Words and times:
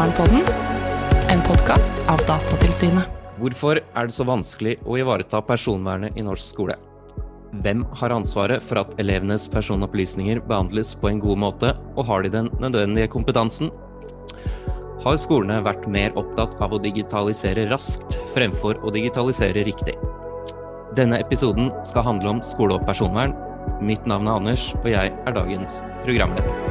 Personvernpodden, 0.00 0.46
en 1.28 1.42
podkast 1.44 1.92
av 2.08 2.22
Datatilsynet. 2.24 3.04
Hvorfor 3.36 3.82
er 3.82 4.06
det 4.08 4.14
så 4.16 4.24
vanskelig 4.24 4.78
å 4.88 4.96
ivareta 4.96 5.42
personvernet 5.44 6.16
i 6.16 6.24
norsk 6.24 6.54
skole? 6.54 6.76
Hvem 7.60 7.82
har 8.00 8.14
ansvaret 8.16 8.64
for 8.64 8.80
at 8.80 8.94
elevenes 9.02 9.44
personopplysninger 9.52 10.40
behandles 10.48 10.94
på 10.96 11.10
en 11.10 11.20
god 11.20 11.42
måte, 11.44 11.74
og 12.00 12.08
har 12.08 12.24
de 12.24 12.32
den 12.32 12.48
nødvendige 12.64 13.12
kompetansen? 13.12 13.68
Har 15.04 15.20
skolene 15.20 15.60
vært 15.68 15.84
mer 15.84 16.16
opptatt 16.16 16.56
av 16.64 16.72
å 16.72 16.80
digitalisere 16.80 17.68
raskt 17.68 18.16
fremfor 18.32 18.80
å 18.80 18.96
digitalisere 18.96 19.68
riktig? 19.68 19.98
Denne 20.96 21.20
episoden 21.20 21.74
skal 21.84 22.08
handle 22.08 22.38
om 22.38 22.40
skole 22.40 22.80
og 22.80 22.88
personvern. 22.88 23.36
Mitt 23.84 24.08
navn 24.08 24.32
er 24.32 24.40
Anders, 24.40 24.70
og 24.80 24.94
jeg 24.96 25.12
er 25.12 25.36
dagens 25.36 25.82
programleder. 26.06 26.70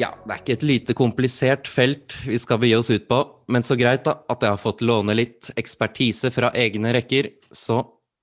Ja, 0.00 0.14
det 0.24 0.32
er 0.32 0.40
ikke 0.40 0.54
et 0.54 0.62
lite 0.64 0.94
komplisert 0.96 1.68
felt 1.68 2.14
vi 2.24 2.38
skal 2.40 2.60
begi 2.62 2.72
oss 2.78 2.88
ut 2.88 3.04
på, 3.10 3.18
men 3.52 3.64
så 3.66 3.76
greit 3.76 4.06
da 4.06 4.14
at 4.32 4.40
jeg 4.40 4.54
har 4.54 4.60
fått 4.60 4.80
låne 4.86 5.12
litt 5.18 5.50
ekspertise 5.60 6.30
fra 6.32 6.48
egne 6.56 6.94
rekker, 6.96 7.28
så 7.52 7.82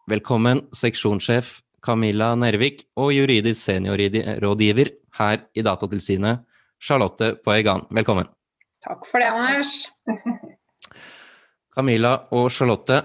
velkommen 0.10 0.64
seksjonssjef 0.74 1.60
Camilla 1.86 2.32
Nervik 2.40 2.82
og 2.98 3.12
juridisk 3.14 3.62
seniorrådgiver 3.68 4.90
her 5.20 5.44
i 5.54 5.66
Datatilsynet, 5.68 6.42
Charlotte 6.82 7.36
Poegan. 7.46 7.86
Velkommen. 7.94 8.26
Takk 8.82 9.06
for 9.06 9.22
det, 9.22 9.30
Anders. 9.30 9.76
Camilla 11.78 12.16
og 12.34 12.50
Charlotte, 12.56 13.04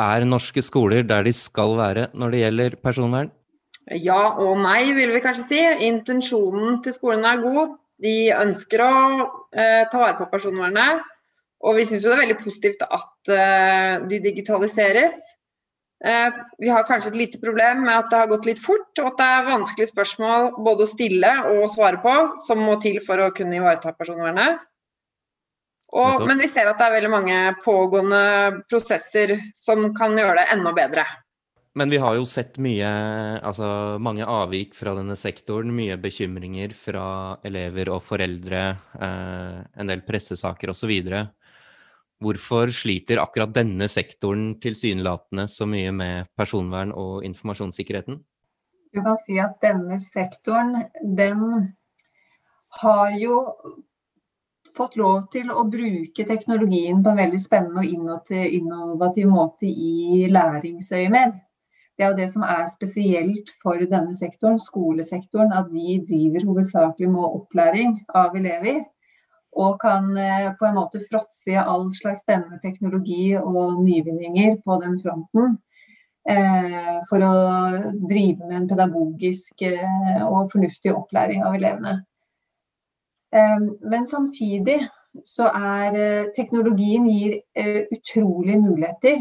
er 0.00 0.24
norske 0.26 0.64
skoler 0.64 1.04
der 1.06 1.28
de 1.28 1.34
skal 1.36 1.76
være 1.78 2.08
når 2.16 2.34
det 2.34 2.42
gjelder 2.42 2.76
personvern? 2.82 3.30
Ja 4.02 4.34
og 4.40 4.58
nei, 4.64 4.94
vil 4.96 5.12
vi 5.14 5.22
kanskje 5.22 5.46
si. 5.46 5.60
Intensjonen 5.86 6.80
til 6.82 6.96
skolen 6.96 7.26
er 7.28 7.38
god. 7.44 7.76
De 8.00 8.14
ønsker 8.32 8.82
å 8.84 8.92
eh, 9.52 9.82
ta 9.90 10.00
vare 10.00 10.16
på 10.18 10.28
personvernet. 10.32 11.02
Og 11.60 11.76
vi 11.76 11.84
syns 11.88 12.06
det 12.06 12.14
er 12.14 12.22
veldig 12.22 12.38
positivt 12.40 12.86
at 12.86 13.32
eh, 13.34 14.00
de 14.08 14.20
digitaliseres. 14.24 15.18
Eh, 16.04 16.38
vi 16.58 16.70
har 16.72 16.86
kanskje 16.88 17.12
et 17.12 17.18
lite 17.20 17.40
problem 17.42 17.84
med 17.84 17.92
at 17.92 18.08
det 18.08 18.22
har 18.22 18.30
gått 18.30 18.48
litt 18.48 18.62
fort, 18.64 18.88
og 19.02 19.10
at 19.10 19.20
det 19.20 19.28
er 19.28 19.48
vanskelige 19.50 19.92
spørsmål 19.92 20.48
både 20.64 20.86
å 20.86 20.88
stille 20.88 21.34
og 21.52 21.66
svare 21.74 22.00
på, 22.00 22.16
som 22.46 22.62
må 22.64 22.78
til 22.80 23.02
for 23.04 23.20
å 23.20 23.32
kunne 23.36 23.58
ivareta 23.60 23.92
personvernet. 23.98 24.64
Og, 25.90 26.22
men 26.22 26.38
vi 26.38 26.46
ser 26.48 26.70
at 26.70 26.78
det 26.78 26.86
er 26.86 26.94
veldig 26.94 27.10
mange 27.10 27.38
pågående 27.64 28.22
prosesser 28.70 29.34
som 29.58 29.88
kan 29.96 30.14
gjøre 30.16 30.38
det 30.38 30.52
enda 30.54 30.72
bedre. 30.72 31.04
Men 31.74 31.90
vi 31.90 32.00
har 32.02 32.16
jo 32.18 32.24
sett 32.26 32.56
mye, 32.58 32.86
altså 33.46 33.98
mange 34.02 34.26
avvik 34.26 34.74
fra 34.74 34.94
denne 34.98 35.14
sektoren. 35.14 35.70
Mye 35.74 35.94
bekymringer 36.02 36.72
fra 36.74 37.04
elever 37.46 37.92
og 37.94 38.02
foreldre, 38.02 38.62
eh, 38.98 39.60
en 39.78 39.92
del 39.92 40.02
pressesaker 40.02 40.72
osv. 40.72 40.90
Hvorfor 42.20 42.72
sliter 42.74 43.22
akkurat 43.22 43.52
denne 43.54 43.86
sektoren 43.88 44.56
tilsynelatende 44.60 45.46
så 45.48 45.68
mye 45.70 45.92
med 45.94 46.26
personvern 46.36 46.90
og 46.92 47.22
informasjonssikkerheten? 47.24 48.18
Du 48.90 49.02
kan 49.04 49.16
si 49.22 49.38
at 49.38 49.60
denne 49.62 50.00
sektoren, 50.02 50.74
den 51.00 51.70
har 52.82 53.14
jo 53.14 53.38
fått 54.74 54.96
lov 54.98 55.28
til 55.30 55.52
å 55.54 55.62
bruke 55.70 56.26
teknologien 56.26 56.98
på 57.02 57.12
en 57.12 57.22
veldig 57.22 57.40
spennende 57.42 57.86
og 57.86 58.58
innovativ 58.58 59.30
måte 59.30 59.70
i 59.70 60.26
læringsøyemed. 60.30 61.38
Det 62.00 62.06
er 62.06 62.12
jo 62.14 62.16
det 62.16 62.30
som 62.32 62.44
er 62.48 62.62
spesielt 62.72 63.50
for 63.60 63.76
denne 63.76 64.14
sektoren, 64.16 64.56
skolesektoren, 64.56 65.50
at 65.52 65.66
vi 65.68 65.98
driver 66.08 66.46
hovedsakelig 66.48 67.08
med 67.12 67.26
opplæring 67.36 67.90
av 68.16 68.38
elever. 68.38 68.78
Og 69.52 69.74
kan 69.82 70.06
eh, 70.16 70.46
på 70.56 70.64
en 70.64 70.78
måte 70.78 71.02
fråtse 71.04 71.52
i 71.52 71.58
all 71.60 71.90
slags 71.92 72.22
spennende 72.24 72.56
teknologi 72.62 73.34
og 73.36 73.82
nyvinninger 73.84 74.56
på 74.64 74.78
den 74.80 74.96
fronten. 75.02 75.58
Eh, 76.24 76.96
for 77.10 77.26
å 77.26 77.34
drive 78.08 78.48
med 78.48 78.56
en 78.62 78.70
pedagogisk 78.72 79.66
eh, 79.68 80.24
og 80.24 80.48
fornuftig 80.54 80.96
opplæring 80.96 81.44
av 81.44 81.60
elevene. 81.60 81.98
Men 83.92 84.08
samtidig 84.08 84.80
så 85.22 85.52
er 85.52 86.32
teknologien 86.34 87.04
gir 87.06 87.36
utrolige 87.92 88.58
muligheter 88.58 89.20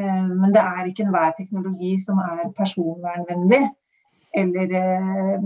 men 0.00 0.54
det 0.54 0.62
er 0.62 0.88
ikke 0.88 1.04
enhver 1.06 1.34
teknologi 1.36 1.96
som 2.02 2.18
er 2.22 2.48
personvernvennlig 2.56 3.62
eller 4.40 4.74
eh, 4.78 5.44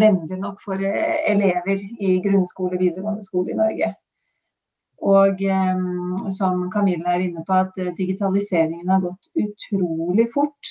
vennlig 0.00 0.38
nok 0.38 0.60
for 0.62 0.80
eh, 0.80 1.22
elever 1.32 1.82
i 1.82 2.16
grunnskole 2.24 2.76
og 2.76 2.82
videregående 2.84 3.26
skole 3.26 3.52
i 3.52 3.58
Norge. 3.58 3.92
Og 5.06 5.42
som 6.32 6.62
Camilla 6.72 7.12
er 7.12 7.26
inne 7.26 7.42
på, 7.46 7.52
at 7.52 7.74
digitaliseringen 7.98 8.88
har 8.88 9.02
gått 9.04 9.28
utrolig 9.36 10.24
fort. 10.32 10.70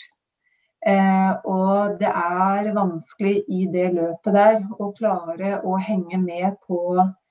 og 1.45 1.99
det 1.99 2.09
er 2.09 2.73
vanskelig 2.73 3.35
i 3.47 3.67
det 3.73 3.85
løpet 3.93 4.33
der 4.33 4.57
å 4.79 4.89
klare 4.97 5.59
å 5.63 5.77
henge 5.77 6.17
med 6.17 6.57
på 6.67 6.81
Eh, 6.99 7.24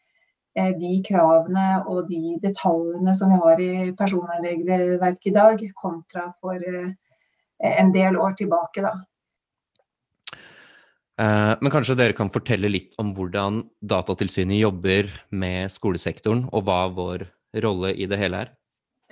de 0.55 1.03
kravene 1.03 1.83
og 1.91 2.07
de 2.09 2.37
detaljene 2.43 3.15
som 3.19 3.33
vi 3.33 3.41
har 3.43 3.63
i 3.63 3.93
personvernregelverket 3.99 5.33
i 5.33 5.35
dag, 5.35 5.65
kontra 5.75 6.29
for 6.41 6.63
eh, 6.63 6.93
en 7.59 7.91
del 7.95 8.17
år 8.21 8.37
tilbake. 8.39 8.85
da. 8.85 8.93
Eh, 11.19 11.55
men 11.61 11.75
kanskje 11.75 11.97
dere 11.99 12.15
kan 12.15 12.31
fortelle 12.35 12.71
litt 12.71 12.95
om 13.03 13.11
hvordan 13.17 13.65
Datatilsynet 13.83 14.61
jobber 14.61 15.11
med 15.31 15.73
skolesektoren, 15.75 16.47
og 16.53 16.69
hva 16.69 16.85
vår 16.95 17.27
rolle 17.65 17.95
i 17.95 18.07
det 18.11 18.21
hele 18.23 18.45
er? 18.47 18.55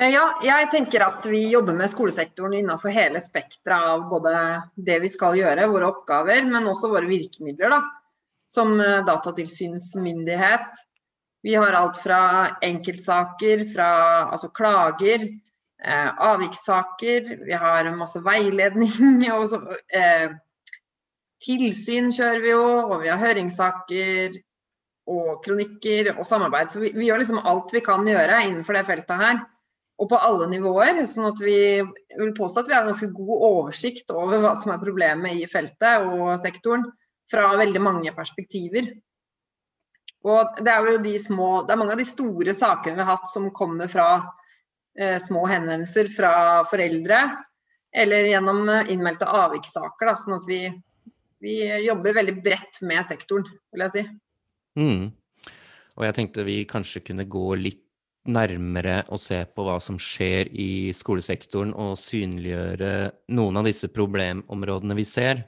Ja, 0.03 0.23
jeg 0.43 0.71
tenker 0.73 1.03
at 1.05 1.27
vi 1.29 1.43
jobber 1.53 1.77
med 1.77 1.91
skolesektoren 1.93 2.55
innenfor 2.59 2.91
hele 2.95 3.21
spekteret 3.23 3.91
av 3.93 4.07
både 4.11 4.33
det 4.75 4.97
vi 5.03 5.11
skal 5.13 5.37
gjøre, 5.39 5.69
våre 5.71 5.91
oppgaver, 5.93 6.43
men 6.49 6.71
også 6.71 6.91
våre 6.91 7.11
virkemidler. 7.11 7.77
da. 7.77 7.83
Som 8.53 8.75
datatilsynsmyndighet 8.79 10.81
vi 11.43 11.55
har 11.55 11.75
alt 11.75 11.99
fra 11.99 12.21
enkeltsaker, 12.63 13.65
fra 13.75 13.89
altså 14.31 14.53
klager, 14.55 15.27
eh, 15.85 16.11
avvikssaker. 16.31 17.45
Vi 17.47 17.53
har 17.53 17.91
masse 17.97 18.23
veiledning. 18.23 19.27
Og 19.39 19.49
så, 19.51 19.59
eh, 19.91 20.31
tilsyn 21.43 22.13
kjører 22.15 22.43
vi 22.45 22.53
jo, 22.55 22.65
og 22.87 23.01
vi 23.03 23.11
har 23.11 23.19
høringssaker 23.19 24.39
og 25.11 25.43
kronikker 25.43 26.13
og 26.15 26.23
samarbeid. 26.27 26.71
Så 26.71 26.83
vi, 26.85 26.93
vi, 26.95 27.09
gjør 27.09 27.25
liksom 27.25 27.43
alt 27.43 27.75
vi 27.75 27.83
kan 27.83 28.07
gjøre 28.07 28.45
innenfor 28.47 28.79
det 28.79 28.87
feltet 28.87 29.25
her. 29.25 29.41
Og 29.99 30.09
på 30.11 30.19
alle 30.23 30.47
nivåer. 30.51 31.03
sånn 31.11 31.27
at 31.33 31.43
vi 31.43 31.83
vil 31.83 32.35
påstå 32.37 32.63
at 32.63 32.71
vi 32.71 32.77
har 32.79 32.87
ganske 32.87 33.11
god 33.15 33.47
oversikt 33.51 34.15
over 34.15 34.39
hva 34.43 34.55
som 34.59 34.71
er 34.75 34.83
problemet 34.83 35.43
i 35.43 35.49
feltet 35.51 36.07
og 36.07 36.39
sektoren 36.43 36.87
fra 37.31 37.51
veldig 37.59 37.83
mange 37.83 38.15
perspektiver. 38.15 38.93
Og 40.23 40.61
det 40.63 40.71
er 40.71 40.87
jo 40.87 40.99
de 41.03 41.17
små 41.19 41.49
Det 41.67 41.75
er 41.75 41.81
mange 41.81 41.97
av 41.97 42.01
de 42.01 42.07
store 42.07 42.55
sakene 42.55 42.95
vi 42.95 43.03
har 43.03 43.17
hatt 43.17 43.31
som 43.33 43.49
kommer 43.55 43.91
fra 43.91 44.09
eh, 44.99 45.19
små 45.23 45.45
henvendelser 45.51 46.11
fra 46.15 46.35
foreldre, 46.71 47.23
eller 47.93 48.31
gjennom 48.31 48.69
eh, 48.71 48.93
innmeldte 48.95 49.29
avvikssaker. 49.29 50.09
Da, 50.09 50.17
sånn 50.19 50.39
at 50.39 50.47
vi, 50.49 50.61
vi, 51.43 51.57
jobber 51.87 52.21
veldig 52.21 52.37
bredt 52.45 52.83
med 52.87 53.03
sektoren, 53.09 53.49
vil 53.73 53.87
jeg 53.87 53.95
si. 53.97 54.05
Mm. 54.79 55.09
Og 55.99 56.07
jeg 56.07 56.17
tenkte 56.17 56.47
vi 56.47 56.63
kanskje 56.69 57.03
kunne 57.05 57.29
gå 57.29 57.49
litt 57.59 57.83
nærmere 58.23 59.01
og 59.11 59.19
se 59.19 59.41
på 59.51 59.65
hva 59.67 59.81
som 59.83 59.97
skjer 59.99 60.53
i 60.55 60.93
skolesektoren, 60.95 61.73
og 61.75 61.99
synliggjøre 61.99 62.93
noen 63.35 63.59
av 63.59 63.67
disse 63.67 63.91
problemområdene 63.91 64.95
vi 64.95 65.07
ser. 65.09 65.43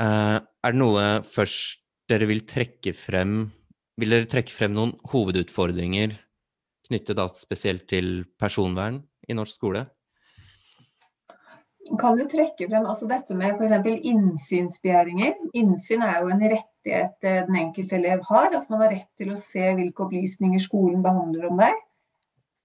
Uh, 0.00 0.40
er 0.40 0.72
det 0.72 0.80
noe 0.80 1.04
først 1.28 1.84
dere 2.10 2.26
vil 2.28 2.42
trekke 2.48 2.94
frem 2.96 3.44
vil 4.00 4.14
dere 4.14 4.30
trekke 4.30 4.54
frem 4.54 4.74
noen 4.74 4.94
hovedutfordringer 5.12 6.16
knyttet 6.88 7.18
da 7.18 7.28
spesielt 7.32 7.86
til 7.90 8.24
personvern 8.40 9.02
i 9.28 9.36
norsk 9.36 9.56
skole? 9.56 9.84
Kan 12.00 12.16
du 12.16 12.24
trekke 12.28 12.66
frem 12.70 12.86
altså 12.88 13.06
dette 13.08 13.34
med 13.36 13.58
f.eks. 13.58 14.04
innsynsbegjæringer? 14.08 15.34
Innsyn 15.60 16.04
er 16.04 16.22
jo 16.22 16.30
en 16.32 16.44
rettighet 16.44 17.26
eh, 17.28 17.42
den 17.44 17.58
enkelte 17.60 17.98
elev 17.98 18.22
har. 18.30 18.54
altså 18.54 18.72
Man 18.72 18.86
har 18.86 18.94
rett 18.94 19.10
til 19.20 19.34
å 19.34 19.40
se 19.40 19.74
hvilke 19.76 20.06
opplysninger 20.06 20.62
skolen 20.64 21.04
behandler 21.04 21.50
om 21.50 21.60
deg. 21.60 21.82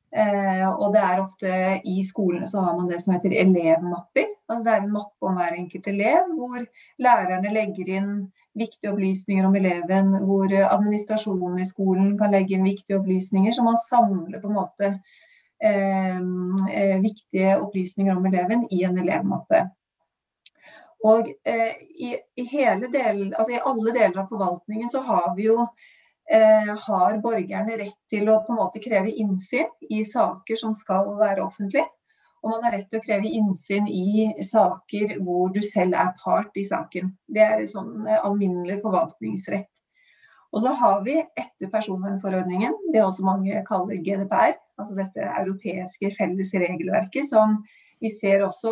Eh, 0.09 0.63
og 0.69 0.93
det 0.95 1.01
er 1.03 1.21
ofte 1.21 1.49
i 1.85 1.99
skolene 2.07 2.47
så 2.49 2.63
har 2.63 2.77
man 2.77 2.87
det 2.89 3.01
som 3.03 3.13
heter 3.17 3.35
elevmapper. 3.43 4.31
Altså 4.47 4.63
det 4.65 4.75
er 4.75 4.85
en 4.85 4.95
mappe 4.95 5.27
om 5.27 5.35
hver 5.37 5.57
enkelt 5.57 5.91
elev, 5.91 6.31
hvor 6.39 6.63
lærerne 7.03 7.53
legger 7.53 7.91
inn 7.99 8.13
viktige 8.57 8.91
opplysninger 8.93 9.45
om 9.47 9.55
eleven, 9.55 10.13
hvor 10.25 10.53
administrasjonen 10.59 11.59
i 11.61 11.67
skolen 11.69 12.13
kan 12.19 12.33
legge 12.33 12.55
inn 12.57 12.67
viktige 12.67 12.99
opplysninger. 12.99 13.53
Så 13.55 13.63
man 13.63 13.77
samler 13.77 14.41
på 14.41 14.49
en 14.49 14.57
måte 14.57 14.93
eh, 15.63 16.97
viktige 17.03 17.59
opplysninger 17.59 18.17
om 18.17 18.25
eleven 18.25 18.65
i 18.71 18.83
en 18.87 18.97
elevmappe. 18.97 19.67
Og 21.03 21.29
eh, 21.47 21.75
i, 21.95 22.15
i, 22.35 22.47
del, 22.91 23.33
altså 23.33 23.53
i, 23.53 23.61
alle 23.63 23.93
deler 23.95 24.19
av 24.19 24.27
forvaltningen 24.27 24.89
så 24.91 25.03
har 25.07 25.31
vi 25.37 25.47
jo 25.47 25.61
eh, 26.31 26.73
har 26.87 27.21
borgerne 27.23 27.77
rett 27.79 27.99
til 28.11 28.27
å 28.27 28.41
på 28.43 28.53
en 28.53 28.59
måte 28.59 28.81
kreve 28.83 29.11
innsyn 29.11 29.69
i 29.89 30.03
saker 30.03 30.59
som 30.59 30.75
skal 30.75 31.13
være 31.19 31.45
offentlige. 31.45 31.87
Og 32.39 32.53
man 32.53 32.63
har 32.63 32.77
rett 32.77 32.87
til 32.91 33.01
å 33.01 33.03
kreve 33.03 33.31
innsyn 33.35 33.89
i 33.91 34.29
saker 34.45 35.17
hvor 35.25 35.51
du 35.55 35.59
selv 35.65 35.97
er 35.99 36.13
part 36.21 36.55
i 36.59 36.63
saken. 36.67 37.11
Det 37.27 37.43
er 37.43 37.65
sånn 37.69 38.07
eh, 38.07 38.21
alminnelig 38.23 38.79
forvaltningsrett. 38.83 39.69
Og 40.49 40.63
så 40.63 40.71
har 40.79 41.03
vi 41.05 41.19
etter 41.19 41.69
personvernforordningen, 41.69 42.73
det 42.93 43.03
også 43.03 43.25
mange 43.27 43.59
kaller 43.67 43.99
GDPR, 44.01 44.55
altså 44.79 44.95
dette 44.97 45.27
europeiske 45.43 46.09
felles 46.15 46.55
regelverket, 46.55 47.27
som 47.29 47.59
vi 47.99 48.09
ser 48.13 48.45
også 48.47 48.71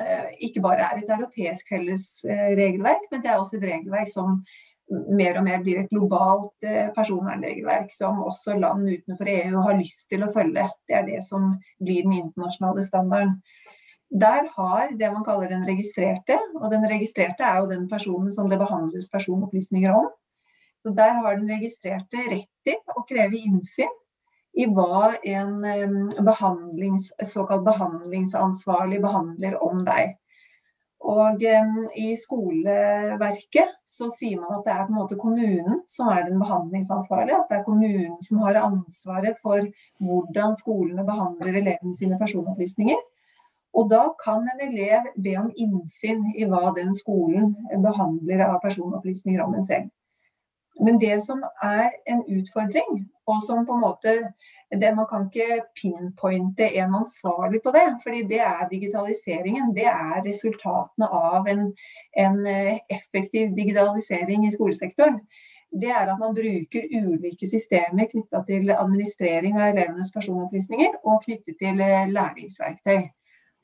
eh, 0.00 0.30
ikke 0.46 0.62
bare 0.64 0.86
er 0.86 1.02
et 1.02 1.10
europeisk 1.10 1.74
felles 1.74 2.06
regelverk, 2.24 3.10
men 3.10 3.24
det 3.24 3.32
er 3.32 3.42
også 3.42 3.58
et 3.58 3.66
regelverk 3.74 4.08
som 4.12 4.38
mer 4.90 5.38
og 5.38 5.46
mer 5.46 5.62
blir 5.64 5.82
et 5.82 5.90
globalt 5.92 6.66
eh, 6.66 6.90
personvernregelverk 6.96 7.92
som 7.94 8.20
også 8.24 8.56
land 8.58 8.88
utenfor 8.88 9.30
EU 9.30 9.64
har 9.66 9.78
lyst 9.78 10.08
til 10.10 10.24
å 10.24 10.30
følge. 10.32 10.66
Det 10.88 10.96
er 10.98 11.06
det 11.08 11.20
som 11.26 11.54
blir 11.80 12.06
den 12.06 12.18
internasjonale 12.18 12.84
standarden. 12.86 13.36
Der 14.12 14.48
har 14.56 14.92
det 14.98 15.08
man 15.12 15.24
kaller 15.24 15.48
den 15.48 15.64
registrerte, 15.64 16.36
og 16.60 16.68
den 16.72 16.84
registrerte 16.88 17.46
er 17.48 17.62
jo 17.62 17.70
den 17.70 17.86
personen 17.88 18.32
som 18.34 18.50
det 18.50 18.60
behandles 18.60 19.08
personopplysninger 19.12 19.94
om. 19.96 20.10
Så 20.82 20.90
Der 20.90 21.14
har 21.14 21.36
den 21.36 21.48
registrerte 21.48 22.26
rett 22.28 22.50
til 22.66 22.76
å 22.92 23.04
kreve 23.08 23.38
innsyn 23.38 23.92
i 24.52 24.66
hva 24.68 25.14
en 25.24 26.10
behandlings, 26.26 27.08
såkalt 27.24 27.64
behandlingsansvarlig 27.64 28.98
behandler 29.00 29.56
om 29.62 29.84
deg. 29.86 30.18
Og 31.02 31.42
I 31.42 32.12
skoleverket 32.14 33.72
så 33.88 34.06
sier 34.14 34.38
man 34.38 34.58
at 34.58 34.66
det 34.66 34.74
er 34.74 34.84
på 34.86 34.92
en 34.92 34.98
måte 35.00 35.18
kommunen 35.18 35.80
som 35.90 36.10
er 36.12 36.28
den 36.28 36.38
behandlingsansvarlige. 36.38 37.34
altså 37.34 37.50
Det 37.50 37.58
er 37.58 37.64
kommunen 37.66 38.20
som 38.22 38.42
har 38.44 38.60
ansvaret 38.60 39.40
for 39.42 39.66
hvordan 39.98 40.54
skolene 40.58 41.06
behandler 41.06 41.58
elevene 41.58 41.96
sine 41.98 42.18
personopplysninger. 42.20 43.00
Og 43.74 43.88
da 43.90 44.04
kan 44.24 44.46
en 44.52 44.62
elev 44.68 45.10
be 45.24 45.34
om 45.40 45.50
innsyn 45.56 46.22
i 46.36 46.46
hva 46.46 46.70
den 46.76 46.94
skolen 46.94 47.54
behandler 47.82 48.44
av 48.46 48.60
personopplysninger 48.62 49.42
om 49.42 49.56
en 49.56 49.66
selv. 49.66 49.90
Men 50.80 51.00
det 51.00 51.18
som 51.24 51.42
er 51.62 51.90
en 52.08 52.22
utfordring, 52.28 53.02
og 53.26 53.42
som 53.46 53.66
på 53.66 53.74
en 53.76 53.84
måte 53.84 54.14
det, 54.80 54.94
Man 54.96 55.06
kan 55.06 55.26
ikke 55.28 55.62
pinpointe 55.80 56.68
en 56.76 56.94
ansvarlig 56.94 57.62
på 57.62 57.70
det, 57.70 57.86
fordi 58.02 58.22
det 58.28 58.40
er 58.40 58.68
digitaliseringen. 58.70 59.74
Det 59.76 59.86
er 59.86 60.22
resultatene 60.24 61.08
av 61.08 61.48
en, 61.48 61.64
en 62.16 62.46
eh, 62.46 62.78
effektiv 62.88 63.52
digitalisering 63.56 64.46
i 64.46 64.52
skolesektoren. 64.54 65.20
Det 65.72 65.88
er 65.88 66.08
at 66.12 66.20
man 66.20 66.34
bruker 66.36 66.88
ulike 66.92 67.48
systemer 67.48 68.08
knytta 68.10 68.42
til 68.48 68.72
administrering 68.76 69.56
av 69.56 69.70
elevenes 69.70 70.12
personopplysninger 70.12 71.00
og 71.02 71.24
knyttet 71.24 71.58
til 71.60 71.80
eh, 71.80 72.08
læringsverktøy. 72.12 73.10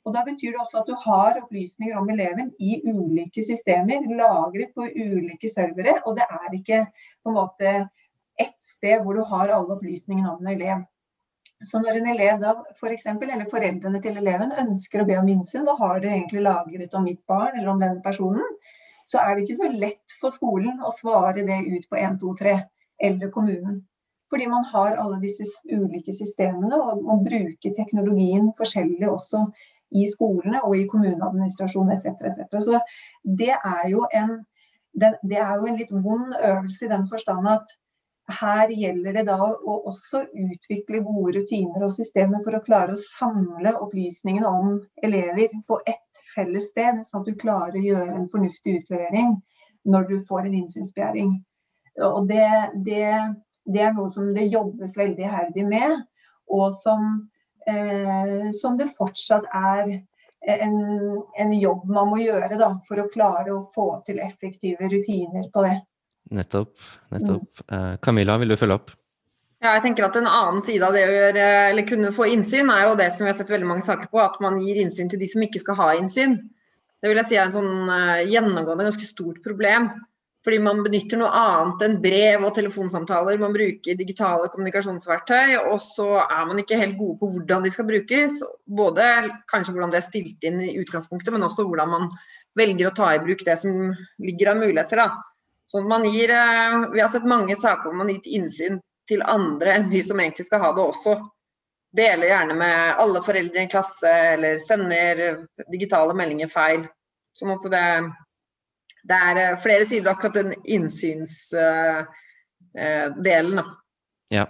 Og 0.09 0.15
Da 0.15 0.23
betyr 0.25 0.55
det 0.55 0.61
også 0.63 0.81
at 0.81 0.89
du 0.89 0.95
har 1.05 1.37
opplysninger 1.43 1.97
om 2.01 2.09
eleven 2.09 2.53
i 2.61 2.79
ulike 2.89 3.43
systemer, 3.45 4.07
lagret 4.17 4.71
på 4.77 4.87
ulike 4.89 5.51
servere. 5.53 5.99
Og 6.07 6.17
det 6.17 6.25
er 6.25 6.55
ikke 6.57 6.85
på 7.23 7.33
en 7.33 7.37
måte 7.37 7.73
ett 8.41 8.57
sted 8.63 9.03
hvor 9.03 9.19
du 9.19 9.25
har 9.33 9.53
alle 9.53 9.75
opplysningene 9.77 10.31
om 10.33 10.47
en 10.47 10.55
elev. 10.55 10.87
Så 11.65 11.81
når 11.83 11.99
en 11.99 12.11
elev 12.13 12.39
da, 12.43 12.53
for 12.79 12.95
eksempel, 12.95 13.33
eller 13.35 13.49
foreldrene 13.51 13.99
til 14.03 14.19
eleven 14.21 14.53
ønsker 14.63 15.03
å 15.03 15.07
be 15.09 15.17
om 15.19 15.31
innsyn, 15.33 15.65
hva 15.67 15.75
har 15.81 15.99
dere 15.99 16.15
egentlig 16.15 16.45
lagret 16.47 16.95
om 16.95 17.07
mitt 17.09 17.25
barn 17.27 17.57
eller 17.59 17.73
om 17.73 17.83
den 17.83 17.99
personen, 18.05 18.59
så 19.09 19.23
er 19.23 19.35
det 19.35 19.47
ikke 19.47 19.59
så 19.63 19.71
lett 19.73 20.15
for 20.21 20.35
skolen 20.35 20.83
å 20.85 20.93
svare 20.95 21.43
det 21.47 21.59
ut 21.67 21.89
på 21.91 21.99
1, 21.99 22.19
2, 22.21 22.35
3 22.43 22.55
eller 23.09 23.33
kommunen. 23.35 23.81
Fordi 24.31 24.47
man 24.53 24.67
har 24.69 24.99
alle 25.01 25.19
disse 25.23 25.47
ulike 25.73 26.13
systemene, 26.13 26.77
og 26.77 27.03
man 27.07 27.25
bruker 27.25 27.75
teknologien 27.75 28.51
forskjellig 28.59 29.09
også 29.09 29.47
i 29.97 30.05
skolene 30.11 30.61
og 30.69 30.77
i 30.77 30.85
kommuneadministrasjonen 30.91 31.95
etc. 31.97 32.13
etc. 32.29 32.59
Så 32.61 32.81
det 33.25 33.55
er, 33.57 33.89
en, 34.21 34.35
det 35.01 35.41
er 35.41 35.55
jo 35.57 35.71
en 35.71 35.81
litt 35.81 35.95
vond 35.95 36.35
øvelse 36.37 36.85
i 36.85 36.93
den 36.93 37.09
forstand 37.09 37.49
at 37.49 37.73
her 38.29 38.69
gjelder 38.69 39.15
det 39.17 39.25
da 39.29 39.37
å 39.41 39.75
også 39.89 40.25
utvikle 40.37 41.01
gode 41.07 41.39
rutiner 41.39 41.85
og 41.87 41.95
systemer 41.95 42.43
for 42.45 42.59
å 42.59 42.63
klare 42.65 42.95
å 42.95 43.01
samle 43.01 43.73
opplysningene 43.81 44.49
om 44.49 44.75
elever 45.03 45.55
på 45.69 45.81
ett 45.87 46.23
felles 46.35 46.69
sted, 46.71 47.01
sånn 47.07 47.23
at 47.23 47.31
du 47.31 47.39
klarer 47.41 47.79
å 47.79 47.87
gjøre 47.87 48.17
en 48.19 48.29
fornuftig 48.31 48.83
utlevering 48.83 49.39
når 49.89 50.09
du 50.11 50.17
får 50.29 50.45
en 50.45 50.59
innsynsbegjæring. 50.61 51.33
Og 52.05 52.29
det, 52.29 52.47
det, 52.85 53.09
det 53.65 53.87
er 53.87 53.97
noe 53.97 54.13
som 54.13 54.29
det 54.37 54.51
jobbes 54.53 54.95
veldig 54.99 55.25
iherdig 55.25 55.65
med, 55.67 55.97
og 56.53 56.71
som 56.77 57.09
eh, 57.69 58.51
som 58.53 58.77
det 58.79 58.91
fortsatt 58.93 59.49
er 59.55 59.91
en, 60.41 60.77
en, 61.39 61.53
jobb 61.53 61.89
man 61.91 62.11
må 62.13 62.21
gjøre 62.23 62.59
da, 62.61 62.71
for 62.87 63.03
å 63.03 63.09
klare 63.13 63.55
å 63.55 63.65
få 63.75 63.89
til 64.07 64.21
effektive 64.23 64.89
rutiner 64.91 65.49
på 65.53 65.65
det. 65.67 65.79
Nettopp. 66.35 66.75
nettopp. 67.15 67.63
Mm. 67.69 67.99
Camilla, 68.05 68.39
vil 68.41 68.53
du 68.53 68.59
følge 68.61 68.79
opp? 68.81 68.93
Ja, 69.59 69.73
jeg 69.75 69.89
tenker 69.89 70.07
at 70.07 70.17
En 70.21 70.29
annen 70.31 70.61
side 70.63 70.87
av 70.87 70.95
det 70.95 71.03
å 71.09 71.15
gjøre, 71.15 71.47
eller 71.73 71.87
kunne 71.89 72.13
få 72.15 72.29
innsyn, 72.31 72.71
er 72.71 72.87
jo 72.87 72.99
det 72.99 73.09
som 73.15 73.27
vi 73.27 73.33
har 73.33 73.39
sett 73.39 73.51
veldig 73.51 73.67
mange 73.67 73.87
saker 73.87 74.11
på, 74.13 74.21
at 74.23 74.39
man 74.45 74.61
gir 74.63 74.79
innsyn 74.79 75.11
til 75.11 75.19
de 75.19 75.27
som 75.31 75.43
ikke 75.43 75.63
skal 75.65 75.79
ha 75.81 75.89
innsyn. 75.99 76.37
Det 76.99 77.11
vil 77.11 77.19
jeg 77.23 77.31
si 77.31 77.39
er 77.39 77.47
en 77.47 77.57
sånn 77.57 77.91
uh, 77.91 78.23
gjennomgående 78.27 78.87
ganske 78.87 79.07
stort 79.07 79.43
problem. 79.43 79.91
Fordi 80.47 80.61
man 80.63 80.85
benytter 80.85 81.19
noe 81.19 81.29
annet 81.35 81.83
enn 81.85 81.97
brev 82.01 82.45
og 82.47 82.55
telefonsamtaler. 82.57 83.41
Man 83.43 83.53
bruker 83.53 83.99
digitale 83.99 84.47
kommunikasjonsverktøy, 84.53 85.57
og 85.67 85.77
så 85.83 86.23
er 86.23 86.47
man 86.49 86.63
ikke 86.63 86.79
helt 86.79 86.97
gode 86.99 87.19
på 87.21 87.31
hvordan 87.35 87.67
de 87.67 87.73
skal 87.75 87.89
brukes. 87.89 88.39
Både 88.65 89.09
kanskje 89.51 89.75
hvordan 89.75 89.93
det 89.93 89.99
er 90.01 90.07
stilt 90.07 90.47
inn 90.47 90.63
i 90.63 90.77
utgangspunktet, 90.79 91.35
men 91.35 91.45
også 91.45 91.67
hvordan 91.67 91.91
man 91.93 92.07
velger 92.59 92.89
å 92.89 92.95
ta 92.95 93.11
i 93.15 93.21
bruk 93.23 93.43
det 93.47 93.59
som 93.61 93.91
ligger 94.23 94.55
av 94.55 94.63
muligheter. 94.63 95.03
Da. 95.03 95.28
Sånn 95.69 96.05
gir, 96.09 96.31
eh, 96.33 96.77
vi 96.93 97.01
har 97.01 97.11
sett 97.13 97.27
mange 97.29 97.57
saker 97.57 97.91
hvor 97.91 97.99
man 97.99 98.09
har 98.09 98.19
gitt 98.19 98.31
innsyn 98.39 98.79
til 99.09 99.25
andre 99.25 99.75
enn 99.77 99.91
de 99.91 100.03
som 100.05 100.21
egentlig 100.21 100.47
skal 100.49 100.63
ha 100.63 100.73
det 100.77 100.85
også. 100.85 101.17
Deler 101.97 102.29
gjerne 102.29 102.55
med 102.57 103.03
alle 103.03 103.21
foreldre 103.25 103.61
i 103.61 103.65
en 103.65 103.73
klasse, 103.73 104.15
eller 104.35 104.59
sender 104.61 105.45
digitale 105.73 106.17
meldinger 106.17 106.51
feil. 106.53 106.87
Sånn 107.37 107.55
at 107.55 107.69
det 107.73 107.85
det 109.09 109.19
er 109.31 109.41
eh, 109.43 109.59
flere 109.63 109.87
sider 109.89 110.13
akkurat 110.13 110.35
den 110.37 110.55
innsynsdelen, 110.65 112.07
uh, 113.59 113.75
Ja. 114.35 114.47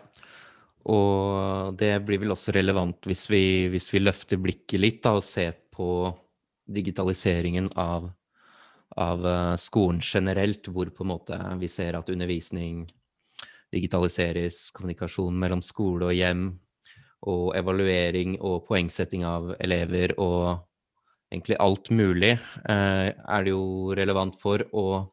Og 0.88 1.76
det 1.78 1.92
blir 2.06 2.18
vel 2.22 2.32
også 2.32 2.52
relevant 2.56 3.04
hvis 3.06 3.26
vi, 3.30 3.68
hvis 3.68 3.90
vi 3.92 4.00
løfter 4.00 4.40
blikket 4.40 4.80
litt 4.80 5.02
da, 5.04 5.12
og 5.18 5.26
ser 5.26 5.52
på 5.74 6.08
digitaliseringen 6.68 7.68
av, 7.76 8.08
av 8.98 9.24
uh, 9.24 9.56
skolen 9.60 10.00
generelt, 10.02 10.68
hvor 10.74 10.90
på 10.90 11.04
en 11.06 11.12
måte 11.14 11.38
vi 11.60 11.70
ser 11.70 11.98
at 11.98 12.10
undervisning 12.10 12.86
digitaliseres, 13.72 14.70
kommunikasjon 14.74 15.36
mellom 15.38 15.62
skole 15.64 16.08
og 16.08 16.16
hjem, 16.16 16.48
og 17.28 17.52
evaluering 17.58 18.36
og 18.46 18.64
poengsetting 18.68 19.24
av 19.26 19.52
elever 19.58 20.14
og 20.22 20.64
egentlig 21.32 21.58
alt 21.60 21.90
mulig 21.90 22.32
eh, 22.36 23.08
er 23.10 23.44
det 23.44 23.52
jo 23.52 23.94
relevant 23.96 24.38
for. 24.40 24.62
Og 24.72 25.10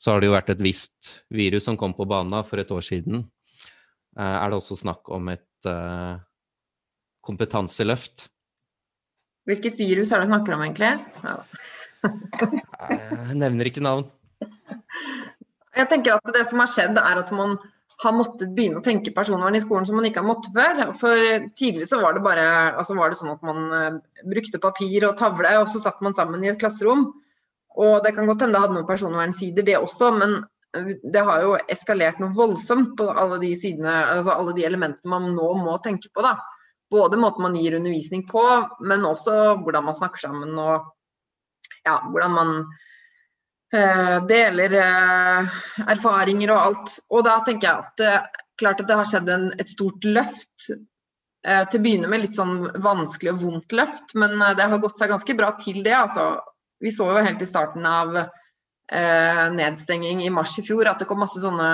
så 0.00 0.14
har 0.14 0.22
det 0.22 0.30
jo 0.30 0.36
vært 0.36 0.52
et 0.54 0.64
visst 0.64 1.12
virus 1.34 1.66
som 1.68 1.78
kom 1.80 1.94
på 1.96 2.08
banen 2.08 2.44
for 2.46 2.62
et 2.62 2.70
år 2.72 2.84
siden. 2.86 3.24
Eh, 4.16 4.36
er 4.36 4.46
det 4.48 4.60
også 4.60 4.78
snakk 4.78 5.10
om 5.12 5.32
et 5.34 5.68
eh, 5.68 6.14
kompetanseløft? 7.26 8.28
Hvilket 9.48 9.78
virus 9.80 10.12
er 10.12 10.20
det 10.20 10.28
du 10.28 10.34
snakker 10.34 10.56
om, 10.56 10.64
egentlig? 10.68 10.94
Ja. 11.26 11.36
Jeg 13.10 13.36
nevner 13.38 13.68
ikke 13.70 13.82
navn. 13.84 14.06
Jeg 15.76 15.88
tenker 15.90 16.16
at 16.16 16.32
Det 16.34 16.46
som 16.48 16.62
har 16.62 16.70
skjedd, 16.70 16.98
er 16.98 17.20
at 17.22 17.30
man 17.34 17.56
har 18.00 18.14
måttet 18.16 18.52
begynne 18.56 18.80
å 18.80 18.84
tenke 18.84 19.12
personvern 19.12 19.56
i 19.56 19.60
skolen 19.60 19.84
som 19.84 19.98
man 19.98 20.06
ikke 20.08 20.22
har 20.22 20.28
måttet 20.28 20.54
før. 20.56 20.92
For 21.00 21.48
Tidligere 21.58 21.88
så 21.88 22.00
var 22.00 22.16
det 22.16 22.24
bare 22.24 22.46
altså 22.80 22.96
var 22.96 23.12
det 23.12 23.18
sånn 23.18 23.34
at 23.34 23.42
man 23.44 23.66
uh, 23.74 23.98
brukte 24.28 24.62
papir 24.62 25.04
og 25.08 25.18
tavle, 25.20 25.52
og 25.60 25.68
så 25.68 25.82
satt 25.82 26.00
man 26.04 26.16
sammen 26.16 26.44
i 26.44 26.52
et 26.52 26.60
klasserom. 26.60 27.10
Og 27.80 28.00
Det 28.04 28.14
kan 28.16 28.28
godt 28.28 28.44
hende 28.44 28.56
det 28.56 28.64
hadde 28.64 28.78
noen 28.78 28.88
personvernsider, 28.88 29.66
det 29.66 29.76
også, 29.78 30.10
men 30.16 30.40
eh, 30.74 30.88
det 31.14 31.20
har 31.22 31.44
jo 31.44 31.52
eskalert 31.70 32.18
noe 32.18 32.34
voldsomt 32.34 32.96
på 32.98 33.06
alle 33.12 33.38
de 33.44 33.52
sidene, 33.56 33.92
altså 34.16 34.34
alle 34.34 34.56
de 34.56 34.64
elementene 34.66 35.12
man 35.12 35.28
nå 35.36 35.52
må 35.60 35.76
tenke 35.84 36.10
på. 36.10 36.24
da. 36.24 36.34
Både 36.90 37.20
måten 37.20 37.46
man 37.46 37.54
gir 37.54 37.76
undervisning 37.78 38.24
på, 38.26 38.42
men 38.82 39.06
også 39.06 39.36
hvordan 39.62 39.86
man 39.86 39.96
snakker 39.96 40.24
sammen 40.24 40.58
og 40.58 40.88
ja, 41.86 42.00
hvordan 42.10 42.34
man 42.34 42.50
Eh, 42.60 42.88
deler 43.70 44.72
eh, 44.74 45.58
erfaringer 45.94 46.50
og 46.54 46.60
alt. 46.60 46.94
Og 47.14 47.26
da 47.26 47.36
tenker 47.46 47.68
jeg 47.68 47.84
at 47.84 48.00
det, 48.02 48.14
klart 48.60 48.82
at 48.82 48.88
det 48.90 48.96
har 48.98 49.08
skjedd 49.08 49.30
en, 49.30 49.50
et 49.62 49.70
stort 49.70 50.04
løft 50.04 50.70
Eh, 51.40 51.62
til 51.72 51.80
å 51.80 51.84
begynne 51.86 52.08
med 52.10 52.20
litt 52.20 52.36
sånn 52.36 52.66
vanskelig 52.84 53.32
og 53.32 53.40
vondt 53.40 53.72
løft, 53.72 54.12
men 54.20 54.36
eh, 54.36 54.52
det 54.58 54.66
har 54.68 54.82
gått 54.82 55.00
seg 55.00 55.08
ganske 55.08 55.36
bra 55.38 55.54
til 55.60 55.80
det. 55.86 55.94
altså. 55.96 56.34
Vi 56.80 56.92
så 56.92 57.06
jo 57.14 57.24
helt 57.24 57.40
i 57.40 57.48
starten 57.48 57.86
av 57.88 58.18
eh, 58.18 59.46
nedstenging 59.54 60.20
i 60.26 60.32
mars 60.32 60.58
i 60.60 60.64
fjor 60.66 60.90
at 60.90 61.00
det 61.00 61.08
kom 61.08 61.22
masse 61.24 61.40
sånne 61.40 61.70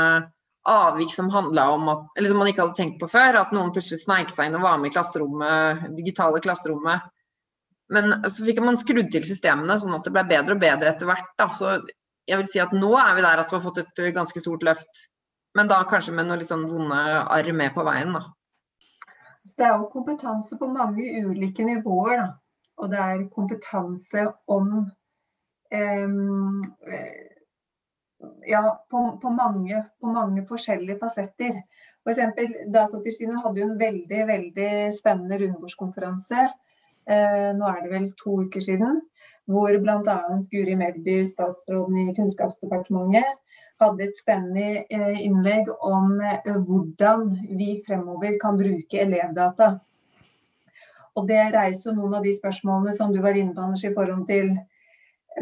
avvik 0.66 1.12
som 1.14 1.30
handla 1.30 1.68
om 1.74 1.90
at, 1.90 2.06
eller 2.18 2.30
som 2.30 2.40
man 2.42 2.50
ikke 2.50 2.62
hadde 2.62 2.78
tenkt 2.78 3.02
på 3.02 3.10
før. 3.10 3.40
At 3.42 3.52
noen 3.54 3.72
plutselig 3.74 4.04
sneik 4.04 4.30
seg 4.34 4.48
inn 4.48 4.58
og 4.58 4.66
var 4.66 4.78
med 4.82 4.92
i 4.92 4.94
klasserommet, 4.94 5.84
digitale 5.98 6.42
klasserommet. 6.42 7.10
Men 7.92 8.16
så 8.26 8.46
fikk 8.46 8.58
man 8.64 8.78
skrudd 8.80 9.12
til 9.12 9.26
systemene 9.26 9.76
sånn 9.78 9.94
at 9.94 10.06
det 10.06 10.14
ble 10.14 10.24
bedre 10.26 10.56
og 10.56 10.62
bedre 10.62 10.90
etter 10.90 11.06
hvert. 11.08 11.28
Da. 11.38 11.50
Så 11.54 11.76
jeg 12.26 12.40
vil 12.40 12.48
si 12.50 12.62
at 12.62 12.74
nå 12.74 12.90
er 12.98 13.12
vi 13.14 13.22
der 13.26 13.42
at 13.42 13.52
vi 13.52 13.58
har 13.58 13.66
fått 13.66 13.84
et 13.84 14.02
ganske 14.14 14.42
stort 14.42 14.66
løft. 14.66 15.04
Men 15.56 15.70
da 15.70 15.78
kanskje 15.88 16.12
med 16.16 16.26
noen 16.28 16.42
litt 16.42 16.50
sånn 16.50 16.66
vonde 16.68 16.98
arr 17.32 17.52
med 17.56 17.72
på 17.76 17.84
veien, 17.86 18.12
da. 18.16 18.26
Så 19.46 19.54
det 19.60 19.68
er 19.68 19.76
jo 19.76 19.86
kompetanse 19.92 20.58
på 20.58 20.68
mange 20.68 21.06
ulike 21.22 21.64
nivåer. 21.64 22.18
Da. 22.24 22.26
Og 22.82 22.90
det 22.92 23.00
er 23.00 23.24
kompetanse 23.32 24.26
om 24.52 24.74
eh, 25.70 26.18
Ja, 28.48 28.62
på, 28.90 29.00
på, 29.22 29.30
mange, 29.30 29.80
på, 30.00 30.10
mange, 30.10 30.42
forskjellige 30.48 30.98
fasetter. 30.98 31.60
F.eks. 32.02 32.20
For 32.34 32.70
Datatilsynet 32.74 33.42
hadde 33.44 33.60
jo 33.60 33.70
en 33.70 33.80
veldig 33.80 34.22
veldig 34.28 34.70
spennende 34.96 35.38
rundebordskonferanse. 35.42 36.46
Eh, 37.06 37.50
nå 37.54 37.68
er 37.70 37.82
det 37.84 37.92
vel 37.92 38.06
to 38.18 38.40
uker 38.46 38.64
siden. 38.64 39.00
Hvor 39.46 39.76
bl.a. 39.78 40.18
Guri 40.50 40.74
Melby, 40.78 41.20
statsråden 41.28 42.08
i 42.08 42.14
Kunnskapsdepartementet, 42.16 43.36
hadde 43.80 44.06
et 44.06 44.16
spennende 44.16 44.84
eh, 44.90 45.18
innlegg 45.22 45.68
om 45.84 46.16
eh, 46.18 46.56
hvordan 46.66 47.28
vi 47.58 47.76
fremover 47.86 48.38
kan 48.42 48.58
bruke 48.58 49.02
elevdata. 49.04 49.76
Og 51.16 51.28
Det 51.28 51.44
reiser 51.54 51.94
noen 51.96 52.18
av 52.18 52.26
de 52.26 52.32
spørsmålene 52.36 52.92
som 52.96 53.12
du 53.12 53.22
var 53.24 53.36
inne 53.38 53.54
på, 53.54 53.62
Anders, 53.64 53.84
i 53.86 53.94
forhold 53.94 54.26
til 54.28 54.50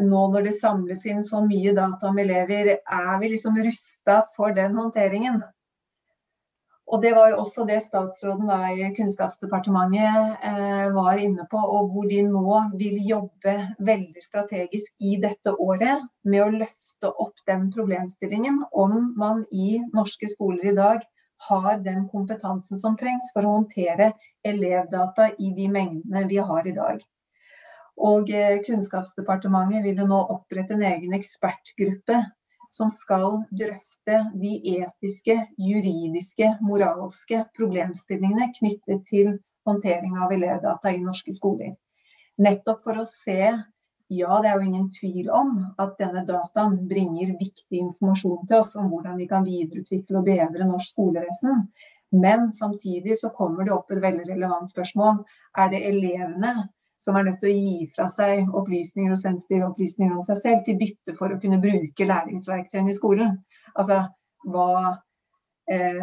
nå 0.03 0.21
når 0.31 0.49
det 0.49 0.55
samles 0.57 1.05
inn 1.07 1.23
så 1.23 1.41
mye 1.43 1.71
data 1.75 2.09
om 2.09 2.17
elever, 2.19 2.77
er 2.83 3.19
vi 3.21 3.31
liksom 3.31 3.57
rusta 3.63 4.21
for 4.35 4.55
den 4.55 4.75
håndteringen? 4.75 5.41
Og 6.85 7.01
Det 7.01 7.15
var 7.15 7.31
jo 7.31 7.39
også 7.41 7.63
det 7.65 7.79
statsråden 7.81 8.45
da 8.45 8.59
i 8.69 8.91
Kunnskapsdepartementet 8.93 10.43
eh, 10.45 10.91
var 10.93 11.17
inne 11.17 11.47
på, 11.49 11.57
og 11.57 11.89
hvor 11.89 12.05
de 12.09 12.19
nå 12.27 12.59
vil 12.77 12.99
jobbe 13.09 13.55
veldig 13.87 14.21
strategisk 14.21 14.93
i 15.01 15.15
dette 15.21 15.55
året 15.57 16.05
med 16.29 16.43
å 16.43 16.53
løfte 16.53 17.09
opp 17.09 17.41
den 17.49 17.71
problemstillingen 17.73 18.61
om 18.71 19.15
man 19.17 19.43
i 19.49 19.79
norske 19.97 20.29
skoler 20.29 20.69
i 20.71 20.77
dag 20.77 21.01
har 21.49 21.81
den 21.81 22.05
kompetansen 22.09 22.77
som 22.79 22.95
trengs 22.97 23.33
for 23.33 23.45
å 23.45 23.57
håndtere 23.57 24.13
elevdata 24.45 25.31
i 25.41 25.51
de 25.57 25.67
mengdene 25.71 26.25
vi 26.29 26.37
har 26.37 26.69
i 26.69 26.77
dag. 26.77 27.01
Og 28.05 28.29
eh, 28.29 28.61
Kunnskapsdepartementet 28.61 29.81
vil 29.85 30.03
jo 30.03 30.09
nå 30.09 30.21
opprette 30.37 30.77
en 30.77 30.85
egen 30.85 31.17
ekspertgruppe 31.17 32.21
som 32.75 32.91
skal 32.91 33.41
drøfte 33.55 34.19
de 34.35 34.53
etiske, 34.75 35.37
juridiske, 35.57 36.51
moralske 36.65 37.45
problemstillingene 37.55 38.51
knyttet 38.57 39.05
til 39.09 39.37
håndtering 39.65 40.17
av 40.21 40.33
elevdata 40.35 40.91
i 40.91 41.01
norske 41.01 41.33
skoler. 41.35 41.73
Nettopp 42.41 42.83
for 42.83 42.99
å 42.99 43.07
se 43.07 43.39
ja, 44.13 44.35
det 44.41 44.51
er 44.51 44.59
jo 44.59 44.67
ingen 44.67 44.89
tvil 44.93 45.31
om 45.33 45.55
at 45.81 45.95
denne 45.97 46.21
dataen 46.27 46.75
bringer 46.85 47.31
viktig 47.39 47.79
informasjon 47.79 48.43
til 48.45 48.59
oss 48.59 48.75
om 48.77 48.91
hvordan 48.91 49.17
vi 49.17 49.25
kan 49.31 49.47
videreutvikle 49.47 50.19
og 50.19 50.27
bedre 50.27 50.67
norsk 50.69 50.91
skolevesen. 50.93 51.63
Men 52.13 52.51
samtidig 52.53 53.17
så 53.17 53.31
kommer 53.33 53.65
det 53.65 53.73
opp 53.73 53.89
et 53.91 54.03
veldig 54.03 54.27
relevant 54.29 54.69
spørsmål. 54.69 55.23
Er 55.57 55.71
det 55.73 55.81
elevene 55.89 56.53
som 57.01 57.15
er 57.15 57.27
nødt 57.27 57.41
til 57.41 57.51
å 57.51 57.55
gi 57.55 57.87
fra 57.95 58.07
seg 58.11 58.51
opplysninger 58.55 59.13
og 59.13 59.19
sensitive 59.19 59.69
opplysninger 59.69 60.15
om 60.15 60.23
seg 60.25 60.39
selv 60.41 60.63
til 60.65 60.77
bytte 60.79 61.15
for 61.17 61.33
å 61.33 61.39
kunne 61.41 61.61
bruke 61.63 62.07
læringsverktøyene 62.07 62.93
i 62.93 62.97
skolen. 62.97 63.35
Altså 63.75 64.05
hva 64.45 64.69
eh, 65.71 66.01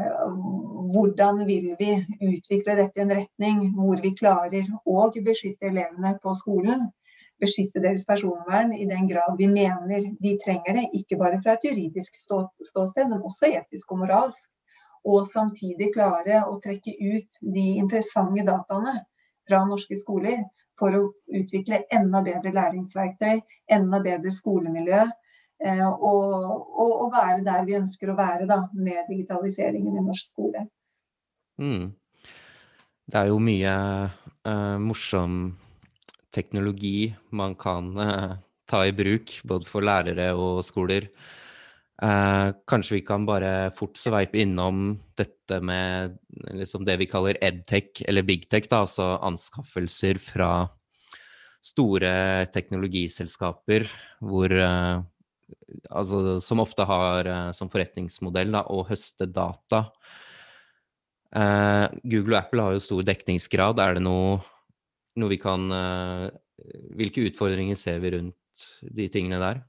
Hvordan 0.92 1.44
vil 1.46 1.72
vi 1.78 1.92
utvikle 2.26 2.76
dette 2.78 3.00
i 3.00 3.04
en 3.04 3.14
retning 3.14 3.68
hvor 3.76 4.00
vi 4.02 4.14
klarer 4.18 4.66
å 4.84 5.06
beskytte 5.24 5.70
elevene 5.70 6.16
på 6.22 6.34
skolen? 6.38 6.88
Beskytte 7.42 7.82
deres 7.82 8.04
personvern 8.06 8.74
i 8.76 8.86
den 8.86 9.08
grad 9.10 9.38
vi 9.38 9.48
mener 9.50 10.10
de 10.22 10.36
trenger 10.42 10.78
det, 10.78 10.88
ikke 10.98 11.18
bare 11.18 11.40
fra 11.42 11.56
et 11.56 11.64
juridisk 11.66 12.18
stå, 12.18 12.44
ståsted, 12.62 13.08
men 13.10 13.24
også 13.26 13.50
etisk 13.50 13.94
og 13.94 14.04
moralsk. 14.04 14.48
Og 15.02 15.24
samtidig 15.26 15.88
klare 15.96 16.44
å 16.46 16.60
trekke 16.62 16.92
ut 16.94 17.40
de 17.42 17.64
interessante 17.80 18.44
dataene 18.46 19.00
fra 19.48 19.64
norske 19.66 19.98
skoler 19.98 20.44
for 20.78 20.96
å 20.96 21.02
utvikle 21.36 21.82
enda 21.92 22.22
bedre 22.24 22.52
læringsverktøy, 22.54 23.40
enda 23.76 24.00
bedre 24.04 24.32
skolemiljø. 24.34 25.02
Eh, 25.62 25.82
og, 25.86 26.62
og, 26.74 26.92
og, 27.04 27.08
være 27.14 27.42
der 27.46 27.66
vi 27.68 27.76
ønsker 27.78 28.10
å 28.10 28.18
være 28.18 28.48
da, 28.50 28.64
med 28.74 29.04
digitaliseringen 29.10 29.98
i 30.00 30.04
norsk 30.04 30.32
skole. 30.32 30.64
Mm. 31.62 31.92
Det 33.12 33.20
er 33.20 33.28
jo 33.28 33.38
mye 33.42 33.74
uh, 34.48 34.78
morsom 34.82 35.52
teknologi 36.34 37.12
man 37.36 37.54
kan 37.60 37.92
uh, 37.98 38.34
ta 38.66 38.82
i 38.88 38.94
bruk, 38.96 39.36
både 39.46 39.68
for 39.68 39.84
lærere 39.86 40.32
og 40.34 40.62
skoler. 40.66 41.10
Eh, 42.02 42.48
kanskje 42.66 42.96
vi 42.96 43.04
kan 43.06 43.26
bare 43.26 43.70
fort 43.78 43.98
sveipe 44.00 44.40
innom 44.42 44.96
dette 45.14 45.60
med 45.62 46.16
liksom 46.50 46.82
det 46.88 46.96
vi 46.98 47.06
kaller 47.06 47.38
edtech, 47.38 48.02
eller 48.08 48.26
bigtech, 48.26 48.66
da, 48.70 48.80
altså 48.82 49.12
anskaffelser 49.22 50.18
fra 50.18 50.50
store 51.62 52.10
teknologiselskaper 52.50 53.86
hvor 54.18 54.50
eh, 54.50 55.04
altså, 55.90 56.40
Som 56.42 56.64
ofte 56.64 56.86
har 56.90 57.28
eh, 57.30 57.50
som 57.54 57.70
forretningsmodell 57.70 58.50
da, 58.50 58.64
å 58.66 58.82
høste 58.88 59.30
data. 59.30 59.84
Eh, 61.30 61.86
Google 62.02 62.34
og 62.34 62.40
Apple 62.40 62.66
har 62.66 62.74
jo 62.74 62.82
stor 62.82 63.06
dekningsgrad. 63.06 63.78
Er 63.78 64.00
det 64.00 64.02
noe, 64.02 64.40
noe 65.22 65.30
vi 65.30 65.38
kan 65.38 65.70
eh, 65.70 66.30
Hvilke 66.98 67.24
utfordringer 67.26 67.78
ser 67.78 68.02
vi 68.02 68.12
rundt 68.16 68.66
de 68.82 69.06
tingene 69.10 69.38
der? 69.42 69.62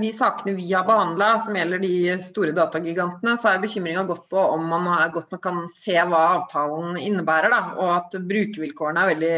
De 0.00 0.10
sakene 0.16 0.54
vi 0.56 0.70
har 0.72 0.86
behandla 0.88 1.34
som 1.44 1.56
gjelder 1.56 1.82
de 1.82 1.96
store 2.24 2.54
datagigantene, 2.56 3.34
så 3.36 3.50
er 3.50 3.60
bekymringa 3.60 4.06
gått 4.08 4.24
på 4.32 4.40
om 4.40 4.64
man 4.70 4.88
godt 5.12 5.34
nok 5.34 5.42
kan 5.44 5.60
se 5.72 5.98
hva 5.98 6.22
avtalen 6.38 6.96
innebærer. 7.00 7.52
Da, 7.52 7.60
og 7.76 7.90
at 7.98 8.16
brukervilkårene 8.30 9.02
er 9.02 9.12
veldig 9.12 9.36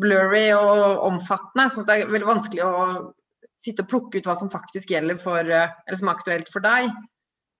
blurry 0.00 0.46
og 0.56 1.04
omfattende. 1.10 1.68
Så 1.72 1.84
det 1.84 1.98
er 1.98 2.14
veldig 2.14 2.30
vanskelig 2.30 2.64
å 2.64 2.86
sitte 3.60 3.84
og 3.84 3.90
plukke 3.90 4.20
ut 4.20 4.30
hva 4.30 4.38
som 4.38 4.52
faktisk 4.52 4.94
gjelder 4.94 5.20
for, 5.20 5.44
eller 5.44 6.00
som 6.00 6.08
er 6.08 6.18
aktuelt 6.18 6.50
for 6.52 6.64
deg. 6.64 6.88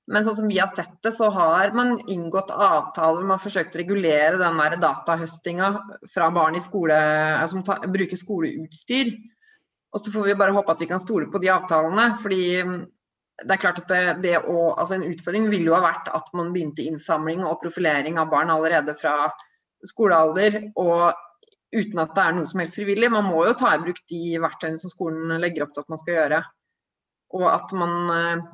Men 0.07 0.23
sånn 0.23 0.37
som 0.39 0.49
vi 0.49 0.61
har 0.61 0.71
sett 0.71 1.01
det, 1.03 1.11
så 1.17 1.29
har 1.35 1.73
man 1.75 1.97
inngått 2.07 2.53
avtaler 2.55 3.25
man 3.25 3.35
har 3.35 3.43
forsøkt 3.43 3.75
å 3.75 3.81
regulere 3.81 4.39
den 4.39 4.81
datahøstinga 4.81 5.71
fra 6.15 6.29
barn 6.31 6.57
i 6.57 6.63
skole, 6.63 6.99
som 7.51 7.65
ta, 7.67 7.81
bruker 7.91 8.21
skoleutstyr. 8.21 9.11
Og 9.97 10.05
så 10.05 10.13
får 10.13 10.29
vi 10.29 10.37
bare 10.37 10.53
håpe 10.53 10.75
at 10.75 10.83
vi 10.85 10.91
kan 10.91 11.01
stole 11.01 11.31
på 11.33 11.41
de 11.41 11.49
avtalene. 11.49 12.11
fordi 12.21 12.63
mm, 12.63 12.77
det 13.45 13.53
er 13.53 13.61
klart 13.61 13.79
at 13.81 13.89
det, 13.89 14.03
det 14.25 14.35
å, 14.45 14.75
altså 14.75 14.97
En 14.97 15.07
utfordring 15.09 15.49
ville 15.53 15.71
jo 15.71 15.77
ha 15.77 15.85
vært 15.85 16.11
at 16.13 16.29
man 16.37 16.53
begynte 16.53 16.85
innsamling 16.85 17.45
og 17.45 17.63
profilering 17.63 18.21
av 18.21 18.29
barn 18.33 18.53
allerede 18.53 18.97
fra 19.01 19.31
skolealder, 19.87 20.59
og 20.81 21.17
uten 21.77 22.01
at 22.01 22.15
det 22.17 22.23
er 22.23 22.37
noe 22.37 22.49
som 22.49 22.61
helst 22.63 22.79
frivillig. 22.79 23.11
Man 23.13 23.29
må 23.29 23.45
jo 23.47 23.57
ta 23.57 23.75
i 23.75 23.81
bruk 23.83 23.99
de 24.13 24.39
verktøyene 24.43 24.81
som 24.81 24.93
skolen 24.93 25.37
legger 25.41 25.67
opp 25.67 25.75
til 25.75 25.85
at 25.85 25.93
man 25.93 26.01
skal 26.01 26.17
gjøre. 26.17 26.41
Og 27.37 27.45
at 27.51 27.75
man 27.77 27.97
eh, 28.15 28.47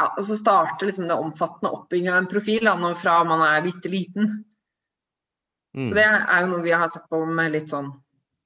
ja, 0.00 0.08
så 0.22 0.38
starter 0.38 0.90
liksom 0.90 1.06
det 1.08 1.18
omfattende 1.18 1.72
oppbygging 1.72 2.10
av 2.12 2.18
en 2.22 2.30
profil 2.30 2.66
da, 2.68 2.76
fra 2.98 3.20
man 3.28 3.44
er 3.46 3.64
bitte 3.64 3.92
liten. 3.92 4.32
Mm. 5.76 5.88
Så 5.88 5.94
det 5.96 6.06
er 6.08 6.42
jo 6.42 6.50
noe 6.52 6.64
vi 6.64 6.74
har 6.74 6.90
sett 6.92 7.06
på 7.12 7.22
med 7.28 7.54
litt 7.54 7.70
sånn 7.72 7.90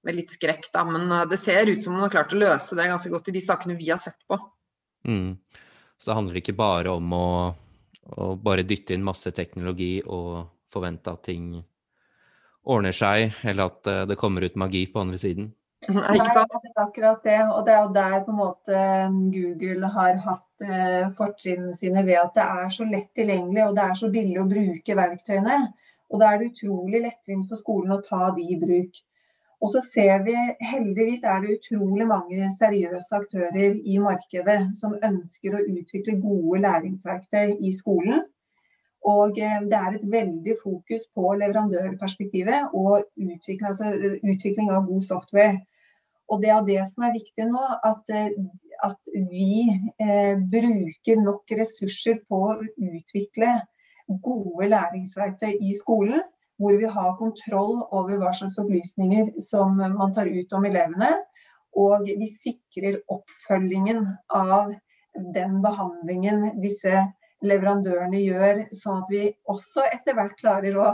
med 0.07 0.17
litt 0.17 0.33
skrekk, 0.35 0.71
da. 0.75 0.85
Men 0.89 1.11
eh, 1.13 1.27
det 1.31 1.41
ser 1.41 1.71
ut 1.71 1.83
som 1.85 1.97
man 1.97 2.07
har 2.07 2.15
klart 2.15 2.35
å 2.35 2.41
løse 2.41 2.79
det 2.79 2.89
ganske 2.91 3.13
godt 3.13 3.31
i 3.33 3.37
de 3.37 3.45
sakene 3.45 3.79
vi 3.79 3.91
har 3.93 4.01
sett 4.03 4.21
på. 4.29 4.39
Mm. 5.09 5.37
Så 5.97 6.11
det 6.11 6.17
handler 6.17 6.41
ikke 6.41 6.57
bare 6.57 6.97
om 6.97 7.13
å, 7.17 7.29
å, 8.17 8.35
bare 8.41 8.67
dytte 8.69 8.97
inn 8.97 9.05
masse 9.05 9.33
teknologi 9.37 9.99
og 10.07 10.47
forvente 10.73 11.13
at 11.13 11.25
ting 11.29 11.55
ordner 12.71 12.95
seg, 12.95 13.35
eller 13.45 13.73
at 13.73 13.91
eh, 13.91 14.05
det 14.09 14.21
kommer 14.21 14.45
ut 14.45 14.61
magi 14.61 14.87
på 14.93 15.03
andre 15.03 15.21
siden? 15.21 15.51
Nei, 15.89 16.17
ikke 16.19 16.33
sant? 16.37 16.53
Nei, 16.53 16.61
det 16.65 16.71
er 16.75 16.83
akkurat 16.85 17.23
det. 17.25 17.39
Og 17.55 17.61
det 17.67 17.75
er 17.75 17.83
jo 17.83 17.93
der 17.97 18.17
på 18.25 18.33
en 18.35 18.41
måte 18.41 18.81
um, 19.09 19.21
Google 19.33 19.93
har 19.95 20.19
hatt 20.27 20.65
eh, 20.65 21.07
fortrinnene 21.17 21.77
sine 21.77 22.05
ved 22.05 22.21
at 22.21 22.35
det 22.37 22.49
er 22.65 22.75
så 22.77 22.89
lett 22.89 23.09
tilgjengelig 23.17 23.65
og 23.67 23.79
det 23.79 23.87
er 23.87 24.01
så 24.01 24.11
billig 24.13 24.41
å 24.43 24.49
bruke 24.51 24.99
verktøyene. 24.99 25.61
Og 26.11 26.21
da 26.21 26.33
er 26.33 26.41
det 26.41 26.51
utrolig 26.51 27.05
lettvint 27.05 27.47
for 27.49 27.61
skolen 27.61 27.95
å 27.95 28.03
ta 28.05 28.29
de 28.37 28.45
i 28.51 28.59
bruk. 28.61 29.01
Og 29.61 29.69
så 29.69 29.83
ser 29.85 30.23
vi 30.25 30.35
heldigvis 30.65 31.25
er 31.29 31.43
det 31.43 31.59
utrolig 31.59 32.07
mange 32.09 32.49
seriøse 32.57 33.17
aktører 33.17 33.75
i 33.85 33.99
markedet 34.01 34.61
som 34.79 34.97
ønsker 35.05 35.57
å 35.57 35.65
utvikle 35.69 36.17
gode 36.23 36.63
læringsverktøy 36.65 37.59
i 37.69 37.73
skolen. 37.77 38.23
Og 39.11 39.37
eh, 39.41 39.59
det 39.69 39.77
er 39.77 39.97
et 39.97 40.07
veldig 40.13 40.57
fokus 40.63 41.05
på 41.17 41.35
leverandørperspektivet 41.43 42.73
og 42.77 43.05
utvikling, 43.17 43.69
altså 43.69 43.93
utvikling 44.33 44.73
av 44.73 44.89
god 44.89 45.05
software. 45.09 45.61
Og 46.31 46.43
det 46.43 46.51
er 46.55 46.67
det 46.67 46.81
som 46.89 47.05
er 47.05 47.17
viktig 47.17 47.47
nå, 47.51 47.63
at, 47.91 48.13
at 48.87 49.15
vi 49.33 49.65
eh, 50.01 50.37
bruker 50.53 51.21
nok 51.21 51.57
ressurser 51.59 52.21
på 52.29 52.43
å 52.53 52.59
utvikle 52.61 53.57
gode 54.23 54.69
læringsverktøy 54.71 55.57
i 55.59 55.75
skolen. 55.79 56.23
Hvor 56.61 56.77
vi 56.77 56.89
har 56.93 57.17
kontroll 57.17 57.79
over 57.89 58.19
hva 58.21 58.35
slags 58.37 58.59
opplysninger 58.61 59.33
som 59.47 59.79
man 59.81 60.13
tar 60.17 60.29
ut 60.29 60.53
om 60.53 60.67
elevene. 60.69 61.15
Og 61.81 62.05
vi 62.05 62.27
sikrer 62.29 62.99
oppfølgingen 63.09 64.05
av 64.35 64.75
den 65.35 65.61
behandlingen 65.65 66.51
disse 66.61 67.07
leverandørene 67.47 68.21
gjør, 68.21 68.59
sånn 68.77 69.01
at 69.01 69.13
vi 69.13 69.23
også 69.49 69.87
etter 69.95 70.17
hvert 70.17 70.35
klarer 70.41 70.77
å 70.77 70.89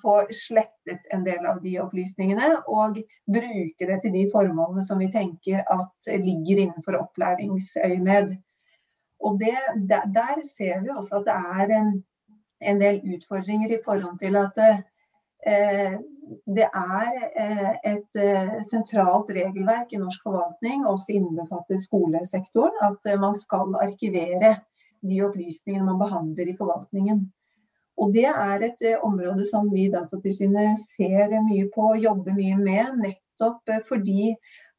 få 0.00 0.16
slettet 0.34 1.04
en 1.14 1.22
del 1.26 1.44
av 1.46 1.60
de 1.62 1.76
opplysningene, 1.82 2.48
og 2.66 2.98
bruke 3.30 3.88
det 3.90 4.00
til 4.02 4.14
de 4.16 4.24
formålene 4.32 4.82
som 4.86 4.98
vi 4.98 5.10
tenker 5.12 5.62
at 5.62 6.10
ligger 6.10 6.64
innenfor 6.64 6.98
opplæringsøyemed. 6.98 8.34
Og 9.24 9.38
det, 9.40 9.54
der, 9.86 10.42
ser 10.48 10.82
vi 10.82 10.90
også 10.92 11.22
at 11.22 11.30
det 11.30 11.36
er 11.60 11.76
en, 11.78 11.94
en 12.60 12.82
del 12.82 13.00
utfordringer 13.14 13.72
i 13.72 13.80
forhold 13.84 14.18
til 14.20 14.36
at 14.40 14.58
det 15.44 16.66
er 16.66 17.16
eh, 17.36 17.72
et 17.92 18.20
eh, 18.20 18.56
sentralt 18.64 19.30
regelverk 19.34 19.92
i 19.92 20.00
norsk 20.00 20.24
forvaltning, 20.24 20.84
også 20.88 21.14
innbefatter 21.18 21.80
skolesektoren, 21.80 22.76
at 22.86 23.10
eh, 23.10 23.20
man 23.20 23.36
skal 23.36 23.74
arkivere 23.82 24.56
de 25.04 25.20
opplysningene 25.26 25.86
man 25.90 26.00
behandler 26.00 26.50
i 26.50 26.56
forvaltningen. 26.58 27.24
Og 28.00 28.10
Det 28.14 28.26
er 28.26 28.62
et 28.66 28.80
område 29.06 29.44
som 29.46 29.68
vi 29.70 29.84
i 29.86 29.92
Datatilsynet 29.92 30.80
ser 30.80 31.30
mye 31.44 31.68
på 31.74 31.92
og 31.92 32.00
jobber 32.02 32.34
mye 32.34 32.56
med, 32.58 32.96
nettopp 33.04 33.70
fordi 33.86 34.32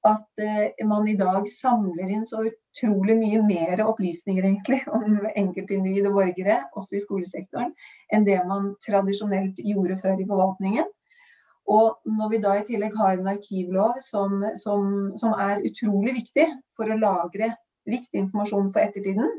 at 0.06 0.44
man 0.86 1.08
i 1.08 1.16
dag 1.18 1.48
samler 1.50 2.12
inn 2.12 2.26
så 2.28 2.44
utrolig 2.76 3.16
mye 3.18 3.42
mer 3.46 3.82
opplysninger 3.86 4.44
egentlig 4.44 4.82
om 4.92 5.22
enkeltindivid 5.36 6.10
og 6.10 6.20
borgere, 6.20 6.60
også 6.76 6.98
i 6.98 7.04
skolesektoren, 7.04 7.72
enn 8.14 8.26
det 8.28 8.42
man 8.48 8.74
tradisjonelt 8.84 9.60
gjorde 9.64 9.98
før 10.02 10.20
i 10.20 10.28
forvaltningen. 10.28 10.90
Og 11.66 11.96
når 12.06 12.30
vi 12.30 12.42
da 12.44 12.56
i 12.60 12.66
tillegg 12.66 12.98
har 13.00 13.16
en 13.18 13.32
arkivlov 13.32 13.96
som, 14.04 14.44
som, 14.62 15.14
som 15.18 15.34
er 15.40 15.64
utrolig 15.66 16.14
viktig 16.20 16.46
for 16.76 16.92
å 16.92 17.00
lagre 17.00 17.56
viktig 17.90 18.22
informasjon 18.22 18.70
for 18.74 18.84
ettertiden, 18.84 19.32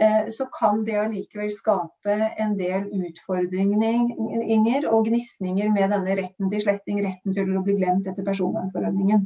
eh, 0.00 0.28
så 0.32 0.48
kan 0.52 0.84
det 0.84 0.98
allikevel 1.00 1.50
skape 1.52 2.18
en 2.36 2.58
del 2.60 2.90
utfordringer 3.08 4.88
og 4.90 5.08
gnisninger 5.08 5.72
med 5.72 5.94
denne 5.94 6.18
retten 6.20 6.52
til 6.52 6.64
sletting, 6.66 7.00
retten 7.06 7.36
til 7.36 7.56
å 7.56 7.64
bli 7.64 7.78
glemt 7.80 8.08
etter 8.08 8.26
personvernforordningen. 8.26 9.24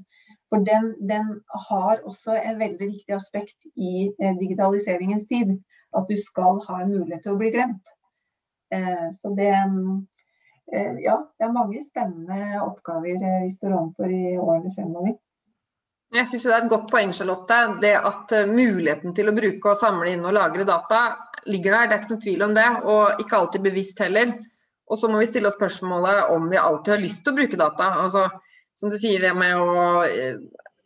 For 0.50 0.66
den, 0.66 0.92
den 1.07 1.37
har 1.69 2.00
også 2.02 2.35
en 2.37 2.59
veldig 2.59 2.87
viktig 2.87 3.14
aspekt 3.14 3.71
i 3.76 4.11
eh, 4.11 4.37
digitaliseringens 4.40 5.28
tid. 5.30 5.57
At 5.97 6.06
du 6.10 6.17
skal 6.19 6.58
ha 6.69 6.82
en 6.82 6.93
mulighet 6.93 7.25
til 7.25 7.34
å 7.34 7.39
bli 7.41 7.50
glemt. 7.54 7.95
Eh, 8.75 9.06
så 9.15 9.32
det, 9.34 9.52
Eh, 10.73 10.95
ja, 11.02 11.17
det 11.39 11.45
er 11.45 11.52
mange 11.52 11.80
spennende 11.82 12.60
oppgaver 12.63 13.19
vi 13.43 13.50
står 13.50 13.75
overfor 13.75 14.13
i 14.15 14.36
årene 14.39 14.71
fremover. 14.76 15.17
Jeg 16.15 16.26
syns 16.26 16.47
det 16.47 16.52
er 16.52 16.65
et 16.65 16.71
godt 16.71 16.86
poeng, 16.91 17.13
Charlotte. 17.15 17.58
Det 17.82 17.95
at 17.95 18.34
muligheten 18.50 19.15
til 19.15 19.30
å 19.30 19.34
bruke 19.34 19.73
og 19.73 19.78
samle 19.78 20.10
inn 20.15 20.26
og 20.26 20.34
lagre 20.34 20.67
data 20.67 21.02
ligger 21.47 21.75
der, 21.75 21.89
det 21.89 21.97
er 21.97 22.00
ikke 22.02 22.13
noen 22.13 22.25
tvil 22.25 22.47
om 22.47 22.54
det. 22.54 22.69
Og 22.82 23.23
ikke 23.23 23.39
alltid 23.39 23.67
bevisst 23.67 24.02
heller. 24.02 24.32
Og 24.91 24.99
så 24.99 25.10
må 25.10 25.21
vi 25.21 25.28
stille 25.30 25.50
oss 25.50 25.58
spørsmålet 25.58 26.32
om 26.34 26.49
vi 26.50 26.58
alltid 26.58 26.97
har 26.97 27.02
lyst 27.02 27.23
til 27.23 27.34
å 27.34 27.39
bruke 27.39 27.60
data. 27.60 27.93
Altså, 28.04 28.26
som 28.80 28.90
du 28.93 28.97
sier, 28.99 29.21
det 29.21 29.32
med 29.36 29.60
å 29.60 29.71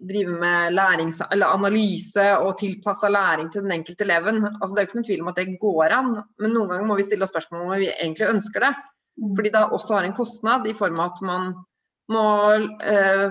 drive 0.04 0.34
med 0.36 0.74
lærings, 0.74 1.20
analyse 1.30 2.24
og 2.40 2.56
tilpassa 2.60 3.08
læring 3.12 3.50
til 3.52 3.64
den 3.64 3.76
enkelte 3.78 4.04
eleven. 4.04 4.42
Altså, 4.48 4.72
det 4.74 4.80
er 4.80 4.86
jo 4.86 4.90
ikke 4.90 4.98
noen 4.98 5.06
tvil 5.08 5.22
om 5.22 5.30
at 5.30 5.38
det 5.40 5.58
går 5.62 5.94
an, 5.96 6.10
men 6.42 6.52
noen 6.56 6.72
ganger 6.72 6.88
må 6.88 6.98
vi 6.98 7.06
stille 7.06 7.26
oss 7.26 7.32
spørsmål 7.32 7.68
om 7.68 7.76
vi 7.78 7.92
egentlig 7.92 8.32
ønsker 8.32 8.66
det. 8.66 8.72
Fordi 9.38 9.52
det 9.54 9.62
også 9.78 9.94
har 9.94 10.08
en 10.08 10.16
kostnad 10.16 10.66
i 10.66 10.74
form 10.76 10.98
av 10.98 11.12
at 11.12 11.22
man 11.24 11.52
må 12.10 12.24
eh, 12.82 13.28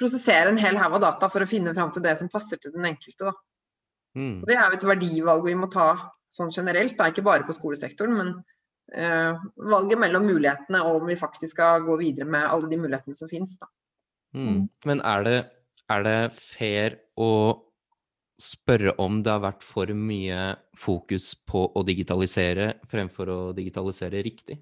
prosessere 0.00 0.52
en 0.52 0.60
hel 0.60 0.78
haug 0.80 0.96
av 0.96 1.02
data 1.04 1.28
for 1.32 1.44
å 1.44 1.50
finne 1.50 1.74
fram 1.76 1.90
til 1.92 2.04
det 2.04 2.14
som 2.20 2.30
passer 2.32 2.60
til 2.62 2.74
den 2.76 2.86
enkelte. 2.94 3.34
Mm. 4.14 4.44
det 4.46 4.54
er 4.54 4.68
jo 4.70 4.76
et 4.76 4.84
verdivalg 4.86 5.40
vi 5.42 5.56
må 5.58 5.66
ta 5.66 5.88
sånn 6.30 6.52
generelt, 6.54 6.94
da, 6.94 7.08
ikke 7.10 7.24
bare 7.26 7.46
på 7.48 7.54
skolesektoren, 7.56 8.14
men 8.14 8.28
eh, 8.30 8.53
valget 8.92 9.98
mellom 9.98 10.26
mulighetene 10.28 10.82
og 10.84 11.00
om 11.00 11.06
vi 11.08 11.16
faktisk 11.16 11.56
skal 11.56 11.84
gå 11.86 11.96
videre 11.98 12.28
med 12.28 12.44
alle 12.46 12.68
de 12.70 12.78
mulighetene 12.78 13.16
som 13.16 13.30
finnes. 13.30 13.56
Mm. 14.34 14.44
mm. 14.48 14.60
Men 14.84 15.00
er 15.00 15.24
det, 15.24 15.38
er 15.90 16.04
det 16.04 16.18
fair 16.36 16.98
å 17.16 17.30
spørre 18.40 18.96
om 19.02 19.22
det 19.22 19.30
har 19.30 19.42
vært 19.44 19.64
for 19.64 19.90
mye 19.94 20.54
fokus 20.78 21.32
på 21.46 21.66
å 21.70 21.82
digitalisere 21.86 22.72
fremfor 22.90 23.30
å 23.30 23.40
digitalisere 23.56 24.22
riktig? 24.26 24.58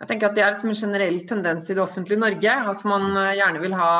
Jeg 0.00 0.10
tenker 0.10 0.30
at 0.30 0.36
Det 0.36 0.42
er 0.42 0.56
en 0.58 0.74
generell 0.74 1.20
tendens 1.28 1.70
i 1.70 1.74
det 1.76 1.82
offentlige 1.82 2.18
Norge. 2.18 2.54
At 2.70 2.84
man 2.88 3.14
eh, 3.16 3.36
gjerne 3.38 3.62
vil 3.62 3.76
ha 3.78 3.90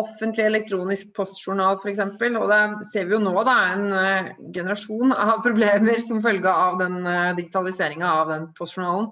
offentlig 0.00 0.44
elektronisk 0.48 1.12
postjournal 1.16 1.78
f.eks. 1.78 2.00
Og 2.02 2.46
det 2.50 2.60
ser 2.90 3.08
vi 3.08 3.16
jo 3.16 3.22
nå 3.22 3.34
da, 3.46 3.56
en 3.74 3.84
uh, 3.92 4.30
generasjon 4.54 5.14
av 5.26 5.42
problemer 5.44 6.02
som 6.04 6.22
følge 6.24 6.50
av 6.50 6.78
den 6.82 7.00
uh, 7.06 7.34
digitaliseringa 7.38 8.12
av 8.22 8.32
den 8.32 8.48
postjournalen. 8.58 9.10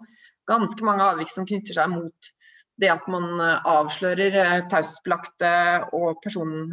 Ganske 0.49 0.87
mange 0.87 1.07
avvik 1.07 1.31
som 1.31 1.47
knytter 1.49 1.79
seg 1.79 1.93
mot 1.93 2.33
det 2.83 2.91
at 2.91 3.07
man 3.13 3.29
uh, 3.39 3.61
avslører 3.77 4.39
uh, 4.41 4.57
taushetsbelagte 4.73 5.53
og 5.99 6.19
person, 6.25 6.73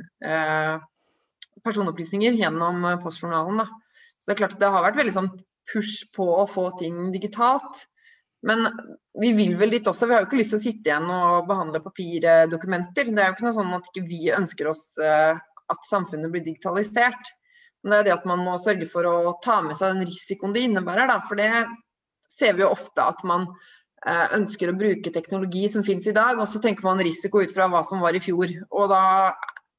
personopplysninger 1.65 2.39
gjennom 2.39 2.87
postjournalen. 3.03 3.61
Da. 3.61 3.69
Så 4.17 4.29
det 4.29 4.35
er 4.35 4.41
klart 4.41 4.59
det 4.61 4.73
har 4.73 4.85
vært 4.85 4.99
veldig 4.99 5.15
sånn 5.15 5.31
push 5.69 6.07
på 6.15 6.25
å 6.39 6.47
få 6.49 6.69
ting 6.79 7.09
digitalt. 7.13 7.85
Men 8.47 8.67
vi 9.19 9.33
vil 9.35 9.57
vel 9.59 9.73
dit 9.75 9.87
også. 9.87 10.07
Vi 10.07 10.15
har 10.15 10.23
jo 10.23 10.29
ikke 10.29 10.39
lyst 10.39 10.53
til 10.53 10.59
å 10.59 10.63
sitte 10.63 10.91
igjen 10.91 11.09
og 11.11 11.47
behandle 11.49 11.81
papirdokumenter. 11.83 13.11
Det 13.11 13.23
er 13.23 13.31
jo 13.31 13.35
ikke 13.35 13.47
noe 13.49 13.57
sånn 13.57 13.75
at 13.75 13.89
ikke 13.91 14.05
vi 14.07 14.29
ønsker 14.35 14.71
oss 14.71 14.85
eh, 15.03 15.41
at 15.69 15.89
samfunnet 15.89 16.31
blir 16.31 16.45
digitalisert. 16.45 17.33
Men 17.83 17.93
det 17.93 17.99
er 17.99 18.07
det 18.07 18.15
at 18.15 18.29
man 18.29 18.43
må 18.43 18.55
sørge 18.59 18.87
for 18.91 19.07
å 19.07 19.35
ta 19.43 19.59
med 19.65 19.77
seg 19.79 19.93
den 19.93 20.07
risikoen 20.07 20.55
det 20.55 20.63
innebærer. 20.67 21.11
Da. 21.11 21.19
For 21.27 21.39
det 21.39 21.51
ser 22.31 22.55
vi 22.55 22.63
jo 22.63 22.71
ofte 22.71 23.03
at 23.11 23.21
man 23.27 23.47
eh, 24.07 24.25
ønsker 24.39 24.71
å 24.71 24.79
bruke 24.79 25.13
teknologi 25.15 25.67
som 25.71 25.83
finnes 25.87 26.07
i 26.07 26.15
dag, 26.15 26.39
og 26.39 26.47
så 26.47 26.63
tenker 26.63 26.87
man 26.87 27.03
risiko 27.03 27.43
ut 27.43 27.55
fra 27.55 27.67
hva 27.71 27.83
som 27.87 28.03
var 28.03 28.15
i 28.15 28.23
fjor. 28.23 28.55
Og 28.71 28.91
da 28.91 29.03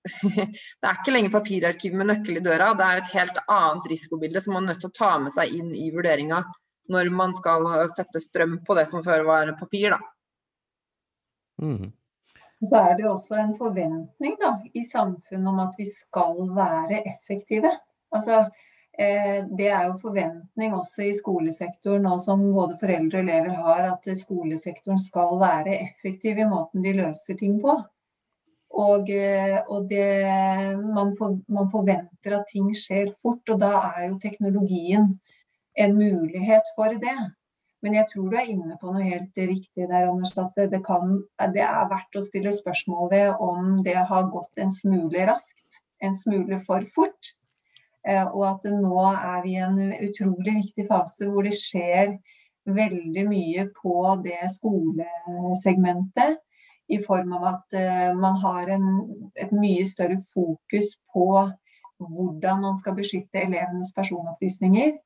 det 0.24 0.88
er 0.88 0.96
ikke 0.96 1.12
lenger 1.12 1.32
papirarkiv 1.32 1.96
med 1.96 2.08
nøkkel 2.08 2.40
i 2.40 2.44
døra, 2.44 2.72
det 2.76 2.86
er 2.86 3.00
et 3.02 3.12
helt 3.12 3.40
annet 3.44 3.88
risikobilde 3.88 4.40
som 4.40 4.56
man 4.56 4.64
er 4.64 4.72
nødt 4.72 4.80
til 4.84 4.88
å 4.88 4.96
ta 4.96 5.10
med 5.20 5.32
seg 5.34 5.52
inn 5.52 5.74
i 5.76 5.90
vurderinga 5.92 6.40
når 6.90 7.10
man 7.14 7.34
skal 7.36 7.66
sette 7.94 8.22
strøm 8.22 8.58
på 8.66 8.76
det 8.78 8.86
som 8.90 9.04
før 9.06 9.24
var 9.28 9.52
papir. 9.60 9.94
Da. 9.94 10.00
Mm. 11.62 11.92
Så 12.60 12.76
er 12.76 12.96
det 12.98 13.06
også 13.08 13.38
en 13.40 13.54
forventning 13.56 14.34
da, 14.40 14.56
i 14.76 14.82
samfunnet 14.84 15.48
om 15.48 15.62
at 15.62 15.78
vi 15.78 15.86
skal 15.88 16.42
være 16.56 17.00
effektive. 17.08 17.70
Altså, 18.12 18.42
eh, 18.98 19.46
det 19.56 19.70
er 19.70 19.86
jo 19.86 20.00
forventning 20.02 20.74
også 20.76 21.06
i 21.06 21.14
skolesektoren, 21.16 22.04
nå 22.04 22.18
som 22.20 22.42
både 22.52 22.76
foreldre 22.80 23.22
og 23.22 23.24
elever 23.24 23.56
har, 23.64 23.86
at 23.94 24.10
skolesektoren 24.18 25.00
skal 25.00 25.38
være 25.40 25.78
effektiv 25.78 26.42
i 26.42 26.48
måten 26.50 26.84
de 26.84 26.92
løser 27.00 27.38
ting 27.40 27.56
på. 27.64 27.78
Og, 28.80 29.08
eh, 29.10 29.56
og 29.66 29.88
det, 29.88 30.06
man, 30.84 31.16
for, 31.18 31.40
man, 31.48 31.70
forventer 31.72 32.36
at 32.36 32.48
ting 32.52 32.68
skjer 32.76 33.10
fort, 33.16 33.42
og 33.50 33.60
da 33.62 33.72
er 33.96 34.10
jo 34.10 34.20
teknologien 34.22 35.14
en 35.74 35.96
mulighet 35.96 36.66
for 36.76 36.94
det. 37.02 37.18
Men 37.80 37.96
jeg 37.96 38.10
tror 38.10 38.28
du 38.28 38.36
er 38.36 38.50
inne 38.52 38.76
på 38.80 38.92
noe 38.92 39.06
helt 39.06 39.38
riktig 39.38 39.86
der, 39.88 40.08
Anders. 40.10 40.34
At 40.38 40.56
det, 40.72 40.82
kan, 40.84 41.22
det 41.54 41.64
er 41.64 41.88
verdt 41.88 42.18
å 42.18 42.24
stille 42.24 42.52
spørsmål 42.52 43.08
ved 43.12 43.40
om 43.40 43.78
det 43.86 43.96
har 43.96 44.28
gått 44.32 44.60
en 44.60 44.72
smule 44.74 45.24
raskt. 45.30 45.56
En 46.04 46.14
smule 46.16 46.60
for 46.66 46.84
fort. 46.94 47.32
Eh, 48.08 48.24
og 48.24 48.44
at 48.48 48.68
nå 48.72 49.00
er 49.12 49.40
vi 49.44 49.56
i 49.56 49.64
en 49.64 49.80
utrolig 50.06 50.54
viktig 50.62 50.86
fase 50.88 51.28
hvor 51.28 51.44
det 51.44 51.56
skjer 51.56 52.14
veldig 52.68 53.24
mye 53.28 53.66
på 53.76 53.96
det 54.24 54.44
skolesegmentet. 54.56 56.40
I 56.90 56.98
form 57.04 57.36
av 57.38 57.44
at 57.52 57.76
eh, 57.78 58.08
man 58.18 58.40
har 58.42 58.72
en, 58.76 58.86
et 59.38 59.52
mye 59.54 59.84
større 59.88 60.18
fokus 60.32 60.96
på 61.14 61.28
hvordan 62.00 62.64
man 62.64 62.76
skal 62.80 62.96
beskytte 62.96 63.44
elevenes 63.44 63.92
personopplysninger 63.96 64.96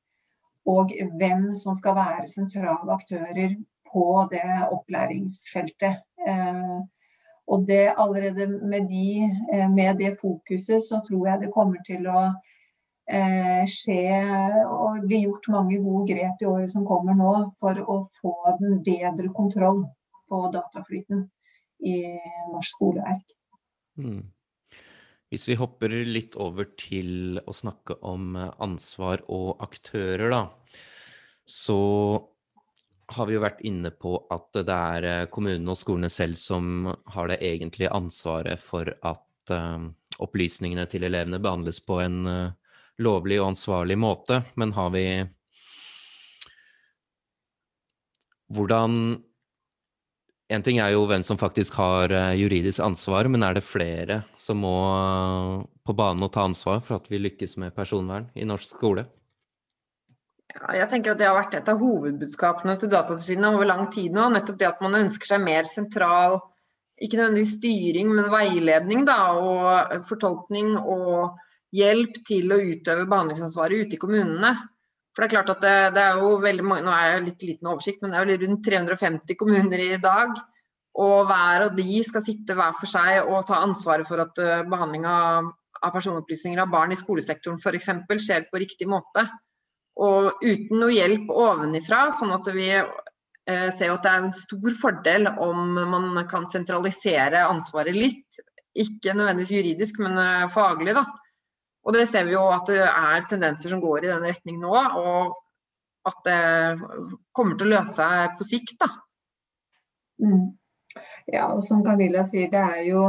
og 0.65 0.91
hvem 1.19 1.53
som 1.57 1.77
skal 1.77 1.95
være 1.97 2.27
sentrale 2.31 2.93
aktører 2.93 3.55
på 3.91 4.25
det 4.31 4.43
opplæringsfeltet. 4.71 6.01
Eh, 6.27 6.77
og 7.47 7.67
det 7.67 7.93
allerede 7.97 8.47
med, 8.47 8.89
de, 8.89 9.29
eh, 9.53 9.69
med 9.71 9.95
det 10.01 10.15
fokuset 10.21 10.83
så 10.83 11.01
tror 11.07 11.27
jeg 11.27 11.41
det 11.43 11.53
kommer 11.53 11.83
til 11.85 12.07
å 12.09 12.23
eh, 13.05 13.61
skje 13.69 14.09
og 14.65 15.05
bli 15.05 15.21
gjort 15.27 15.51
mange 15.53 15.77
gode 15.83 16.09
grep 16.13 16.41
i 16.41 16.49
året 16.49 16.73
som 16.73 16.87
kommer 16.87 17.13
nå 17.17 17.33
for 17.59 17.77
å 17.85 18.01
få 18.17 18.35
den 18.59 18.81
bedre 18.83 19.29
kontroll 19.37 19.85
på 20.29 20.41
dataflyten 20.53 21.27
i 21.85 21.99
norsk 22.51 22.71
skoleverk. 22.73 23.35
Mm. 24.01 24.23
Hvis 25.35 25.49
vi 25.49 25.57
hopper 25.59 25.91
litt 26.07 26.37
over 26.39 26.69
til 26.79 27.41
å 27.43 27.51
snakke 27.51 27.97
om 28.07 28.37
ansvar 28.39 29.25
og 29.27 29.59
aktører, 29.65 30.31
da. 30.31 30.45
Så 31.43 31.75
har 33.11 33.27
vi 33.27 33.35
jo 33.35 33.41
vært 33.43 33.59
inne 33.67 33.91
på 33.91 34.15
at 34.31 34.55
det 34.55 34.77
er 34.95 35.27
kommunene 35.35 35.75
og 35.75 35.77
skolene 35.81 36.07
selv 36.07 36.39
som 36.39 36.87
har 37.11 37.27
det 37.27 37.41
egentlige 37.43 37.91
ansvaret 37.91 38.63
for 38.63 38.87
at 38.95 39.51
uh, 39.51 39.83
opplysningene 40.23 40.87
til 40.87 41.03
elevene 41.03 41.41
behandles 41.43 41.81
på 41.83 41.99
en 42.05 42.23
lovlig 43.03 43.41
og 43.41 43.51
ansvarlig 43.51 43.99
måte. 43.99 44.39
Men 44.55 44.71
har 44.79 44.95
vi 44.95 45.07
Hvordan 48.55 49.17
En 50.53 50.61
ting 50.61 50.77
er 50.77 50.91
jo 50.93 51.07
hvem 51.09 51.23
som 51.25 51.39
faktisk 51.41 51.73
har 51.79 52.11
uh, 52.13 52.33
juridisk 52.37 52.83
ansvar, 52.85 53.25
men 53.33 53.43
er 53.43 53.57
det 53.57 53.65
flere 53.65 54.21
som 54.37 54.59
må 54.61 54.75
på 55.85 55.95
banen 55.97 56.21
og 56.25 56.33
ta 56.35 56.43
ansvar 56.45 56.83
for 56.85 56.99
at 56.99 57.09
vi 57.09 57.21
lykkes 57.21 57.57
med 57.61 57.73
personvern 57.73 58.27
i 58.37 58.45
norsk 58.45 58.75
skole? 58.77 59.07
Ja, 60.53 60.75
jeg 60.83 60.89
tenker 60.91 61.15
at 61.15 61.19
Det 61.19 61.27
har 61.27 61.35
vært 61.35 61.57
et 61.57 61.71
av 61.71 61.81
hovedbudskapene 61.81 62.77
til 62.79 62.91
Datatilsynet 62.93 63.57
over 63.57 63.67
lang 63.67 63.87
tid 63.91 64.13
nå. 64.13 64.29
Nettopp 64.31 64.59
det 64.61 64.69
at 64.69 64.83
man 64.85 65.01
ønsker 65.01 65.33
seg 65.33 65.41
mer 65.43 65.65
sentral 65.67 66.37
ikke 67.01 67.17
nødvendigvis 67.19 67.57
styring, 67.57 68.11
men 68.15 68.31
veiledning 68.31 69.03
da, 69.07 69.17
og 69.35 70.05
fortolkning 70.07 70.77
og 70.79 71.35
hjelp 71.75 72.21
til 72.27 72.53
å 72.55 72.61
utøve 72.61 73.07
behandlingsansvaret 73.09 73.83
ute 73.85 73.97
i 73.97 73.99
kommunene. 73.99 74.53
For 75.15 75.23
det 75.23 75.29
er 75.29 75.35
klart 75.37 75.53
at 75.53 75.63
det, 75.63 75.75
det 75.95 76.03
er 76.03 76.19
jo 76.19 76.33
veldig 76.43 76.65
mange, 76.67 76.83
Nå 76.83 76.91
er 76.91 77.13
jeg 77.13 77.23
litt 77.29 77.45
liten 77.47 77.69
oversikt, 77.71 78.01
men 78.03 78.11
det 78.11 78.19
er 78.19 78.33
jo 78.33 78.41
rundt 78.43 78.65
350 78.67 79.39
kommuner 79.39 79.83
i 79.85 79.95
dag. 80.03 80.35
Og 80.99 81.15
hver 81.27 81.67
av 81.69 81.75
de 81.75 82.01
skal 82.07 82.23
sitte 82.23 82.55
hver 82.55 82.75
for 82.79 82.91
seg 82.91 83.23
og 83.23 83.47
ta 83.47 83.61
ansvaret 83.63 84.07
for 84.07 84.23
at 84.23 84.39
uh, 84.43 84.75
av, 85.11 85.49
personopplysninger 85.93 86.59
av 86.59 86.71
barn 86.71 86.91
i 86.95 86.99
skolesektoren 86.99 87.59
f.eks. 87.59 87.89
skjer 88.25 88.47
på 88.51 88.61
riktig 88.63 88.87
måte. 88.91 89.25
Og 89.95 90.43
uten 90.43 90.79
noe 90.81 90.91
hjelp 90.91 91.29
ovenifra, 91.31 92.09
sånn 92.11 92.33
at 92.35 92.47
vi 92.51 92.67
eh, 92.75 93.69
ser 93.71 93.93
at 93.93 94.03
det 94.03 94.11
er 94.11 94.23
en 94.23 94.33
stor 94.35 94.73
fordel 94.75 95.29
om 95.31 95.77
man 95.91 96.19
kan 96.31 96.47
sentralisere 96.51 97.45
ansvaret 97.47 97.95
litt. 97.95 98.41
Ikke 98.75 99.15
nødvendigvis 99.15 99.53
juridisk, 99.55 100.01
men 100.03 100.19
eh, 100.19 100.49
faglig. 100.51 100.97
da. 100.97 101.05
Og 101.85 101.93
det 101.93 102.07
ser 102.09 102.25
vi 102.25 102.33
jo 102.33 102.43
at 102.49 102.65
det 102.69 102.81
er 102.81 103.25
tendenser 103.29 103.71
som 103.71 103.81
går 103.81 104.05
i 104.05 104.13
den 104.13 104.25
retning 104.25 104.57
nå. 104.61 104.73
Og 104.73 105.35
at 106.05 106.21
det 106.25 106.39
kommer 107.33 107.57
til 107.57 107.69
å 107.69 107.73
løse 107.77 107.95
seg 107.97 108.37
på 108.37 108.47
sikt, 108.47 108.75
da. 108.81 108.89
Mm. 110.21 110.53
Ja, 111.33 111.47
og 111.51 111.63
som 111.65 111.83
Camilla 111.85 112.23
sier, 112.27 112.49
det 112.51 112.61
er 112.61 112.83
jo, 112.87 113.05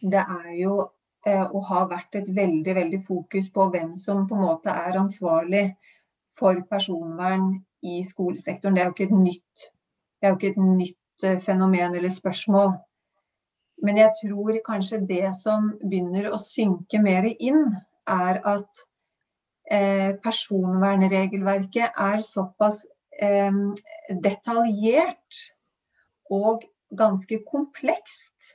det 0.00 0.22
er 0.22 0.54
jo 0.56 0.78
eh, 1.26 1.44
og 1.44 1.66
har 1.68 1.90
vært 1.90 2.16
et 2.20 2.30
veldig, 2.36 2.74
veldig 2.80 3.00
fokus 3.04 3.50
på 3.52 3.68
hvem 3.72 3.92
som 4.00 4.24
på 4.28 4.38
en 4.38 4.46
måte 4.46 4.72
er 4.72 4.96
ansvarlig 5.00 5.66
for 6.34 6.64
personvern 6.70 7.52
i 7.84 8.00
skolesektoren. 8.06 8.74
Det 8.76 8.82
er 8.82 8.88
jo 8.88 8.96
ikke 8.96 9.08
et 9.10 9.18
nytt, 9.20 9.68
ikke 10.24 10.52
et 10.54 10.60
nytt 10.64 11.28
eh, 11.28 11.40
fenomen 11.44 11.94
eller 11.94 12.12
spørsmål. 12.12 12.74
Men 13.82 13.98
jeg 14.00 14.12
tror 14.22 14.58
kanskje 14.64 15.02
det 15.08 15.34
som 15.38 15.72
begynner 15.82 16.30
å 16.32 16.40
synke 16.40 17.00
mer 17.02 17.26
inn, 17.34 17.66
er 18.04 18.40
at 18.44 18.84
eh, 19.70 20.12
personvernregelverket 20.22 21.96
er 21.96 22.22
såpass 22.24 22.82
eh, 23.16 23.52
detaljert 24.22 25.40
og 26.32 26.66
ganske 26.94 27.40
komplekst 27.48 28.54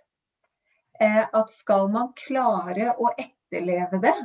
eh, 1.02 1.26
at 1.26 1.56
skal 1.56 1.90
man 1.92 2.14
klare 2.18 2.94
å 2.98 3.12
etterleve 3.16 4.02
det 4.04 4.16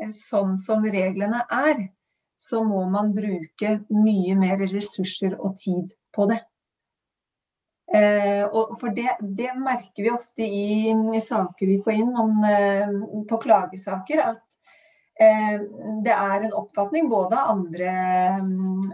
eh, 0.00 0.10
sånn 0.14 0.56
som 0.60 0.84
reglene 0.84 1.44
er, 1.50 1.86
så 2.34 2.64
må 2.66 2.82
man 2.90 3.12
bruke 3.14 3.78
mye 3.92 4.34
mer 4.38 4.58
ressurser 4.64 5.36
og 5.38 5.56
tid 5.60 5.94
på 6.14 6.26
det. 6.30 6.40
Eh, 7.94 8.42
for 8.80 8.94
det, 8.96 9.12
det, 9.20 9.52
merker 9.54 10.02
vi 10.02 10.10
ofte 10.10 10.42
i, 10.42 10.90
i, 10.90 11.20
saker 11.20 11.66
vi 11.66 11.78
får 11.84 11.92
inn 11.92 12.10
om, 12.18 12.32
eh, 12.48 12.90
på 13.30 13.38
klagesaker, 13.44 14.22
at 14.32 14.42
eh, 15.22 15.62
det 16.02 16.16
er 16.16 16.48
en 16.48 16.56
oppfatning 16.58 17.06
både 17.12 17.38
av 17.38 17.52
andre 17.54 17.94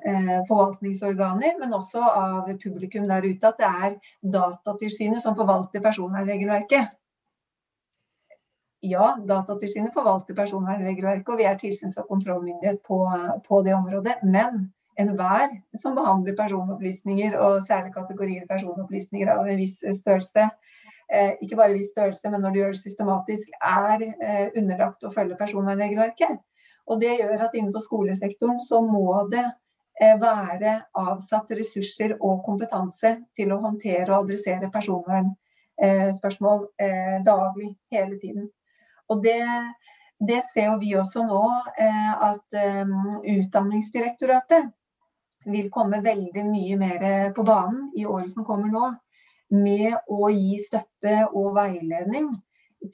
eh, 0.04 0.36
forvaltningsorganer, 0.48 1.56
men 1.62 1.72
også 1.78 2.04
av 2.04 2.52
publikum 2.60 3.08
der 3.08 3.24
ute, 3.24 3.54
at 3.54 3.62
det 3.62 3.72
er 3.88 3.98
Datatilsynet 4.36 5.24
som 5.24 5.38
forvalter 5.38 5.84
personvernregelverket 5.84 6.96
ja, 8.80 9.16
Datatilsynet 9.28 9.92
forvalter 9.94 10.34
personvernregelverket, 10.34 11.28
og 11.28 11.40
vi 11.40 11.46
er 11.48 11.58
tilsyns- 11.60 11.98
og 12.00 12.08
kontrollmyndighet 12.08 12.80
på, 12.86 13.00
på, 13.46 13.62
det 13.62 13.74
området. 13.76 14.20
Men 14.22 14.70
enhver 14.98 15.52
som 15.78 15.94
behandler 15.96 16.36
personopplysninger, 16.38 17.36
og 17.38 17.62
særlig 17.66 17.94
kategorier 17.94 18.46
personopplysninger 18.48 19.30
av 19.32 19.48
en 19.48 19.60
viss 19.60 19.78
størrelse, 19.80 20.48
eh, 21.12 21.32
ikke 21.42 21.56
bare 21.56 21.76
viss 21.76 21.92
størrelse, 21.94 22.30
men 22.30 22.40
når 22.40 22.50
det 22.50 22.62
gjøres 22.62 22.84
systematisk, 22.84 23.50
er 23.62 24.06
eh, 24.10 24.48
underlagt 24.56 25.04
å 25.04 25.12
følge 25.14 25.38
personvernregelverket. 25.40 26.38
Og 26.90 27.00
det 27.00 27.18
gjør 27.20 27.46
at 27.46 27.54
innenfor 27.54 27.84
skolesektoren 27.84 28.58
så 28.62 28.80
må 28.82 29.28
det 29.30 29.44
eh, 30.00 30.16
være 30.20 30.80
avsatt 30.98 31.52
ressurser 31.58 32.16
og 32.18 32.42
kompetanse 32.46 33.16
til 33.36 33.52
å 33.52 33.60
håndtere 33.62 34.10
og 34.10 34.24
adressere 34.24 34.72
personvernspørsmål 34.72 36.66
eh, 36.82 37.20
daglig, 37.26 37.76
hele 37.94 38.18
tiden. 38.18 38.50
Og 39.10 39.22
det, 39.24 39.42
det 40.18 40.42
ser 40.52 40.76
vi 40.82 40.94
også 40.98 41.24
nå, 41.26 41.44
eh, 41.78 42.12
at 42.30 42.58
eh, 42.58 42.86
Utdanningsdirektoratet 43.36 44.70
vil 45.44 45.70
komme 45.72 46.02
veldig 46.04 46.44
mye 46.44 46.76
mer 46.80 47.32
på 47.36 47.44
banen 47.46 47.88
i 47.96 48.06
året 48.06 48.32
som 48.32 48.44
kommer 48.44 48.72
nå. 48.72 48.92
Med 49.50 49.96
å 50.06 50.28
gi 50.30 50.58
støtte 50.62 51.24
og 51.32 51.56
veiledning 51.56 52.30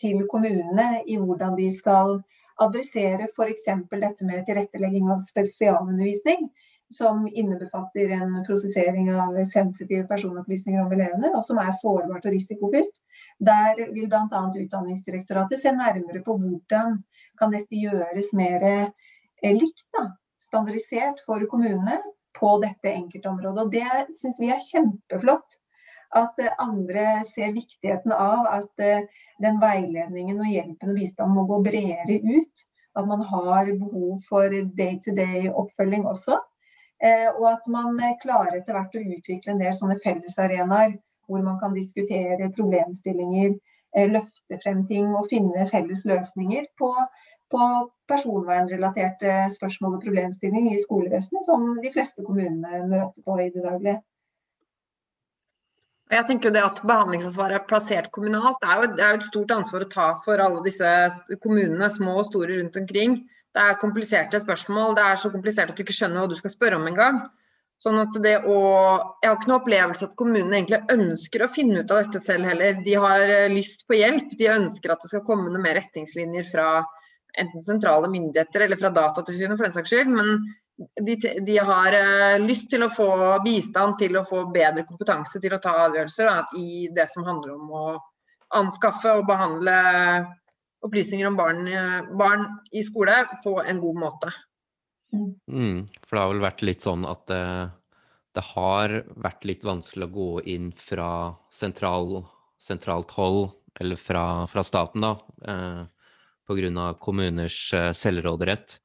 til 0.01 0.23
kommunene 0.31 1.03
i 1.07 1.19
hvordan 1.21 1.57
de 1.59 1.69
skal 1.75 2.17
adressere 2.63 3.29
f.eks. 3.29 3.67
dette 3.91 4.25
med 4.25 4.47
tilrettelegging 4.47 5.11
av 5.13 5.21
spesialundervisning 5.27 6.49
som 6.89 7.27
innebefatter 7.29 8.13
en 8.15 8.39
prosessering 8.47 9.11
av 9.13 9.37
sensitive 9.45 10.07
personopplysninger 10.09 10.85
om 10.85 10.93
elevene, 10.95 11.33
og 11.35 11.43
som 11.45 11.59
er 11.59 11.73
sårbart 11.75 12.25
og 12.29 12.33
risikofylt. 12.33 12.95
Der 13.43 13.81
vil 13.91 14.07
bl.a. 14.07 14.43
Utdanningsdirektoratet 14.63 15.61
se 15.61 15.75
nærmere 15.75 16.23
på 16.25 16.39
hvordan 16.39 17.01
kan 17.39 17.53
dette 17.53 17.83
gjøres 17.83 18.31
mer 18.39 18.63
eh, 18.71 19.51
likt, 19.51 19.89
da, 19.99 20.13
standardisert 20.47 21.21
for 21.27 21.43
kommunene 21.51 21.99
på 22.37 22.57
dette 22.63 22.93
enkeltområdet. 22.93 23.65
Og 23.65 23.71
Det 23.73 24.19
syns 24.21 24.41
vi 24.41 24.51
er 24.53 24.63
kjempeflott. 24.63 25.59
At 26.17 26.39
eh, 26.39 26.55
andre 26.63 27.25
ser 27.29 27.55
viktigheten 27.57 28.13
av 28.15 28.47
at 28.49 28.83
eh, 28.85 29.07
den 29.43 29.61
veiledningen 29.61 30.39
og 30.41 30.51
hjelpen 30.53 30.93
og 30.93 31.01
bistanden 31.01 31.37
må 31.37 31.47
gå 31.49 31.61
bredere 31.67 32.21
ut. 32.23 32.67
At 32.97 33.09
man 33.09 33.25
har 33.29 33.73
behov 33.77 34.21
for 34.29 34.53
day-to-day 34.79 35.51
oppfølging 35.51 36.07
også. 36.09 36.39
Eh, 37.03 37.29
og 37.35 37.49
at 37.51 37.67
man 37.69 37.99
klarer 38.23 38.61
etter 38.61 38.77
hvert 38.77 38.97
å 38.97 39.07
utvikle 39.17 39.53
en 39.53 39.65
del 39.65 39.75
sånne 39.77 39.99
fellesarenaer 40.05 40.97
hvor 41.27 41.43
man 41.43 41.59
kan 41.59 41.75
diskutere 41.75 42.53
problemstillinger, 42.55 43.57
løfte 44.13 44.59
frem 44.63 44.85
ting 44.87 45.09
og 45.17 45.27
finne 45.27 45.65
felles 45.67 46.05
løsninger 46.07 46.69
på, 46.79 46.91
på 47.53 47.63
personvernrelaterte 48.11 49.47
spørsmål 49.55 49.97
og 49.99 50.05
problemstillinger 50.05 50.75
i 50.77 50.83
skolevesenet, 50.83 51.47
som 51.47 51.73
de 51.83 51.93
fleste 51.95 52.25
kommunene 52.27 52.85
møter 52.91 53.23
på 53.23 53.39
i 53.43 53.49
det 53.55 53.65
daglige. 53.65 54.01
Jeg 56.07 56.23
tenker 56.29 56.49
jo 56.49 56.55
det 56.55 56.63
at 56.63 56.83
Behandlingsansvaret 56.87 57.59
er 57.59 57.67
plassert 57.67 58.13
kommunalt, 58.15 58.61
det 58.63 58.69
er, 58.71 58.83
jo, 58.83 58.91
det 58.95 59.03
er 59.03 59.15
jo 59.15 59.21
et 59.21 59.27
stort 59.27 59.55
ansvar 59.57 59.83
å 59.83 59.89
ta 59.91 60.11
for 60.23 60.43
alle 60.43 60.63
disse 60.63 60.91
kommunene, 61.43 61.89
små 61.91 62.21
og 62.21 62.29
store 62.29 62.61
rundt 62.61 62.79
omkring. 62.79 63.19
Det 63.57 63.65
er 63.65 63.81
kompliserte 63.81 64.39
spørsmål. 64.39 64.95
Det 64.95 65.03
er 65.03 65.19
så 65.19 65.33
komplisert 65.33 65.73
at 65.73 65.79
du 65.79 65.83
ikke 65.83 65.97
skjønner 65.97 66.23
hva 66.23 66.31
du 66.31 66.37
skal 66.39 66.53
spørre 66.53 66.79
om 66.79 66.87
engang. 66.87 67.23
Sånn 67.83 67.99
at 68.01 68.15
det 68.25 68.37
å, 68.49 68.59
Jeg 69.21 69.29
har 69.29 69.37
ikke 69.37 69.51
noe 69.51 69.61
opplevelse 69.61 70.07
at 70.07 70.15
kommunene 70.17 70.61
egentlig 70.61 70.81
ønsker 70.95 71.45
å 71.45 71.51
finne 71.53 71.83
ut 71.83 71.91
av 71.93 72.05
dette 72.05 72.23
selv 72.25 72.49
heller. 72.49 72.79
De 72.85 72.95
har 73.01 73.25
eh, 73.25 73.49
lyst 73.53 73.83
på 73.89 73.99
hjelp. 73.99 74.31
De 74.39 74.49
ønsker 74.53 74.93
at 74.93 75.03
det 75.03 75.11
skal 75.11 75.25
komme 75.27 75.51
noen 75.51 75.65
mer 75.65 75.77
retningslinjer 75.81 76.49
fra 76.53 76.69
enten 77.41 77.65
sentrale 77.65 78.09
myndigheter 78.13 78.65
eller 78.67 78.81
fra 78.81 78.93
Datatilsynet 78.95 79.59
for 79.59 79.67
den 79.67 79.77
saks 79.77 79.93
skyld. 79.93 80.13
Men 80.13 80.33
de, 81.07 81.17
de, 81.47 81.59
har 81.59 81.97
uh, 81.97 82.39
lyst 82.43 82.69
til 82.73 82.85
å 82.85 82.91
få 82.93 83.11
bistand 83.45 83.99
til 84.01 84.19
å 84.19 84.25
få 84.29 84.47
bedre 84.53 84.87
kompetanse 84.89 85.41
til 85.43 85.57
å 85.57 85.61
ta 85.63 85.77
avgjørelser 85.87 86.31
da, 86.31 86.41
i 86.59 86.89
det 86.95 87.09
som 87.13 87.27
handler 87.29 87.57
om 87.57 87.73
å 87.73 87.87
anskaffe 88.57 89.15
og 89.19 89.27
behandle 89.29 89.77
opplysninger 90.87 91.27
om 91.27 91.39
barn, 91.39 91.65
barn 92.15 92.45
i 92.71 92.85
skole 92.87 93.17
på 93.43 93.57
en 93.63 93.81
god 93.83 93.99
måte. 94.05 94.31
Mm, 95.51 95.87
for 96.05 96.17
det 96.17 96.23
har 96.23 96.31
vel 96.33 96.45
vært 96.45 96.65
litt 96.67 96.85
sånn 96.85 97.07
at 97.09 97.25
det, 97.31 97.43
det 98.37 98.45
har 98.53 98.95
vært 99.17 99.47
litt 99.49 99.67
vanskelig 99.67 100.09
å 100.09 100.15
gå 100.15 100.31
inn 100.53 100.71
fra 100.77 101.11
sentral, 101.53 102.21
sentralt 102.61 103.15
hold, 103.17 103.51
eller 103.81 104.01
fra, 104.01 104.47
fra 104.51 104.65
staten, 104.65 105.05
da, 105.05 105.15
eh, 105.49 105.83
pga. 106.47 106.95
kommuners 107.01 107.73
eh, 107.75 107.93
selvråderett. 107.93 108.79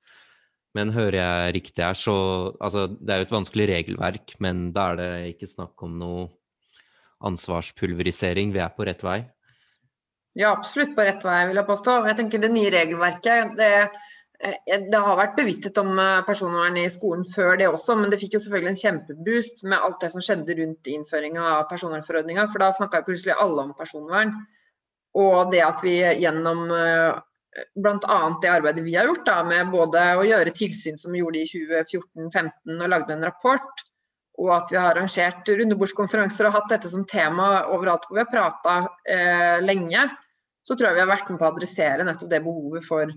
Men 0.74 0.94
hører 0.96 1.18
jeg 1.20 1.56
riktig 1.56 1.84
her, 1.84 1.94
så 1.94 2.56
Altså, 2.60 2.88
det 2.88 3.14
er 3.14 3.18
jo 3.22 3.28
et 3.28 3.38
vanskelig 3.38 3.68
regelverk, 3.68 4.36
men 4.40 4.72
da 4.72 4.92
er 4.92 4.96
det 4.96 5.36
ikke 5.36 5.48
snakk 5.48 5.84
om 5.84 5.98
noe 6.00 6.30
ansvarspulverisering. 7.22 8.54
Vi 8.54 8.60
er 8.60 8.72
på 8.76 8.86
rett 8.88 9.04
vei? 9.04 9.20
Ja, 10.34 10.54
absolutt 10.56 10.96
på 10.96 11.04
rett 11.04 11.24
vei, 11.28 11.42
vil 11.50 11.60
jeg 11.60 11.68
påstå. 11.68 12.06
Jeg 12.08 12.18
tenker 12.18 12.40
Det 12.40 12.52
nye 12.52 12.72
regelverket 12.72 13.58
det 13.60 13.74
Eh, 14.42 14.88
det 14.90 14.98
har 14.98 15.18
vært 15.20 15.36
bevissthet 15.38 15.78
om 15.82 15.92
eh, 16.02 16.24
personvern 16.26 16.80
i 16.82 16.88
skolen 16.90 17.26
før 17.30 17.60
det 17.60 17.68
også, 17.70 17.96
men 18.00 18.10
det 18.10 18.18
fikk 18.22 18.38
jo 18.38 18.42
selvfølgelig 18.42 18.72
en 18.72 18.80
kjempeboost 18.80 19.62
med 19.68 19.78
alt 19.78 20.00
det 20.02 20.10
som 20.14 20.24
skjedde 20.26 20.56
rundt 20.58 20.90
innføringa 20.90 21.44
av 21.60 21.68
personvernforordninga. 21.70 22.48
For 22.50 22.64
da 22.64 22.72
snakka 22.74 23.04
plutselig 23.06 23.38
alle 23.38 23.68
om 23.68 23.76
personvern. 23.78 24.34
Og 25.22 25.52
det 25.52 25.62
at 25.66 25.84
vi 25.84 25.98
gjennom 26.24 26.64
bl.a. 27.76 28.18
det 28.42 28.52
arbeidet 28.52 28.84
vi 28.86 28.96
har 28.96 29.10
gjort 29.10 29.26
da, 29.28 29.38
med 29.44 29.72
både 29.74 30.04
å 30.18 30.26
gjøre 30.28 30.54
tilsyn 30.56 31.00
som 31.00 31.12
vi 31.12 31.22
gjorde 31.22 31.42
i 31.42 31.48
2014-2015 31.50 32.78
og 32.78 32.92
lagde 32.94 33.16
en 33.16 33.26
rapport, 33.28 33.84
og 34.42 34.54
at 34.56 34.72
vi 34.72 34.80
har 34.80 34.94
arrangert 34.94 35.50
rundebordskonferanser 35.60 36.48
og 36.48 36.56
hatt 36.56 36.72
dette 36.72 36.92
som 36.92 37.04
tema 37.08 37.50
overalt 37.74 38.08
hvor 38.08 38.18
vi 38.18 38.24
har 38.24 38.32
prata 38.32 38.78
eh, 39.04 39.58
lenge, 39.64 40.06
så 40.64 40.78
tror 40.78 40.90
jeg 40.90 41.00
vi 41.00 41.04
har 41.04 41.12
vært 41.12 41.30
med 41.30 41.42
på 41.42 41.48
å 41.48 41.52
adressere 41.52 42.06
nettopp 42.08 42.32
det 42.32 42.42
behovet 42.46 42.86
for 42.86 43.12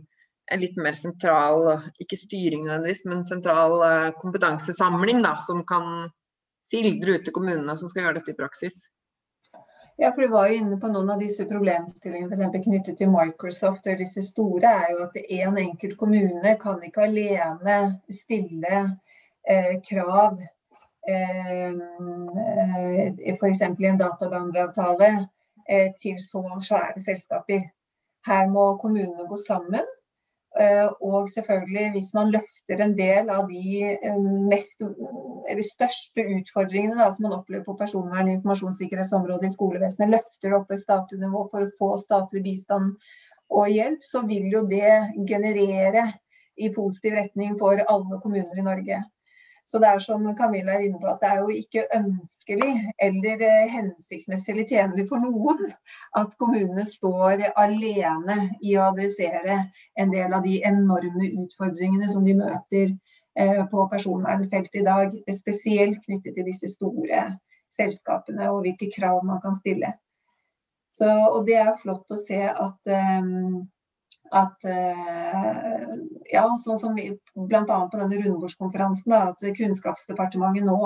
en 0.53 0.61
litt 0.61 0.77
mer 0.77 0.97
sentral, 0.97 1.71
ikke 2.03 2.19
styring 2.21 2.67
nødvendigvis, 2.67 3.05
men 3.09 3.23
sentral 3.29 3.79
eh, 3.87 4.11
kompetansesamling 4.21 5.23
da, 5.25 5.39
som 5.45 5.63
kan 5.69 6.11
sildre 6.69 7.19
ut 7.19 7.25
til 7.27 7.37
kommunene 7.37 7.77
som 7.79 7.91
skal 7.91 8.07
gjøre 8.07 8.19
dette 8.19 8.35
i 8.35 8.39
praksis. 8.39 8.83
Ja, 9.97 10.13
for 10.13 10.23
Du 10.23 10.29
var 10.29 10.49
jo 10.49 10.55
inne 10.55 10.77
på 10.81 10.89
noen 10.91 11.11
av 11.15 11.21
disse 11.23 11.45
problemstillingene 11.47 12.35
f.eks. 12.35 12.65
knyttet 12.65 12.97
til 12.99 13.13
Microsoft 13.13 13.87
og 13.87 14.01
disse 14.01 14.25
store. 14.27 14.73
er 14.73 14.91
jo 14.91 15.05
At 15.05 15.17
en 15.23 15.59
enkelt 15.59 15.97
kommune 15.99 16.57
kan 16.61 16.83
ikke 16.83 17.05
alene 17.07 17.77
stille 18.11 18.81
eh, 19.49 19.79
krav 19.89 20.41
eh, 21.09 21.71
eh 21.71 23.35
f.eks. 23.39 23.63
i 23.63 23.87
en 23.87 24.01
databehandleravtale 24.03 25.13
eh, 25.69 25.93
til 26.03 26.19
så 26.19 26.43
svære 26.61 27.01
selskaper. 27.01 27.63
Her 28.27 28.49
må 28.51 28.77
kommunene 28.77 29.29
gå 29.29 29.39
sammen 29.47 29.94
og 31.03 31.29
selvfølgelig, 31.33 31.91
hvis 31.97 32.13
man 32.15 32.31
løfter 32.31 32.83
en 32.85 32.93
del 32.99 33.31
av 33.33 33.49
de 33.51 33.89
eh, 33.91 34.19
mest, 34.51 34.79
største 35.67 36.25
utfordringene 36.37 36.99
da, 37.01 37.09
som 37.13 37.27
man 37.27 37.37
opplever 37.41 37.65
på 37.67 37.75
personvern- 37.81 38.29
og 38.29 38.37
informasjonssikkerhetsområdet 38.37 39.51
i 39.51 39.55
skolevesenet, 39.55 40.13
løfter 40.15 40.53
det 40.53 40.59
opp 40.61 40.71
et 40.71 40.83
statlig 40.85 41.19
nivå 41.25 41.47
for 41.51 41.65
å 41.65 41.73
få 41.79 41.91
statlig 42.05 42.45
bistand 42.47 42.95
og 43.55 43.73
hjelp, 43.73 44.07
så 44.07 44.23
vil 44.29 44.47
jo 44.53 44.63
det 44.71 44.95
generere 45.29 46.07
i 46.55 46.71
positiv 46.75 47.19
retning 47.19 47.59
for 47.59 47.83
alle 47.91 48.21
kommuner 48.23 48.59
i 48.59 48.67
Norge. 48.67 49.03
Så 49.65 49.81
det 49.81 49.89
er 49.89 50.01
som 50.05 50.27
Camilla 50.37 50.75
er 50.77 50.85
inne 50.85 51.01
på, 51.01 51.09
at 51.09 51.23
det 51.23 51.29
er 51.31 51.39
jo 51.41 51.49
ikke 51.49 51.87
ønskelig 51.97 52.73
eller 53.07 53.45
eh, 53.49 53.71
hensiktsmessig 53.73 54.53
eller 54.53 54.69
tjenlig 54.69 55.07
for 55.09 55.23
noen 55.25 55.71
at 56.21 56.37
kommunene 56.41 56.85
står 56.85 57.47
alene 57.57 58.37
i 58.61 58.77
å 58.77 58.91
adressere 58.91 59.63
en 59.97 60.13
del 60.13 60.37
av 60.37 60.45
de 60.45 60.59
enorme 60.69 61.31
utfordringene 61.47 62.11
som 62.13 62.29
de 62.29 62.37
møter 62.37 62.93
eh, 62.93 63.63
på 63.71 63.89
personvernfeltet 63.93 64.83
i 64.83 64.87
dag. 64.87 65.17
Spesielt 65.33 66.05
knyttet 66.05 66.37
til 66.37 66.49
disse 66.53 66.69
store 66.77 67.25
selskapene 67.75 68.51
og 68.53 68.67
hvilke 68.67 68.93
krav 68.93 69.25
man 69.25 69.41
kan 69.43 69.57
stille. 69.57 69.95
Så, 70.93 71.09
og 71.09 71.43
det 71.49 71.57
er 71.59 71.73
flott 71.81 72.13
å 72.13 72.21
se 72.21 72.39
at 72.47 72.93
um, 73.25 73.65
at 74.33 74.65
eh, 74.65 75.85
ja, 76.33 76.47
sånn 76.61 76.81
som 76.81 76.97
bl.a. 76.97 77.65
på 77.65 77.99
denne 77.99 78.19
rundebordskonferansen, 78.19 79.13
at 79.17 79.45
Kunnskapsdepartementet 79.59 80.67
nå 80.67 80.79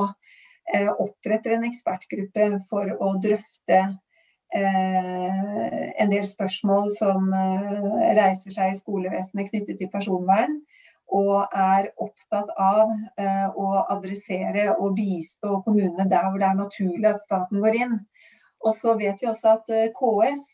eh, 0.75 0.91
oppretter 0.91 1.57
en 1.57 1.69
ekspertgruppe 1.69 2.51
for 2.69 2.91
å 2.99 3.15
drøfte 3.23 3.79
eh, 3.79 5.87
en 6.03 6.13
del 6.13 6.27
spørsmål 6.27 6.93
som 6.99 7.31
reiser 8.19 8.55
seg 8.55 8.75
i 8.75 8.83
skolevesenet 8.83 9.53
knyttet 9.53 9.81
til 9.81 9.93
personvern. 9.93 10.61
Og 11.09 11.55
er 11.57 11.87
opptatt 11.97 12.51
av 12.61 12.91
å 13.57 13.69
adressere 13.95 14.67
og 14.75 14.93
bistå 14.99 15.63
kommunene 15.65 16.05
der 16.05 16.27
hvor 16.27 16.37
det 16.37 16.51
er 16.51 16.59
naturlig 16.59 17.09
at 17.09 17.25
staten 17.25 17.63
går 17.65 17.79
inn. 17.79 17.95
Og 18.61 18.77
så 18.77 18.93
vet 18.99 19.23
vi 19.23 19.31
også 19.31 19.55
at 19.55 19.71
KS 19.97 20.45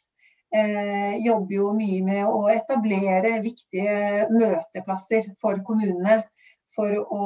eh, 0.54 1.16
jobber 1.24 1.56
jo 1.56 1.72
mye 1.76 2.00
med 2.04 2.22
å 2.28 2.46
etablere 2.52 3.38
viktige 3.44 4.28
møteplasser 4.32 5.32
for 5.40 5.60
kommunene. 5.66 6.22
For 6.74 6.96
å 6.96 7.24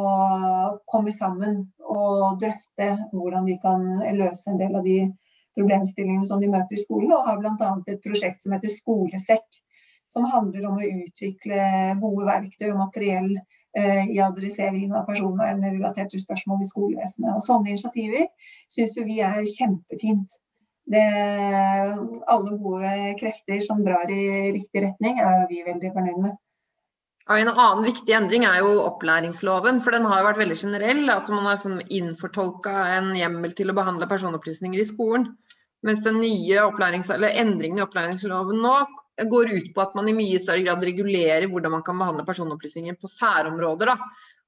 komme 0.90 1.12
sammen 1.14 1.60
og 1.86 2.40
drøfte 2.42 2.88
hvordan 3.12 3.46
vi 3.46 3.54
kan 3.62 3.84
løse 4.18 4.50
en 4.50 4.58
del 4.60 4.74
av 4.76 4.82
de 4.84 4.98
problemstillingene 5.56 6.26
som 6.28 6.42
de 6.42 6.50
møter 6.50 6.76
i 6.76 6.82
skolen. 6.82 7.14
Og 7.14 7.24
har 7.28 7.38
bl.a. 7.40 7.70
et 7.86 8.02
prosjekt 8.04 8.44
som 8.44 8.56
heter 8.56 8.74
Skolesekk. 8.74 9.46
Som 10.08 10.24
handler 10.32 10.64
om 10.64 10.78
å 10.80 10.90
utvikle 11.04 11.62
gode 12.00 12.24
verktøy 12.24 12.70
og 12.70 12.78
materiell 12.80 13.34
eh, 13.36 14.06
i 14.08 14.18
adresseringen 14.24 14.94
av 14.96 15.04
personvernrelaterte 15.08 16.20
spørsmål 16.22 16.64
i 16.64 16.68
skolevesenet. 16.70 17.34
Og 17.34 17.44
Sånne 17.44 17.74
initiativer 17.74 18.24
syns 18.72 18.96
vi 19.04 19.20
er 19.20 19.42
kjempefint 19.52 20.38
det, 20.88 21.06
alle 22.32 22.58
gode 22.60 22.92
krefter 23.20 23.60
som 23.64 23.82
drar 23.84 24.10
i 24.10 24.52
riktig 24.56 24.84
retning, 24.86 25.18
er 25.20 25.46
vi 25.50 25.64
veldig 25.66 25.94
fornøyd 25.94 26.20
med. 26.26 26.36
En 27.28 27.50
annen 27.52 27.84
viktig 27.84 28.14
endring 28.16 28.46
er 28.48 28.62
jo 28.62 28.78
opplæringsloven, 28.86 29.82
for 29.84 29.92
den 29.92 30.06
har 30.08 30.22
jo 30.22 30.28
vært 30.30 30.40
veldig 30.40 30.56
generell. 30.56 31.02
altså 31.12 31.34
Man 31.34 31.44
har 31.44 31.58
sånn 31.60 31.82
innfortolka 31.84 32.72
en 32.94 33.10
hjemmel 33.18 33.52
til 33.56 33.68
å 33.68 33.76
behandle 33.76 34.08
personopplysninger 34.08 34.80
i 34.80 34.88
skolen. 34.88 35.28
Mens 35.84 36.00
den 36.02 36.16
nye 36.22 36.64
endringen 36.64 37.78
i 37.78 37.84
opplæringsloven 37.84 38.58
nå 38.64 38.72
går 39.28 39.52
ut 39.58 39.68
på 39.74 39.82
at 39.82 39.94
man 39.98 40.08
i 40.08 40.16
mye 40.16 40.40
større 40.40 40.64
grad 40.64 40.82
regulerer 40.88 41.46
hvordan 41.50 41.76
man 41.76 41.84
kan 41.86 41.98
behandle 42.00 42.24
personopplysninger 42.26 42.96
på 42.96 43.10
særområder. 43.12 43.92
Da. 43.92 43.98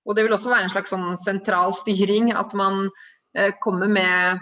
Og 0.07 0.16
Det 0.16 0.24
vil 0.24 0.33
også 0.33 0.50
være 0.50 0.64
en 0.64 0.72
slags 0.72 0.94
sånn 0.94 1.12
sentral 1.20 1.74
styring, 1.76 2.33
at 2.33 2.55
man 2.57 2.88
eh, 3.37 3.53
kommer 3.61 3.92
med 3.92 4.40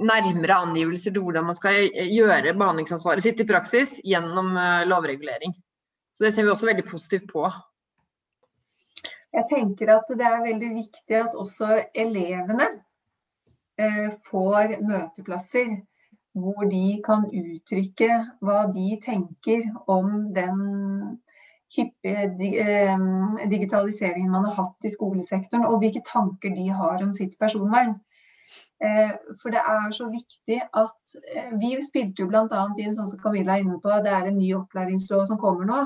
nærmere 0.00 0.60
angivelser 0.66 1.14
til 1.14 1.24
hvordan 1.24 1.46
man 1.50 1.56
skal 1.58 1.90
gjøre 1.92 2.54
behandlingsansvaret 2.56 3.24
sitt 3.24 3.40
i 3.42 3.48
praksis 3.48 3.98
gjennom 4.04 4.54
eh, 4.56 4.86
lovregulering. 4.88 5.54
Så 6.12 6.24
Det 6.24 6.34
ser 6.34 6.46
vi 6.46 6.54
også 6.54 6.68
veldig 6.68 6.86
positivt 6.88 7.28
på. 7.32 7.46
Jeg 9.30 9.46
tenker 9.50 9.92
at 9.94 10.08
det 10.10 10.26
er 10.26 10.42
veldig 10.42 10.70
viktig 10.74 11.16
at 11.20 11.36
også 11.38 11.84
elevene 11.94 12.66
eh, 13.78 14.10
får 14.26 14.80
møteplasser 14.82 15.78
hvor 16.40 16.66
de 16.70 17.00
kan 17.04 17.24
uttrykke 17.26 18.10
hva 18.44 18.64
de 18.70 18.94
tenker 19.02 19.64
om 19.90 20.30
den 20.34 20.60
hyppige 21.76 22.26
eh, 22.62 22.98
digitaliseringen 23.50 24.30
man 24.30 24.46
har 24.48 24.56
hatt 24.58 24.86
i 24.86 24.92
skolesektoren, 24.92 25.66
og 25.66 25.78
hvilke 25.82 26.02
tanker 26.06 26.54
de 26.54 26.68
har 26.74 27.02
om 27.02 27.12
sitt 27.14 27.36
personvern. 27.38 27.96
Eh, 28.80 29.12
for 29.42 29.52
det 29.52 29.60
er 29.60 29.90
så 29.92 30.06
viktig 30.08 30.56
at 30.64 31.16
eh, 31.34 31.50
Vi 31.60 31.74
spilte 31.84 32.24
jo 32.24 32.30
bl.a. 32.30 32.62
inn, 32.80 32.94
sånn 32.96 33.10
som 33.10 33.20
Camilla 33.20 33.58
er 33.58 33.66
inne 33.66 33.80
på, 33.82 33.92
det 34.04 34.12
er 34.14 34.30
en 34.30 34.38
ny 34.40 34.54
opplæringslov 34.56 35.26
som 35.28 35.40
kommer 35.40 35.68
nå. 35.68 35.82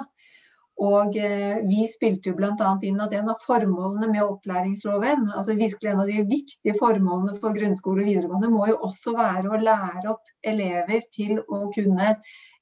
Og 0.82 1.16
eh, 1.16 1.60
vi 1.68 1.84
spilte 1.86 2.32
jo 2.32 2.36
bl.a. 2.38 2.70
inn 2.82 3.02
at 3.02 3.12
en 3.14 3.30
av 3.30 3.42
formålene 3.44 4.08
med 4.10 4.24
opplæringsloven, 4.24 5.28
altså 5.30 5.54
virkelig 5.58 5.90
en 5.92 6.02
av 6.02 6.10
de 6.10 6.24
viktige 6.26 6.74
formålene 6.80 7.36
for 7.38 7.54
grunnskole 7.54 8.02
og 8.02 8.10
videregående, 8.10 8.50
må 8.50 8.66
jo 8.72 8.80
også 8.88 9.14
være 9.14 9.52
å 9.52 9.60
lære 9.62 10.10
opp 10.10 10.34
elever 10.42 11.06
til 11.14 11.38
å 11.46 11.68
kunne 11.74 12.16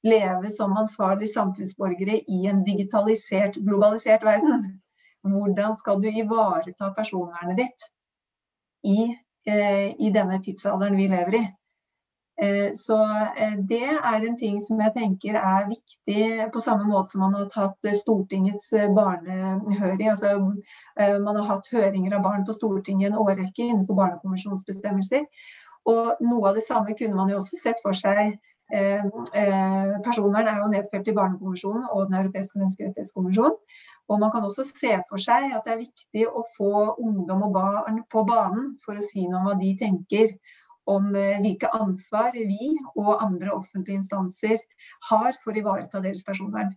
leve 0.05 0.53
som 0.53 0.77
ansvarlige 0.77 1.33
samfunnsborgere 1.33 2.19
i 2.29 2.45
en 2.51 2.61
digitalisert, 2.67 3.57
globalisert 3.65 4.25
verden. 4.27 4.67
Hvordan 5.23 5.77
skal 5.79 6.01
du 6.03 6.09
ivareta 6.11 6.91
personvernet 6.93 7.63
ditt 7.63 7.89
i 8.83 9.13
i 9.47 10.09
denne 10.15 10.37
tidsalderen 10.43 10.95
vi 10.95 11.09
lever 11.11 11.35
i. 11.39 11.43
Eh, 12.41 12.71
så 12.73 12.97
eh, 13.37 13.57
det 13.57 13.85
er 13.93 14.23
en 14.25 14.37
ting 14.37 14.55
som 14.61 14.79
jeg 14.81 14.93
tenker 14.95 15.35
er 15.37 15.67
viktig, 15.69 16.23
på 16.53 16.61
samme 16.63 16.87
måte 16.89 17.13
som 17.13 17.21
man 17.21 17.35
har 17.37 17.49
tatt 17.53 17.91
Stortingets 17.99 18.71
barnehøring. 18.95 20.09
Altså, 20.09 20.39
man 20.97 21.35
har 21.35 21.45
hatt 21.51 21.69
høringer 21.71 22.17
av 22.17 22.23
barn 22.25 22.45
på 22.45 22.55
Stortinget 22.57 23.11
en 23.11 23.19
årrekke 23.21 23.67
innenfor 23.67 23.99
barnekonvensjonsbestemmelser. 24.01 25.27
Og 25.93 26.23
noe 26.23 26.49
av 26.49 26.57
det 26.57 26.65
samme 26.65 26.97
kunne 26.97 27.17
man 27.17 27.29
jo 27.29 27.37
også 27.41 27.59
sett 27.59 27.81
for 27.85 27.97
seg 27.97 28.39
Eh, 28.73 29.05
eh, 29.41 30.01
personvern 30.05 30.47
er 30.47 30.61
jo 30.61 30.69
nedfelt 30.71 31.07
i 31.07 31.13
Barnekonvensjonen 31.13 31.83
og 31.91 32.07
Den 32.07 32.15
europeiske 32.21 32.59
menneskerettighetskonvensjonen. 32.59 33.57
Og 34.11 34.19
man 34.19 34.31
kan 34.33 34.43
også 34.43 34.65
se 34.67 34.97
for 35.07 35.21
seg 35.21 35.53
at 35.55 35.63
det 35.65 35.73
er 35.73 35.83
viktig 35.85 36.25
å 36.27 36.43
få 36.57 36.73
ungdom 36.99 37.45
og 37.47 37.55
barn 37.55 38.01
på 38.11 38.25
banen 38.27 38.73
for 38.83 38.99
å 38.99 39.05
si 39.05 39.23
noe 39.27 39.39
om 39.39 39.49
hva 39.51 39.55
de 39.59 39.71
tenker 39.79 40.35
om 40.91 41.13
eh, 41.15 41.39
hvilke 41.39 41.69
ansvar 41.71 42.35
vi 42.35 42.73
og 42.97 43.15
andre 43.23 43.53
offentlige 43.55 44.01
instanser 44.01 44.59
har 45.09 45.37
for 45.43 45.53
å 45.53 45.61
ivareta 45.61 46.01
deres 46.03 46.25
personvern. 46.27 46.73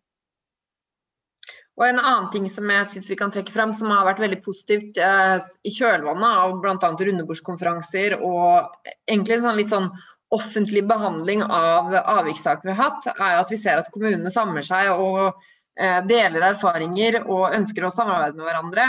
Og 1.76 1.84
En 1.84 1.98
annen 2.00 2.30
ting 2.32 2.46
som 2.48 2.70
jeg 2.72 2.88
synes 2.92 3.08
vi 3.10 3.18
kan 3.20 3.32
trekke 3.32 3.52
frem, 3.52 3.72
som 3.76 3.90
har 3.92 4.06
vært 4.06 4.22
veldig 4.22 4.38
positivt 4.44 4.96
eh, 4.96 5.36
i 5.66 5.72
kjølvannet 5.74 6.44
av 6.44 6.54
bl.a. 6.62 6.92
rundebordskonferanser 7.08 8.16
og 8.22 8.70
egentlig 9.04 9.42
sånn 9.42 9.58
litt 9.60 9.74
sånn 9.74 9.90
offentlig 10.34 10.82
behandling 10.88 11.44
av 11.44 11.92
avvikssaker 12.00 12.66
vi 12.66 12.74
har 12.74 12.88
hatt, 12.88 13.10
er 13.14 13.36
at 13.42 13.52
vi 13.52 13.58
ser 13.60 13.78
at 13.78 13.90
kommunene 13.94 14.32
samler 14.32 14.64
seg 14.66 14.90
og 14.98 15.36
deler 15.76 16.46
erfaringer 16.54 17.18
og 17.24 17.52
ønsker 17.52 17.84
å 17.84 17.92
samarbeide 17.92 18.38
med 18.38 18.48
hverandre. 18.48 18.86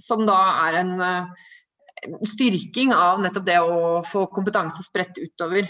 Som 0.00 0.24
da 0.28 0.38
er 0.66 0.78
en 0.80 0.94
eh, 1.04 1.44
styrking 2.32 2.94
av 2.96 3.20
nettopp 3.22 3.46
det 3.46 3.58
å 3.60 4.00
få 4.06 4.26
kompetanse 4.32 4.84
spredt 4.84 5.18
utover. 5.20 5.68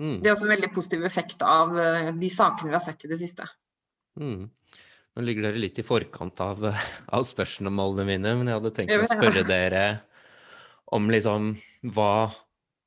Mm. 0.00 0.18
Det 0.22 0.28
er 0.28 0.34
også 0.34 0.48
en 0.48 0.54
veldig 0.56 0.72
positiv 0.74 1.04
effekt 1.06 1.42
av 1.46 1.76
eh, 1.78 2.10
de 2.18 2.30
sakene 2.32 2.72
vi 2.72 2.78
har 2.78 2.84
sett 2.84 3.06
i 3.06 3.10
det 3.10 3.20
siste. 3.20 3.46
Mm. 4.20 4.48
Nå 5.14 5.22
ligger 5.22 5.48
dere 5.48 5.62
litt 5.62 5.78
i 5.78 5.86
forkant 5.86 6.40
av, 6.42 6.64
av 7.16 7.26
spørsmålene 7.26 8.06
mine, 8.08 8.34
men 8.38 8.50
jeg 8.50 8.58
hadde 8.60 8.74
tenkt 8.78 8.96
å 8.96 9.10
spørre 9.10 9.44
dere 9.46 9.84
om 10.94 11.06
liksom 11.10 11.54
hva 11.94 12.30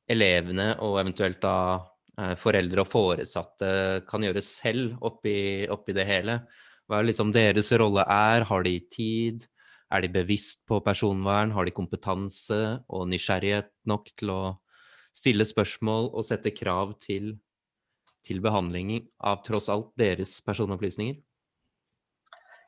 elevene 0.08 0.74
og 0.84 1.00
eventuelt 1.02 1.40
da 1.44 1.58
eh, 1.76 1.88
foreldre 2.40 2.82
og 2.82 2.90
foresatte 2.90 3.70
kan 4.10 4.24
gjøre 4.26 4.42
selv 4.42 4.96
oppi, 5.06 5.68
oppi 5.70 5.94
det 5.94 6.08
hele. 6.10 6.40
Hva 6.88 7.02
er 7.02 7.10
liksom 7.10 7.34
deres 7.36 7.70
rolle 7.78 8.06
er? 8.08 8.46
Har 8.48 8.64
de 8.66 8.78
tid? 8.92 9.46
Er 9.94 10.04
de 10.04 10.12
bevisst 10.12 10.64
på 10.68 10.80
personvern? 10.84 11.54
Har 11.56 11.68
de 11.68 11.76
kompetanse 11.76 12.60
og 12.88 13.08
nysgjerrighet 13.12 13.70
nok 13.88 14.10
til 14.18 14.32
å 14.34 14.42
stille 15.16 15.48
spørsmål 15.48 16.12
og 16.14 16.26
sette 16.28 16.54
krav 16.56 16.96
til, 17.04 17.36
til 18.26 18.42
behandling 18.44 18.98
av 19.20 19.42
tross 19.46 19.70
alt 19.74 19.94
deres 20.00 20.38
personopplysninger? 20.46 21.20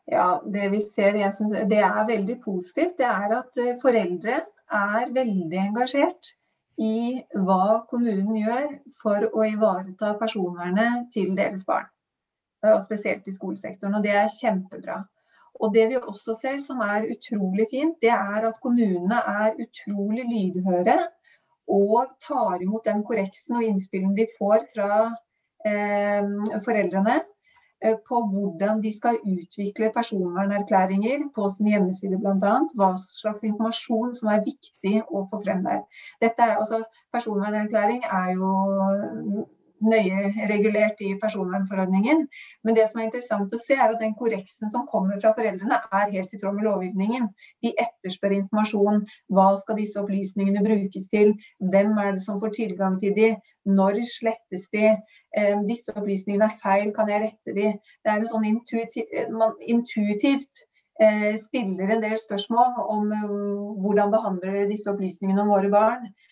Ja, 0.09 0.41
Det 0.41 0.71
vi 0.73 0.81
ser, 0.81 1.17
synes, 1.31 1.53
det 1.69 1.83
er 1.85 2.05
veldig 2.07 2.39
positivt, 2.41 2.97
det 2.97 3.05
er 3.05 3.35
at 3.43 3.57
eh, 3.62 3.75
foreldre 3.77 4.39
er 4.73 5.12
veldig 5.13 5.59
engasjert 5.67 6.33
i 6.80 7.20
hva 7.36 7.82
kommunen 7.89 8.36
gjør 8.39 8.68
for 9.02 9.26
å 9.34 9.46
ivareta 9.48 10.13
personvernet 10.20 11.10
til 11.13 11.34
deres 11.38 11.65
barn. 11.68 11.89
Eh, 12.63 12.74
og 12.74 12.84
spesielt 12.84 13.28
i 13.28 13.36
skolesektoren. 13.36 13.98
Og 14.00 14.06
det 14.06 14.15
er 14.15 14.32
kjempebra. 14.34 15.02
Og 15.60 15.74
det 15.76 15.89
vi 15.92 16.00
også 16.00 16.38
ser 16.39 16.60
som 16.63 16.80
er 16.86 17.10
utrolig 17.12 17.68
fint, 17.72 17.98
det 18.02 18.13
er 18.15 18.48
at 18.48 18.60
kommunene 18.63 19.20
er 19.28 19.58
utrolig 19.60 20.24
lydhøre 20.30 20.96
og 21.70 22.13
tar 22.24 22.63
imot 22.63 22.88
den 22.88 23.04
korreksen 23.06 23.60
og 23.60 23.65
innspillen 23.68 24.15
de 24.18 24.26
får 24.38 24.63
fra 24.72 24.94
eh, 25.68 26.30
foreldrene 26.65 27.20
på 28.08 28.22
hvordan 28.32 28.82
de 28.84 28.92
skal 28.96 29.20
utvikle 29.24 29.92
personvernerklæringer 29.96 31.30
på 31.36 31.48
sin 31.54 31.70
hjemmeside 31.72 32.20
bl.a. 32.20 32.56
Hva 32.76 32.89
slags 33.04 33.46
informasjon 33.48 34.15
som 34.18 34.34
er 34.34 34.44
viktig 34.46 34.98
å 35.08 35.24
få 35.30 35.39
frem 35.46 35.63
der. 35.63 35.86
Dette 36.22 36.44
er, 36.44 36.58
altså, 36.60 36.84
personvernerklæring 37.15 38.04
er 38.04 38.34
jo 38.36 39.48
nøye 39.82 40.48
regulert 40.50 41.02
i 41.06 41.13
personvernforordningen. 41.22 42.26
Men 42.63 42.78
det 42.78 42.88
som 42.89 43.02
er 43.02 43.08
interessant 43.08 43.54
å 43.54 43.60
se, 43.62 43.78
er 43.78 43.94
at 43.94 44.00
den 44.02 44.15
korreksen 44.20 44.72
som 44.74 44.88
kommer 44.89 45.20
fra 45.22 45.34
foreldrene, 45.38 45.80
er 46.02 46.13
helt 46.15 46.34
i 46.34 46.39
tråd 46.42 46.58
med 46.58 46.68
lovgivningen. 46.68 47.30
De 47.63 47.74
etterspør 47.86 48.38
informasjon. 48.39 49.04
Hva 49.34 49.50
skal 49.62 49.80
disse 49.80 50.00
opplysningene 50.02 50.63
brukes 50.65 51.10
til? 51.13 51.36
Hvem 51.60 51.96
er 52.04 52.15
det 52.18 52.26
som 52.26 52.39
får 52.42 52.56
tilgang 52.60 53.00
til 53.02 53.15
de? 53.18 53.34
Når 53.70 54.02
slettes 54.10 54.70
de? 54.74 54.96
Eh, 55.38 55.60
disse 55.68 55.94
opplysningene 55.96 56.50
er 56.50 56.58
feil, 56.63 56.94
kan 56.96 57.12
jeg 57.12 57.28
rette 57.28 57.56
de? 57.56 57.76
Det 57.78 58.12
er 58.12 58.18
en 58.18 58.32
sånn 58.32 58.48
intuitiv, 58.50 59.13
man 59.36 59.54
intuitivt 59.62 60.65
eh, 61.02 61.36
stiller 61.38 61.94
en 61.94 62.02
del 62.04 62.18
spørsmål 62.20 62.82
om 62.96 63.12
um, 63.12 63.76
hvordan 63.84 64.12
behandler 64.13 64.65
disse 64.72 64.89
opplysningene 64.92 65.44
om 65.44 65.54
våre 65.54 65.72
barn 65.74 66.08
eh, 66.10 66.29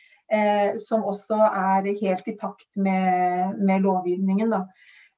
som 0.84 1.06
også 1.08 1.38
er 1.48 1.86
helt 2.02 2.26
i 2.28 2.34
takt 2.36 2.68
med, 2.76 3.54
med 3.64 3.86
lovgivningen. 3.86 4.52
Da. 4.52 4.66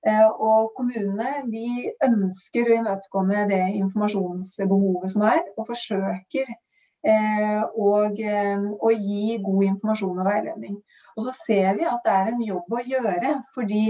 Eh, 0.07 0.27
og 0.39 0.71
kommunene 0.77 1.41
de 1.51 1.89
ønsker 2.05 2.69
å 2.69 2.77
imøtekomme 2.77 3.43
det 3.49 3.63
informasjonsbehovet 3.81 5.11
som 5.11 5.25
er, 5.27 5.41
og 5.59 5.67
forsøker 5.67 6.47
eh, 6.47 7.63
og, 7.73 8.21
eh, 8.23 8.63
å 8.79 8.93
gi 8.93 9.35
god 9.43 9.65
informasjon 9.73 10.21
og 10.21 10.29
veiledning. 10.29 10.79
Og 11.17 11.27
så 11.27 11.35
ser 11.35 11.73
vi 11.75 11.89
at 11.89 11.99
det 12.05 12.15
er 12.15 12.31
en 12.31 12.45
jobb 12.47 12.77
å 12.77 12.85
gjøre, 12.85 13.35
fordi 13.51 13.83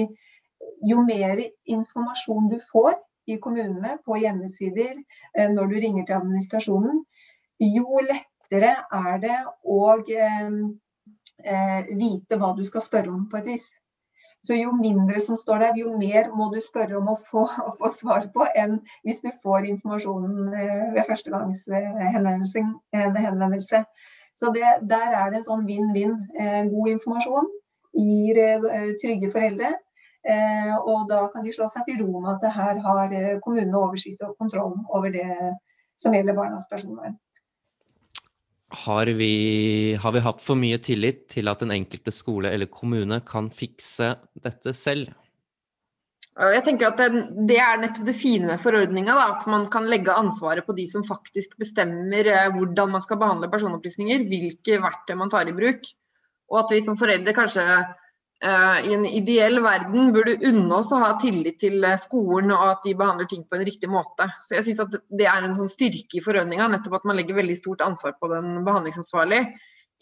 jo 0.89 1.05
mer 1.05 1.43
informasjon 1.69 2.49
du 2.55 2.57
får 2.63 2.97
i 3.29 3.37
kommunene 3.37 3.99
på 4.01 4.17
hjemmesider 4.23 4.95
eh, 4.97 5.49
når 5.53 5.69
du 5.69 5.77
ringer 5.77 6.09
til 6.09 6.17
administrasjonen, 6.23 7.03
jo 7.59 8.01
lettere 8.01 8.79
er 8.81 9.21
det 9.21 9.39
å 9.61 9.93
eh, 11.43 11.77
eh, 11.79 11.91
vite 11.97 12.39
hva 12.39 12.53
du 12.57 12.63
skal 12.67 12.83
spørre 12.85 13.11
om, 13.13 13.27
på 13.29 13.39
et 13.39 13.53
vis. 13.53 13.67
Så 14.45 14.55
jo 14.55 14.71
mindre 14.71 15.19
som 15.19 15.37
står 15.37 15.65
der, 15.65 15.79
jo 15.81 15.97
mer 15.99 16.29
må 16.31 16.47
du 16.53 16.61
spørre 16.63 16.95
om 16.99 17.09
å 17.11 17.17
få, 17.19 17.43
å 17.69 17.73
få 17.79 17.91
svar 17.95 18.29
på, 18.33 18.47
enn 18.55 18.79
hvis 19.07 19.21
du 19.25 19.31
får 19.43 19.67
informasjonen 19.73 20.53
eh, 20.53 20.87
ved 20.95 21.09
første 21.09 21.33
gangs 21.33 21.65
eh, 21.67 21.91
henvendelse. 22.15 22.65
henvendelse. 22.93 23.83
Så 24.39 24.53
det, 24.55 24.63
der 24.87 25.11
er 25.11 25.31
det 25.31 25.41
en 25.41 25.49
sånn 25.49 25.67
vinn-vinn. 25.67 26.15
Eh, 26.39 26.63
god 26.71 26.93
informasjon 26.95 27.49
gir 27.99 28.39
eh, 28.39 28.91
trygge 29.01 29.31
foreldre. 29.33 29.73
Eh, 30.29 30.75
og 30.77 31.07
da 31.09 31.25
kan 31.33 31.43
de 31.43 31.51
slå 31.55 31.67
seg 31.73 31.87
til 31.87 32.03
ro 32.03 32.21
med 32.23 32.37
at 32.37 32.55
her 32.55 32.79
har 32.83 33.15
kommunene 33.43 33.79
oversikt 33.79 34.23
og 34.27 34.37
kontroll 34.39 34.77
over 34.87 35.11
det 35.11 35.27
som 35.99 36.15
gjelder 36.15 36.37
barnas 36.37 36.67
personvern. 36.71 37.17
Har 38.69 39.09
vi, 39.17 39.95
har 39.97 40.13
vi, 40.13 40.21
hatt 40.21 40.43
for 40.45 40.59
mye 40.59 40.77
tillit 40.85 41.23
til 41.33 41.49
at 41.49 41.63
den 41.63 41.73
enkelte 41.73 42.13
skole 42.13 42.51
eller 42.53 42.69
kommune 42.69 43.17
kan 43.25 43.49
fikse 43.49 44.11
dette 44.37 44.75
selv? 44.77 45.09
Jeg 46.39 46.61
tenker 46.63 46.87
at 46.87 46.99
det, 47.01 47.23
det 47.49 47.57
er 47.59 47.79
nettopp 47.81 48.05
det 48.07 48.15
fine 48.15 48.47
med 48.47 48.61
forordninga. 48.63 49.15
At 49.33 49.47
man 49.49 49.65
kan 49.73 49.89
legge 49.91 50.13
ansvaret 50.15 50.63
på 50.67 50.75
de 50.77 50.85
som 50.87 51.03
faktisk 51.03 51.57
bestemmer 51.59 52.29
eh, 52.31 52.51
hvordan 52.53 52.93
man 52.93 53.03
skal 53.03 53.19
behandle 53.19 53.49
personopplysninger. 53.51 54.23
Hvilke 54.29 54.77
verktøy 54.85 55.17
man 55.19 55.33
tar 55.33 55.49
i 55.49 55.55
bruk. 55.57 55.89
Og 56.53 56.61
at 56.61 56.71
vi 56.71 56.79
som 56.85 56.97
foreldre 56.99 57.33
kanskje 57.35 57.65
I 58.39 58.93
en 58.95 59.03
ideell 59.03 59.59
verden 59.59 60.13
burde 60.15 60.37
unne 60.47 60.77
oss 60.77 60.93
å 60.95 61.01
ha 61.01 61.09
tillit 61.19 61.57
til 61.59 61.83
uh, 61.83 61.97
skolen 61.99 62.53
og 62.55 62.61
at 62.69 62.85
de 62.87 62.93
behandler 62.95 63.27
ting 63.27 63.41
på 63.43 63.57
en 63.57 63.65
riktig 63.67 63.89
måte. 63.91 64.29
Så 64.39 64.55
jeg 64.55 64.69
synes 64.69 64.85
at 64.85 64.95
Det 65.11 65.27
er 65.27 65.43
en 65.43 65.57
sånn 65.57 65.71
styrke 65.71 66.21
i 66.21 66.23
forordninga, 66.23 66.69
nettopp 66.71 67.01
at 67.01 67.09
man 67.09 67.19
legger 67.19 67.35
veldig 67.35 67.57
stort 67.59 67.83
ansvar 67.83 68.15
på 68.15 68.31
den 68.31 68.61
behandlingsansvarlig. 68.63 69.41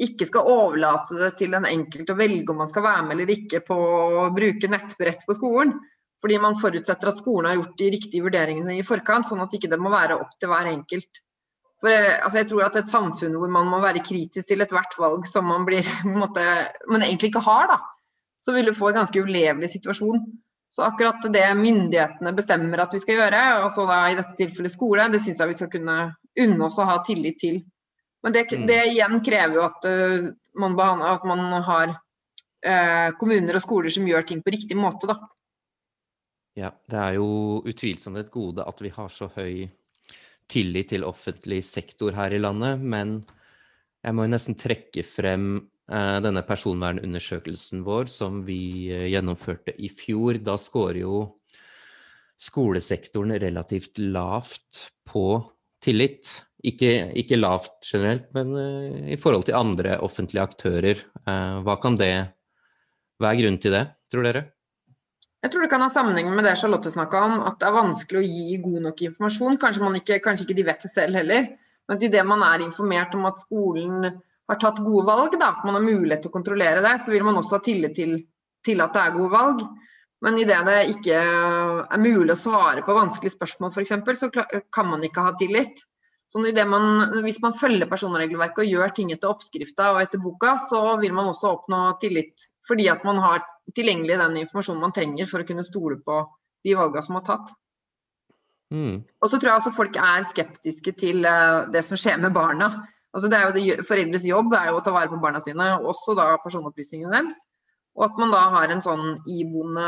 Ikke 0.05 0.27
skal 0.29 0.51
overlate 0.53 1.17
det 1.17 1.31
til 1.39 1.57
den 1.57 1.65
enkelte 1.65 2.13
å 2.13 2.19
velge 2.19 2.53
om 2.53 2.61
man 2.61 2.69
skal 2.69 2.85
være 2.85 3.07
med 3.07 3.17
eller 3.17 3.33
ikke 3.33 3.63
på 3.65 3.77
å 4.21 4.27
bruke 4.35 4.69
nettbrett 4.69 5.25
på 5.25 5.37
skolen. 5.39 5.73
Fordi 6.21 6.37
man 6.41 6.61
forutsetter 6.61 7.09
at 7.09 7.17
skolen 7.21 7.49
har 7.49 7.57
gjort 7.57 7.75
de 7.81 7.89
riktige 7.97 8.25
vurderingene 8.25 8.77
i 8.77 8.85
forkant, 8.85 9.29
sånn 9.29 9.41
at 9.41 9.53
ikke 9.53 9.69
det 9.73 9.81
må 9.81 9.89
være 9.93 10.21
opp 10.21 10.37
til 10.37 10.53
hver 10.53 10.69
enkelt. 10.69 11.23
For 11.81 11.93
eh, 11.93 12.21
altså 12.21 12.43
jeg 12.43 12.51
tror 12.53 12.69
at 12.69 12.77
et 12.77 12.89
samfunn 12.89 13.37
hvor 13.41 13.49
man 13.53 13.69
må 13.69 13.81
være 13.81 14.05
kritisk 14.05 14.49
til 14.49 14.61
ethvert 14.61 14.93
valg 15.01 15.25
som 15.29 15.49
man 15.49 15.65
blir, 15.65 15.85
måte, 16.21 16.45
men 16.85 17.01
egentlig 17.01 17.33
ikke 17.33 17.47
har, 17.49 17.73
da 17.73 17.81
så 18.43 18.53
vil 18.55 18.69
du 18.69 18.75
få 18.75 18.91
en 18.91 19.01
ganske 19.01 19.21
ulevelig 19.23 19.69
situasjon. 19.75 20.21
Så 20.69 20.83
akkurat 20.83 21.23
det 21.33 21.45
myndighetene 21.57 22.33
bestemmer 22.35 22.83
at 22.83 22.93
vi 22.93 22.99
skal 23.01 23.21
gjøre, 23.21 23.39
altså 23.63 23.87
da 23.87 24.01
i 24.11 24.17
dette 24.17 24.35
tilfellet 24.37 24.73
skole, 24.73 25.07
det 25.13 25.23
syns 25.23 25.39
jeg 25.41 25.51
vi 25.51 25.57
skal 25.57 25.71
kunne 25.71 25.97
unne 26.43 26.67
oss 26.67 26.77
å 26.77 26.87
ha 26.89 26.99
tillit 27.07 27.39
til. 27.41 27.61
Men 28.25 28.35
det, 28.35 28.43
mm. 28.51 28.65
det 28.67 28.81
igjen 28.91 29.21
krever 29.25 29.57
jo 29.57 29.63
at, 29.65 29.87
uh, 29.87 30.27
man, 30.59 30.75
at 31.07 31.25
man, 31.27 31.45
har 31.63 31.95
uh, 31.95 33.09
kommuner 33.19 33.57
og 33.57 33.63
skoler 33.63 33.93
som 33.93 34.07
gjør 34.09 34.27
ting 34.27 34.43
på 34.43 34.53
riktig 34.53 34.77
måte, 34.77 35.09
da. 35.09 35.17
Ja, 36.57 36.71
det 36.89 36.99
er 36.99 37.17
jo 37.19 37.61
utvilsomt 37.69 38.17
et 38.17 38.33
gode 38.33 38.65
at 38.65 38.79
vi 38.81 38.89
har 38.93 39.11
så 39.13 39.29
høy 39.35 39.67
tillit 40.49 40.89
til 40.89 41.05
offentlig 41.05 41.61
sektor 41.67 42.15
her 42.17 42.33
i 42.33 42.41
landet, 42.41 42.81
men 42.81 43.19
jeg 44.01 44.15
må 44.15 44.25
jo 44.25 44.31
nesten 44.31 44.57
trekke 44.57 45.03
frem 45.05 45.67
denne 46.23 46.43
personvernundersøkelsen 46.43 47.83
vår 47.87 48.09
som 48.11 48.41
vi 48.47 48.89
eh, 48.91 49.07
gjennomførte 49.13 49.75
i 49.79 49.87
fjor, 49.87 50.39
da 50.43 50.57
scorer 50.59 51.01
jo 51.05 51.21
skolesektoren 52.37 53.37
relativt 53.41 54.01
lavt 54.01 54.83
på 55.07 55.39
tillit. 55.83 56.33
Ikke, 56.67 57.13
ikke 57.15 57.39
lavt 57.39 57.85
generelt, 57.85 58.27
men 58.35 58.51
uh, 58.57 59.07
i 59.13 59.17
forhold 59.21 59.45
til 59.47 59.55
andre 59.57 59.95
offentlige 60.03 60.43
aktører. 60.43 61.01
Hva 61.25 61.75
kan 61.81 61.95
det 61.97 62.09
er 62.17 63.37
grunnen 63.39 63.59
til 63.61 63.75
det? 63.77 63.83
tror 64.11 64.27
dere? 64.27 64.43
Jeg 65.43 65.53
tror 65.53 65.63
det 65.63 65.69
kan 65.71 65.83
ha 65.85 65.89
sammenheng 65.93 66.29
med 66.33 66.47
det 66.47 66.55
Charlotte 66.59 66.91
snakka 66.91 67.19
om, 67.27 67.35
at 67.45 67.59
det 67.61 67.67
er 67.67 67.75
vanskelig 67.75 68.19
å 68.19 68.27
gi 68.27 68.57
god 68.63 68.79
nok 68.87 69.03
informasjon. 69.09 69.59
Kanskje, 69.61 69.91
ikke, 69.99 70.19
kanskje 70.23 70.47
ikke 70.47 70.57
de 70.57 70.65
vet 70.67 70.85
det 70.85 70.91
selv 70.91 71.19
heller, 71.19 71.51
men 71.87 72.01
idet 72.03 72.23
man 72.27 72.43
er 72.47 72.65
informert 72.65 73.13
om 73.15 73.27
at 73.29 73.39
skolen 73.39 74.09
har 74.47 74.59
tatt 74.61 74.79
gode 74.83 75.05
valg, 75.07 75.35
da, 75.39 75.51
at 75.51 75.65
man 75.67 75.75
har 75.77 75.83
mulighet 75.83 76.23
til 76.23 76.31
å 76.31 76.37
kontrollere 76.37 76.83
det, 76.85 76.95
så 77.03 77.11
vil 77.11 77.25
man 77.27 77.39
også 77.39 77.57
ha 77.57 77.63
tillit 77.65 77.97
til, 77.97 78.15
til 78.65 78.83
at 78.83 78.95
det 78.95 79.03
er 79.03 79.17
gode 79.17 79.33
valg. 79.33 79.65
Men 80.25 80.39
idet 80.41 80.63
det 80.65 80.77
ikke 80.95 81.17
er 81.19 82.01
mulig 82.01 82.33
å 82.33 82.39
svare 82.39 82.81
på 82.85 82.95
vanskelige 82.95 83.35
spørsmål 83.35 83.75
f.eks., 83.75 84.23
så 84.23 84.31
kan 84.73 84.89
man 84.89 85.03
ikke 85.05 85.25
ha 85.27 85.35
tillit. 85.37 85.83
Så 86.27 86.41
man, 86.41 87.21
Hvis 87.23 87.39
man 87.41 87.53
følger 87.59 87.87
personregelverket 87.87 88.65
og 88.65 88.71
gjør 88.71 88.95
ting 88.95 89.11
etter 89.13 89.29
oppskrifta 89.29 89.93
og 89.93 90.01
etter 90.01 90.19
boka, 90.19 90.57
så 90.67 90.97
vil 90.99 91.13
man 91.13 91.29
også 91.29 91.53
oppnå 91.53 91.99
tillit. 92.01 92.49
Fordi 92.67 92.89
at 92.91 93.05
man 93.07 93.21
har 93.23 93.45
tilgjengelig 93.75 94.17
den 94.19 94.41
informasjonen 94.43 94.81
man 94.81 94.95
trenger 94.95 95.29
for 95.29 95.43
å 95.43 95.47
kunne 95.47 95.63
stole 95.67 96.01
på 96.03 96.19
de 96.65 96.75
valgene 96.75 97.05
som 97.05 97.19
er 97.19 97.25
tatt. 97.27 97.53
Mm. 98.73 98.99
Og 99.23 99.29
så 99.29 99.37
tror 99.37 99.51
jeg 99.51 99.61
også 99.61 99.75
folk 99.77 99.95
er 100.01 100.25
skeptiske 100.27 100.93
til 100.99 101.23
uh, 101.23 101.67
det 101.71 101.85
som 101.87 101.99
skjer 101.99 102.19
med 102.19 102.35
barna. 102.35 102.71
Altså 103.15 103.29
det 103.31 103.37
er 103.37 103.47
jo 103.47 103.53
det, 103.55 103.85
Foreldres 103.87 104.25
jobb 104.27 104.53
er 104.57 104.71
jo 104.71 104.79
å 104.79 104.83
ta 104.83 104.93
vare 104.95 105.09
på 105.11 105.19
barna 105.21 105.41
sine, 105.43 105.69
også 105.79 106.15
da 106.17 106.33
personopplysningene 106.43 107.13
deres. 107.13 107.39
Og 107.97 108.05
at 108.09 108.19
man 108.21 108.33
da 108.33 108.43
har 108.53 108.69
en 108.69 108.83
sånn 108.83 109.15
iboende, 109.31 109.87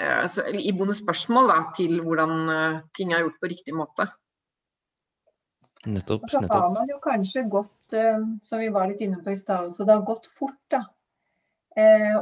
uh, 0.00 0.38
iboende 0.56 0.96
spørsmål 0.96 1.50
da, 1.50 1.58
til 1.76 1.98
hvordan 2.06 2.32
eh, 2.54 2.78
ting 2.96 3.12
er 3.12 3.26
gjort 3.26 3.36
på 3.42 3.50
riktig 3.52 3.74
måte. 3.76 4.06
Nettopp. 5.84 6.24
nettopp. 6.24 6.46
Så 6.46 6.54
har 6.54 6.72
man 6.72 6.88
jo 6.88 6.96
kanskje 7.04 7.44
gått, 7.52 7.98
som 8.46 8.62
vi 8.62 8.70
var 8.72 8.88
litt 8.88 9.02
inne 9.04 9.20
på 9.20 9.34
i 9.34 9.36
stad 9.36 9.68
også, 9.68 9.84
det 9.84 9.96
har 9.98 10.08
gått 10.08 10.30
fort. 10.30 10.56
da. 10.72 10.84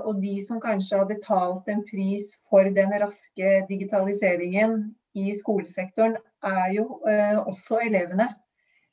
og 0.02 0.18
de 0.22 0.34
som 0.44 0.58
kanskje 0.60 0.98
har 0.98 1.06
betalt 1.06 1.70
en 1.70 1.84
pris 1.86 2.32
for 2.50 2.66
den 2.74 2.90
raske 3.02 3.52
digitaliseringen, 3.70 4.80
i 5.18 5.34
skolesektoren, 5.34 6.16
er 6.44 6.72
jo 6.76 6.84
uh, 7.06 7.40
også 7.48 7.80
elevene. 7.86 8.28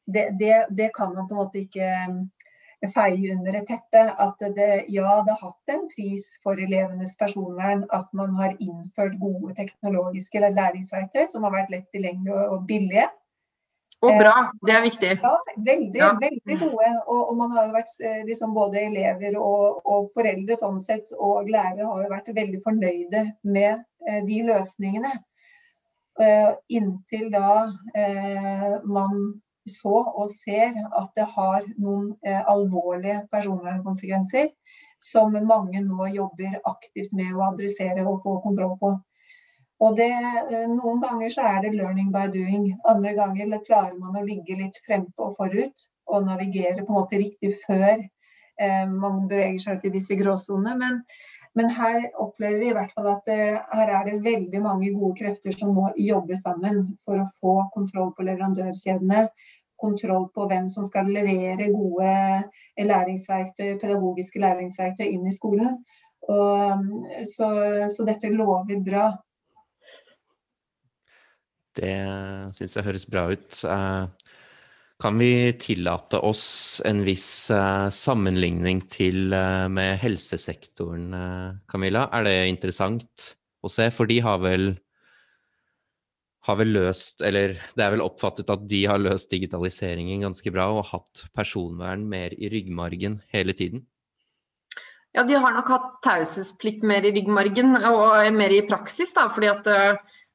Det, 0.05 0.29
det, 0.39 0.65
det, 0.69 0.89
kan 0.93 1.13
man 1.15 1.27
på 1.27 1.33
en 1.35 1.41
måte 1.41 1.61
ikke 1.63 1.85
eh, 1.85 2.89
feie 2.93 3.33
under 3.33 3.59
et 3.59 3.67
teppe. 3.69 4.03
At 4.21 4.41
det, 4.57 4.85
ja, 4.93 5.17
det 5.25 5.35
har 5.35 5.51
hatt 5.51 5.75
en 5.75 5.85
pris 5.91 6.27
for 6.45 6.61
elevenes 6.61 7.17
personvern 7.17 7.85
at 7.95 8.09
man 8.13 8.35
har 8.39 8.57
innført 8.59 9.19
gode 9.21 9.55
teknologiske 9.57 10.43
læringsverktøy 10.45 11.29
som 11.31 11.47
har 11.47 11.55
vært 11.59 11.73
lett 11.73 11.87
tilgjengelige 11.95 12.49
og 12.49 12.65
billige. 12.69 13.09
Og 14.03 14.17
bra, 14.19 14.33
det 14.67 14.73
er 14.75 14.83
viktig. 14.83 15.11
Ja, 15.23 15.35
veldig, 15.65 15.99
ja. 15.99 16.09
veldig 16.19 16.57
gode. 16.61 16.89
Og, 17.07 17.21
og, 17.29 17.37
man 17.39 17.53
har 17.55 17.69
jo 17.69 17.75
vært 17.75 17.93
liksom 18.27 18.53
både 18.55 18.81
elever 18.89 19.37
og, 19.39 19.79
og, 19.81 20.09
foreldre 20.13 20.57
sånn 20.59 20.81
sett, 20.83 21.13
og 21.15 21.49
lærere 21.49 21.87
har 21.87 22.03
jo 22.03 22.11
vært 22.11 22.33
veldig 22.35 22.59
fornøyde 22.65 23.23
med 23.55 23.71
eh, 24.07 24.21
de 24.27 24.41
løsningene. 24.49 25.13
Eh, 26.21 26.51
inntil 26.77 27.31
da 27.33 27.65
eh, 27.97 28.75
man 28.87 29.17
så 29.69 29.95
og 29.97 30.29
ser 30.29 30.75
at 30.85 31.09
det 31.17 31.25
har 31.35 31.65
noen 31.77 32.11
eh, 32.25 32.41
alvorlige 32.51 33.23
personvernkonsekvenser 33.31 34.51
som 35.01 35.35
mange 35.47 35.81
nå 35.85 36.07
jobber 36.13 36.59
aktivt 36.69 37.13
med 37.13 37.33
å 37.35 37.43
adressere 37.49 38.05
og 38.05 38.21
få 38.23 38.39
kontroll 38.43 38.77
på. 38.81 38.93
Og 39.83 39.97
det, 39.97 40.11
Noen 40.71 41.01
ganger 41.03 41.29
så 41.33 41.43
er 41.49 41.61
det 41.65 41.73
'learning 41.75 42.11
by 42.11 42.29
doing'. 42.31 42.77
Andre 42.87 43.13
ganger 43.13 43.59
klarer 43.67 43.97
man 43.99 44.15
å 44.15 44.25
ligge 44.25 44.55
litt 44.55 44.79
frempå 44.87 45.29
og 45.29 45.35
forut 45.35 45.87
og 46.07 46.25
navigere 46.25 46.85
på 46.85 46.93
en 46.93 46.99
måte 47.01 47.19
riktig 47.19 47.51
før 47.65 47.97
eh, 48.61 48.85
man 48.87 49.27
beveger 49.27 49.59
seg 49.59 49.81
til 49.81 49.91
disse 49.97 50.15
gråsonene. 50.15 50.77
Men 50.79 51.01
men 51.55 51.69
her 51.71 52.09
opplever 52.19 52.59
vi 52.59 52.69
i 52.69 52.75
hvert 52.75 52.91
fall 52.91 53.07
at 53.13 53.27
det, 53.29 53.39
her 53.71 53.91
er 53.97 54.07
det 54.09 54.23
veldig 54.25 54.59
mange 54.63 54.91
gode 54.95 55.15
krefter 55.21 55.55
som 55.55 55.71
må 55.75 55.87
jobbe 55.95 56.35
sammen 56.39 56.81
for 57.03 57.21
å 57.21 57.27
få 57.39 57.53
kontroll 57.75 58.11
på 58.17 58.25
leverandørkjedene. 58.27 59.27
Kontroll 59.79 60.27
på 60.35 60.47
hvem 60.51 60.67
som 60.71 60.87
skal 60.87 61.07
levere 61.11 61.69
gode 61.71 62.11
læringsverktøy, 62.79 63.77
pedagogiske 63.79 64.41
læringsverktøy 64.43 65.07
inn 65.07 65.27
i 65.27 65.35
skolen. 65.35 65.79
Og, 66.27 66.85
så, 67.31 67.49
så 67.91 68.07
dette 68.07 68.31
lover 68.33 68.83
bra. 68.83 69.09
Det 71.75 71.95
syns 72.55 72.75
jeg 72.75 72.87
høres 72.87 73.07
bra 73.07 73.27
ut. 73.31 73.63
Kan 75.01 75.17
vi 75.19 75.53
tillate 75.59 76.21
oss 76.23 76.81
en 76.85 77.01
viss 77.03 77.51
uh, 77.51 77.89
sammenligning 77.91 78.79
til, 78.87 79.33
uh, 79.35 79.67
med 79.67 79.97
helsesektoren, 79.99 81.09
uh, 81.11 81.57
Camilla? 81.67 82.05
Er 82.15 82.23
det 82.23 82.35
interessant 82.47 83.25
å 83.59 83.71
se? 83.71 83.89
For 83.91 84.07
de 84.07 84.21
har 84.23 84.39
vel, 84.39 84.69
har 86.47 86.59
vel 86.61 86.71
løst, 86.77 87.19
eller 87.27 87.57
det 87.75 87.83
er 87.83 87.91
vel 87.97 88.05
oppfattet 88.05 88.53
at 88.55 88.63
de 88.71 88.85
har 88.87 89.03
løst 89.03 89.35
digitaliseringen 89.35 90.23
ganske 90.23 90.55
bra 90.55 90.69
og 90.77 90.87
hatt 90.93 91.25
personvern 91.35 92.07
mer 92.07 92.31
i 92.39 92.47
ryggmargen 92.53 93.19
hele 93.35 93.57
tiden? 93.57 93.83
Ja, 95.15 95.27
de 95.27 95.35
har 95.35 95.55
nok 95.55 95.67
hatt 95.71 95.91
taushetsplikt 96.07 96.87
mer 96.87 97.03
i 97.03 97.11
ryggmargen 97.15 97.81
og 97.91 98.31
mer 98.35 98.51
i 98.51 98.63
praksis, 98.67 99.11
da. 99.15 99.27
fordi 99.31 99.51
at 99.51 99.67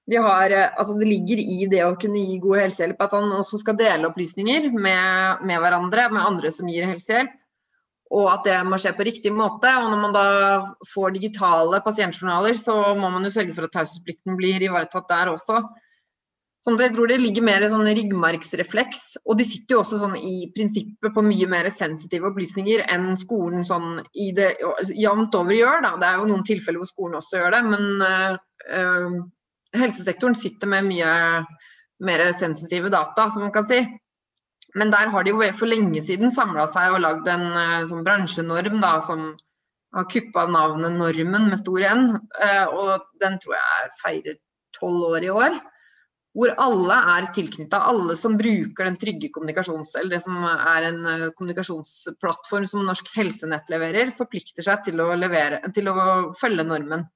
har, 0.08 0.50
eh, 0.50 0.70
altså 0.76 0.96
det 0.98 1.08
ligger 1.08 1.38
i 1.38 1.66
det 1.70 1.84
å 1.86 1.98
kunne 2.00 2.22
gi 2.22 2.38
god 2.42 2.64
helsehjelp 2.64 3.02
at 3.04 3.12
han 3.14 3.36
også 3.36 3.60
skal 3.62 3.76
dele 3.78 4.08
opplysninger 4.08 4.70
med, 4.72 5.44
med, 5.44 5.60
hverandre, 5.60 6.08
med 6.10 6.24
andre 6.24 6.50
som 6.54 6.70
gir 6.70 6.88
helsehjelp. 6.88 7.36
Og 8.10 8.26
at 8.26 8.42
det 8.48 8.56
må 8.66 8.78
skje 8.80 8.90
på 8.96 9.06
riktig 9.06 9.30
måte. 9.30 9.70
Og 9.70 9.92
når 9.92 10.00
man 10.02 10.16
da 10.16 10.24
får 10.90 11.14
digitale 11.14 11.78
pasientjournaler, 11.84 12.58
så 12.58 12.74
må 12.98 13.06
man 13.12 13.22
jo 13.22 13.30
sørge 13.30 13.54
for 13.54 13.68
at 13.68 13.76
taushetsplikten 13.76 14.34
blir 14.38 14.64
ivaretatt 14.66 15.06
der 15.12 15.30
også. 15.30 15.60
Sånn 16.60 16.76
at 16.76 16.82
jeg 16.84 16.92
tror 16.96 17.08
det 17.08 17.20
ligger 17.22 17.44
mer 17.46 17.64
sånn 17.70 17.86
ryggmargsrefleks. 17.86 19.04
Og 19.24 19.38
de 19.38 19.46
sitter 19.48 19.76
jo 19.76 19.84
også 19.84 20.00
sånn 20.02 20.18
i 20.18 20.50
prinsippet 20.52 21.14
på 21.14 21.24
mye 21.24 21.46
mer 21.48 21.70
sensitive 21.72 22.28
opplysninger 22.28 22.82
enn 22.92 23.14
skolen 23.20 23.62
sånn 23.64 24.00
i 24.12 24.32
det 24.36 24.56
jevnt 24.90 25.38
over 25.38 25.56
gjør. 25.56 25.86
Da. 25.86 25.94
Det 26.02 26.10
er 26.10 26.18
jo 26.18 26.28
noen 26.32 26.44
tilfeller 26.50 26.82
hvor 26.82 26.90
skolen 26.90 27.20
også 27.22 27.40
gjør 27.40 27.56
det, 27.56 27.62
men 27.70 27.86
øh, 28.04 29.22
helsesektoren 29.76 30.36
sitter 30.38 30.70
med 30.70 30.88
mye 30.88 31.10
mer 32.00 32.24
sensitive 32.32 32.90
data, 32.92 33.28
som 33.30 33.44
man 33.44 33.52
kan 33.54 33.66
si. 33.68 33.80
Men 34.74 34.92
der 34.92 35.10
har 35.10 35.24
de 35.24 35.32
jo 35.34 35.50
for 35.58 35.70
lenge 35.70 36.02
siden 36.04 36.32
samla 36.34 36.66
seg 36.70 36.94
og 36.94 37.02
lagd 37.02 37.28
en 37.28 37.46
eh, 37.58 37.86
sånn 37.90 38.04
bransjenorm 38.06 38.78
da, 38.82 38.94
som 39.02 39.32
har 39.96 40.06
kuppa 40.10 40.46
navnet 40.46 40.94
Normen 40.94 41.48
med 41.50 41.58
stor 41.58 41.82
N. 41.90 42.06
Eh, 42.38 42.66
og 42.68 43.08
den 43.22 43.38
tror 43.42 43.56
jeg 43.58 43.90
feirer 44.04 44.38
tolv 44.76 45.10
år 45.10 45.26
i 45.26 45.34
år. 45.34 45.58
Hvor 46.38 46.52
alle 46.62 46.96
er 47.16 47.26
tilknytta. 47.34 47.80
Alle 47.90 48.14
som 48.14 48.36
bruker 48.38 48.86
den 48.86 48.98
trygge 49.00 49.32
kommunikasjons... 49.34 49.96
Eller 49.98 50.14
det 50.14 50.22
som 50.22 50.38
er 50.46 50.86
en 50.92 51.00
eh, 51.10 51.28
kommunikasjonsplattform 51.34 52.68
som 52.70 52.86
Norsk 52.86 53.10
Helsenett 53.16 53.72
leverer, 53.72 54.14
forplikter 54.14 54.62
seg 54.66 54.86
til 54.86 55.02
å, 55.02 55.10
levere, 55.18 55.58
til 55.74 55.90
å 55.90 55.96
følge 56.38 56.68
normen. 56.68 57.08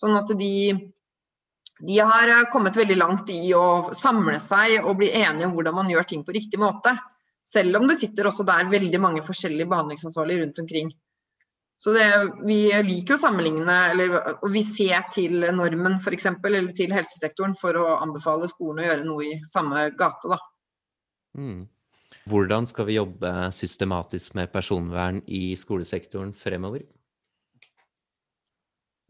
Sånn 0.00 0.18
at 0.20 0.28
de 0.36 0.52
de 1.80 1.98
har 1.98 2.28
eh, 2.28 2.48
kommet 2.52 2.76
veldig 2.76 2.96
langt 2.98 3.30
i 3.32 3.54
å 3.56 3.92
samle 3.96 4.38
seg 4.42 4.80
og 4.84 4.98
bli 5.00 5.10
enige 5.22 5.48
om 5.48 5.54
hvordan 5.56 5.78
man 5.80 5.92
gjør 5.92 6.08
ting 6.10 6.24
på 6.26 6.34
riktig 6.36 6.60
måte. 6.60 6.94
Selv 7.46 7.80
om 7.80 7.88
det 7.88 7.98
sitter 8.00 8.28
også 8.28 8.46
der 8.46 8.68
veldig 8.70 9.00
mange 9.02 9.24
forskjellige 9.26 9.70
behandlingsansvarlige 9.70 10.44
rundt 10.44 10.60
omkring. 10.62 10.92
Så 11.80 11.94
det, 11.96 12.06
Vi 12.44 12.58
liker 12.84 13.16
å 13.16 13.22
sammenligne, 13.22 13.76
eller 13.94 14.36
vi 14.52 14.60
ser 14.68 15.06
til 15.14 15.46
normen 15.56 15.96
f.eks., 15.96 16.26
eller 16.28 16.68
til 16.76 16.92
helsesektoren 16.92 17.56
for 17.56 17.78
å 17.80 17.96
anbefale 18.02 18.50
skolen 18.52 18.82
å 18.82 18.88
gjøre 18.90 19.06
noe 19.06 19.24
i 19.24 19.38
samme 19.48 19.86
gate. 19.96 20.28
da. 20.28 20.38
Mm. 21.40 21.64
Hvordan 22.28 22.68
skal 22.68 22.86
vi 22.90 22.98
jobbe 22.98 23.32
systematisk 23.56 24.36
med 24.36 24.52
personvern 24.52 25.22
i 25.26 25.56
skolesektoren 25.56 26.34
fremover? 26.36 26.84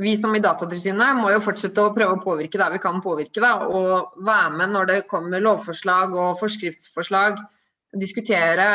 Vi 0.01 0.17
som 0.17 0.33
i 0.35 0.41
Datatilsynet 0.41 1.19
må 1.19 1.29
jo 1.35 1.43
fortsette 1.45 1.83
å 1.85 1.93
prøve 1.93 2.17
å 2.17 2.23
påvirke 2.23 2.59
der 2.61 2.73
vi 2.73 2.81
kan 2.81 3.03
påvirke. 3.05 3.43
Da, 3.43 3.67
og 3.69 4.15
være 4.25 4.53
med 4.57 4.73
når 4.73 4.89
det 4.89 4.99
kommer 5.11 5.43
lovforslag 5.45 6.15
og 6.17 6.39
forskriftsforslag. 6.41 7.37
Diskutere 8.01 8.69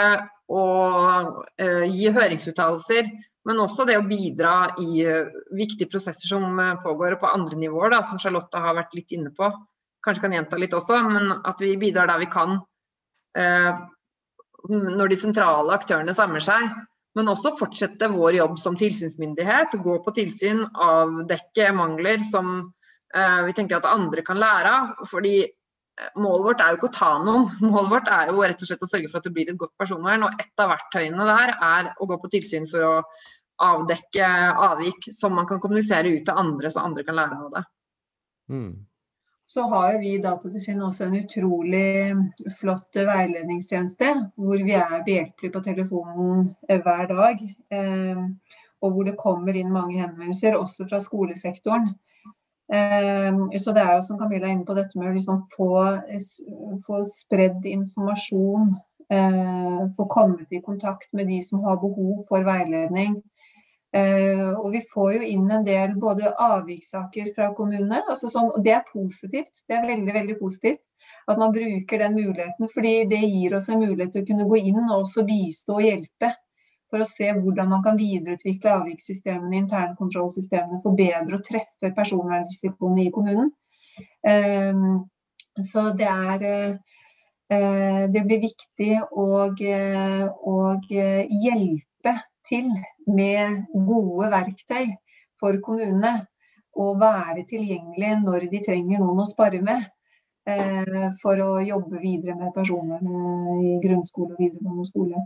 og 0.54 1.40
uh, 1.42 1.86
gi 1.90 2.12
høringsuttalelser. 2.14 3.10
Men 3.46 3.62
også 3.62 3.88
det 3.90 3.98
å 3.98 4.06
bidra 4.06 4.76
i 4.82 5.06
uh, 5.10 5.32
viktige 5.58 5.90
prosesser 5.90 6.30
som 6.30 6.46
uh, 6.62 6.76
pågår 6.86 7.18
på 7.22 7.32
andre 7.32 7.58
nivåer, 7.58 7.96
da, 7.96 8.04
som 8.06 8.22
Charlotte 8.22 8.62
har 8.62 8.78
vært 8.78 8.94
litt 8.98 9.18
inne 9.18 9.34
på. 9.34 9.50
Kanskje 10.06 10.28
kan 10.28 10.38
gjenta 10.38 10.62
litt 10.62 10.78
også, 10.78 11.02
men 11.10 11.40
at 11.42 11.62
vi 11.66 11.74
bidrar 11.82 12.12
der 12.12 12.22
vi 12.22 12.30
kan. 12.30 12.60
når 14.70 15.10
de 15.12 15.16
sentrale 15.20 15.74
aktørene 15.74 16.14
samler 16.16 16.44
seg 16.46 16.70
men 17.16 17.32
også 17.32 17.56
fortsette 17.60 18.10
vår 18.12 18.40
jobb 18.40 18.58
som 18.60 18.78
tilsynsmyndighet. 18.80 19.78
Gå 19.84 20.00
på 20.04 20.14
tilsyn, 20.16 20.66
avdekke 20.68 21.70
mangler 21.76 22.24
som 22.28 22.58
eh, 23.16 23.42
vi 23.48 23.56
tenker 23.56 23.80
at 23.80 23.88
andre 23.90 24.24
kan 24.26 24.40
lære 24.42 24.74
av. 24.80 25.06
fordi 25.12 25.38
eh, 25.46 26.10
Målet 26.20 26.50
vårt 26.50 26.64
er 26.64 26.74
jo 26.74 26.82
ikke 26.82 26.92
å 26.92 26.98
ta 26.98 27.12
noen, 27.24 27.48
målet 27.72 27.94
vårt 27.94 28.12
er 28.12 28.34
jo 28.34 28.44
rett 28.44 28.66
og 28.66 28.72
slett 28.72 28.84
å 28.84 28.92
sørge 28.92 29.12
for 29.12 29.22
at 29.22 29.30
det 29.30 29.36
blir 29.38 29.52
et 29.52 29.62
godt 29.62 29.76
personvern. 29.80 30.28
og 30.28 30.44
Et 30.44 30.66
av 30.66 30.74
verktøyene 30.74 31.30
der 31.32 31.56
er 31.56 31.94
å 31.96 32.10
gå 32.12 32.20
på 32.20 32.34
tilsyn 32.36 32.68
for 32.72 32.90
å 32.90 32.98
avdekke 33.64 34.28
avvik 34.68 35.08
som 35.16 35.38
man 35.38 35.48
kan 35.48 35.62
kommunisere 35.64 36.12
ut 36.12 36.26
til 36.28 36.44
andre, 36.44 36.68
så 36.72 36.84
andre 36.84 37.06
kan 37.08 37.16
lære 37.16 37.40
av 37.40 37.54
det. 37.54 37.64
Mm. 38.52 38.74
Så 39.56 39.62
har 39.62 40.00
vi 40.00 40.10
i 40.14 40.20
Datatilsynet 40.20 40.84
også 40.84 41.06
en 41.06 41.14
utrolig 41.16 42.50
flott 42.58 42.98
veiledningstjeneste, 42.98 44.10
hvor 44.36 44.64
vi 44.68 44.74
er 44.76 45.04
behjelpelige 45.06 45.54
på 45.54 45.62
telefonen 45.64 46.50
eh, 46.68 46.82
hver 46.84 47.06
dag. 47.08 47.44
Eh, 47.72 48.26
og 48.84 48.92
hvor 48.92 49.08
det 49.08 49.14
kommer 49.22 49.56
inn 49.56 49.72
mange 49.72 50.02
henvendelser, 50.02 50.58
også 50.60 50.90
fra 50.90 51.00
skolesektoren. 51.00 51.88
Eh, 52.68 53.40
så 53.56 53.72
det 53.72 53.86
er 53.86 53.94
jo 53.94 54.04
som 54.10 54.20
Camilla 54.20 54.50
er 54.50 54.58
inne 54.58 54.68
på 54.68 54.76
dette 54.76 55.00
med 55.00 55.14
å 55.14 55.16
liksom 55.16 55.40
få, 55.54 55.72
få 56.84 57.02
spredd 57.14 57.64
informasjon. 57.78 58.76
Få 59.96 60.10
kommet 60.10 60.52
i 60.52 60.64
kontakt 60.66 61.14
med 61.16 61.30
de 61.32 61.40
som 61.46 61.64
har 61.64 61.80
behov 61.80 62.26
for 62.28 62.44
veiledning. 62.44 63.22
Uh, 63.96 64.52
og 64.60 64.74
vi 64.74 64.82
får 64.90 65.14
jo 65.16 65.28
inn 65.36 65.46
en 65.56 65.64
del 65.64 65.94
både 65.96 66.34
avvikssaker 66.44 67.30
fra 67.36 67.54
kommunene, 67.56 68.02
altså 68.12 68.28
sånn, 68.28 68.50
og 68.52 68.66
det 68.66 68.74
er 68.76 68.90
positivt. 68.90 69.62
Det 69.64 69.78
er 69.78 69.88
veldig, 69.88 70.16
veldig 70.18 70.36
positivt 70.42 70.84
at 71.26 71.38
man 71.38 71.54
bruker 71.54 72.00
den 72.00 72.14
muligheten. 72.14 72.68
fordi 72.74 73.06
det 73.10 73.18
gir 73.18 73.56
oss 73.56 73.70
en 73.70 73.80
mulighet 73.80 74.12
til 74.14 74.24
å 74.24 74.28
kunne 74.30 74.48
gå 74.50 74.58
inn 74.58 74.82
og 74.84 74.98
også 75.04 75.26
bistå 75.26 75.80
og 75.80 75.86
hjelpe. 75.86 76.32
For 76.94 77.02
å 77.02 77.08
se 77.10 77.32
hvordan 77.34 77.70
man 77.70 77.82
kan 77.84 77.98
videreutvikle 77.98 78.74
avvikssystemene, 78.80 79.58
internkontrollsystemene, 79.64 80.82
for 80.84 80.98
bedre 80.98 81.40
å 81.40 81.44
treffe 81.44 81.90
personvernrisikoene 81.96 83.08
i 83.08 83.14
kommunen. 83.16 83.50
Um, 84.22 85.06
så 85.64 85.90
det 85.96 86.08
er 86.12 86.46
uh, 86.46 88.06
Det 88.12 88.22
blir 88.28 88.42
viktig 88.44 88.92
å, 89.12 89.26
å 90.52 90.56
hjelpe 92.06 92.22
til 92.46 92.70
med 93.08 93.66
gode 93.74 94.30
verktøy 94.32 94.96
for 95.40 95.58
kommunene. 95.62 96.28
Og 96.76 97.00
være 97.00 97.46
tilgjengelig 97.48 98.18
når 98.24 98.50
de 98.52 98.60
trenger 98.66 99.00
noen 99.00 99.22
å 99.24 99.30
spare 99.30 99.62
med. 99.64 99.86
Eh, 100.46 101.12
for 101.22 101.40
å 101.42 101.62
jobbe 101.64 101.98
videre 102.02 102.36
med 102.38 102.54
personene 102.54 103.62
i 103.64 103.78
grunnskole 103.82 104.36
og 104.36 104.42
videregående 104.42 104.86
skole. 104.86 105.24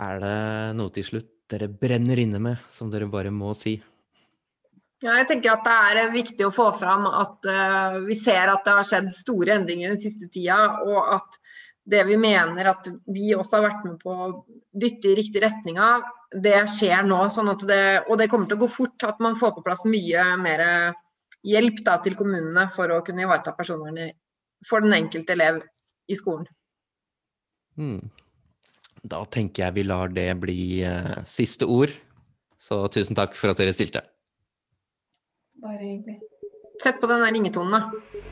Er 0.00 0.20
det 0.22 0.76
noe 0.78 0.92
til 0.94 1.04
slutt 1.04 1.28
dere 1.50 1.68
brenner 1.68 2.16
inne 2.16 2.38
med, 2.40 2.62
som 2.70 2.88
dere 2.88 3.10
bare 3.10 3.34
må 3.34 3.52
si? 3.52 3.74
Ja, 5.02 5.18
jeg 5.18 5.26
tenker 5.28 5.58
at 5.58 5.66
Det 5.66 6.00
er 6.06 6.14
viktig 6.14 6.46
å 6.46 6.54
få 6.54 6.70
fram 6.78 7.04
at 7.10 7.50
uh, 7.50 7.98
vi 8.06 8.14
ser 8.16 8.48
at 8.48 8.62
det 8.64 8.76
har 8.78 8.86
skjedd 8.86 9.10
store 9.12 9.58
endringer 9.58 9.92
den 9.92 10.00
siste 10.00 10.30
tida. 10.30 10.78
Og 10.86 11.18
at 11.18 11.41
det 11.84 12.02
vi 12.06 12.16
mener 12.20 12.68
at 12.70 12.88
vi 13.10 13.32
også 13.34 13.58
har 13.58 13.64
vært 13.66 13.86
med 13.86 13.96
på 14.02 14.12
å 14.14 14.28
dytte 14.70 15.10
i 15.10 15.16
riktig 15.18 15.42
retning 15.42 15.80
av, 15.82 16.04
det 16.32 16.54
skjer 16.70 17.02
nå. 17.06 17.18
Sånn 17.32 17.50
det, 17.66 18.04
og 18.06 18.18
det 18.20 18.28
kommer 18.30 18.48
til 18.48 18.60
å 18.60 18.64
gå 18.64 18.70
fort. 18.70 19.02
At 19.08 19.20
man 19.24 19.36
får 19.38 19.56
på 19.56 19.64
plass 19.66 19.82
mye 19.88 20.26
mer 20.40 20.64
hjelp 21.42 21.82
da, 21.84 21.98
til 22.02 22.16
kommunene 22.18 22.68
for 22.74 22.92
å 22.94 23.02
kunne 23.06 23.26
ivareta 23.26 23.54
personvernet 23.56 24.16
for 24.68 24.84
den 24.84 24.94
enkelte 24.94 25.34
elev 25.34 25.62
i 26.06 26.18
skolen. 26.18 26.46
Hmm. 27.76 28.12
Da 29.02 29.24
tenker 29.26 29.66
jeg 29.66 29.80
vi 29.80 29.86
lar 29.88 30.12
det 30.14 30.28
bli 30.38 30.62
eh, 30.86 31.16
siste 31.26 31.66
ord. 31.66 31.90
Så 32.62 32.84
tusen 32.94 33.18
takk 33.18 33.34
for 33.34 33.50
at 33.50 33.58
dere 33.58 33.74
stilte. 33.74 34.04
Bare 35.62 35.80
hyggelig. 35.82 36.20
Sett 36.82 37.02
på 37.02 37.10
den 37.10 37.22
der 37.22 37.34
ringetonen, 37.34 37.74
da. 37.74 38.31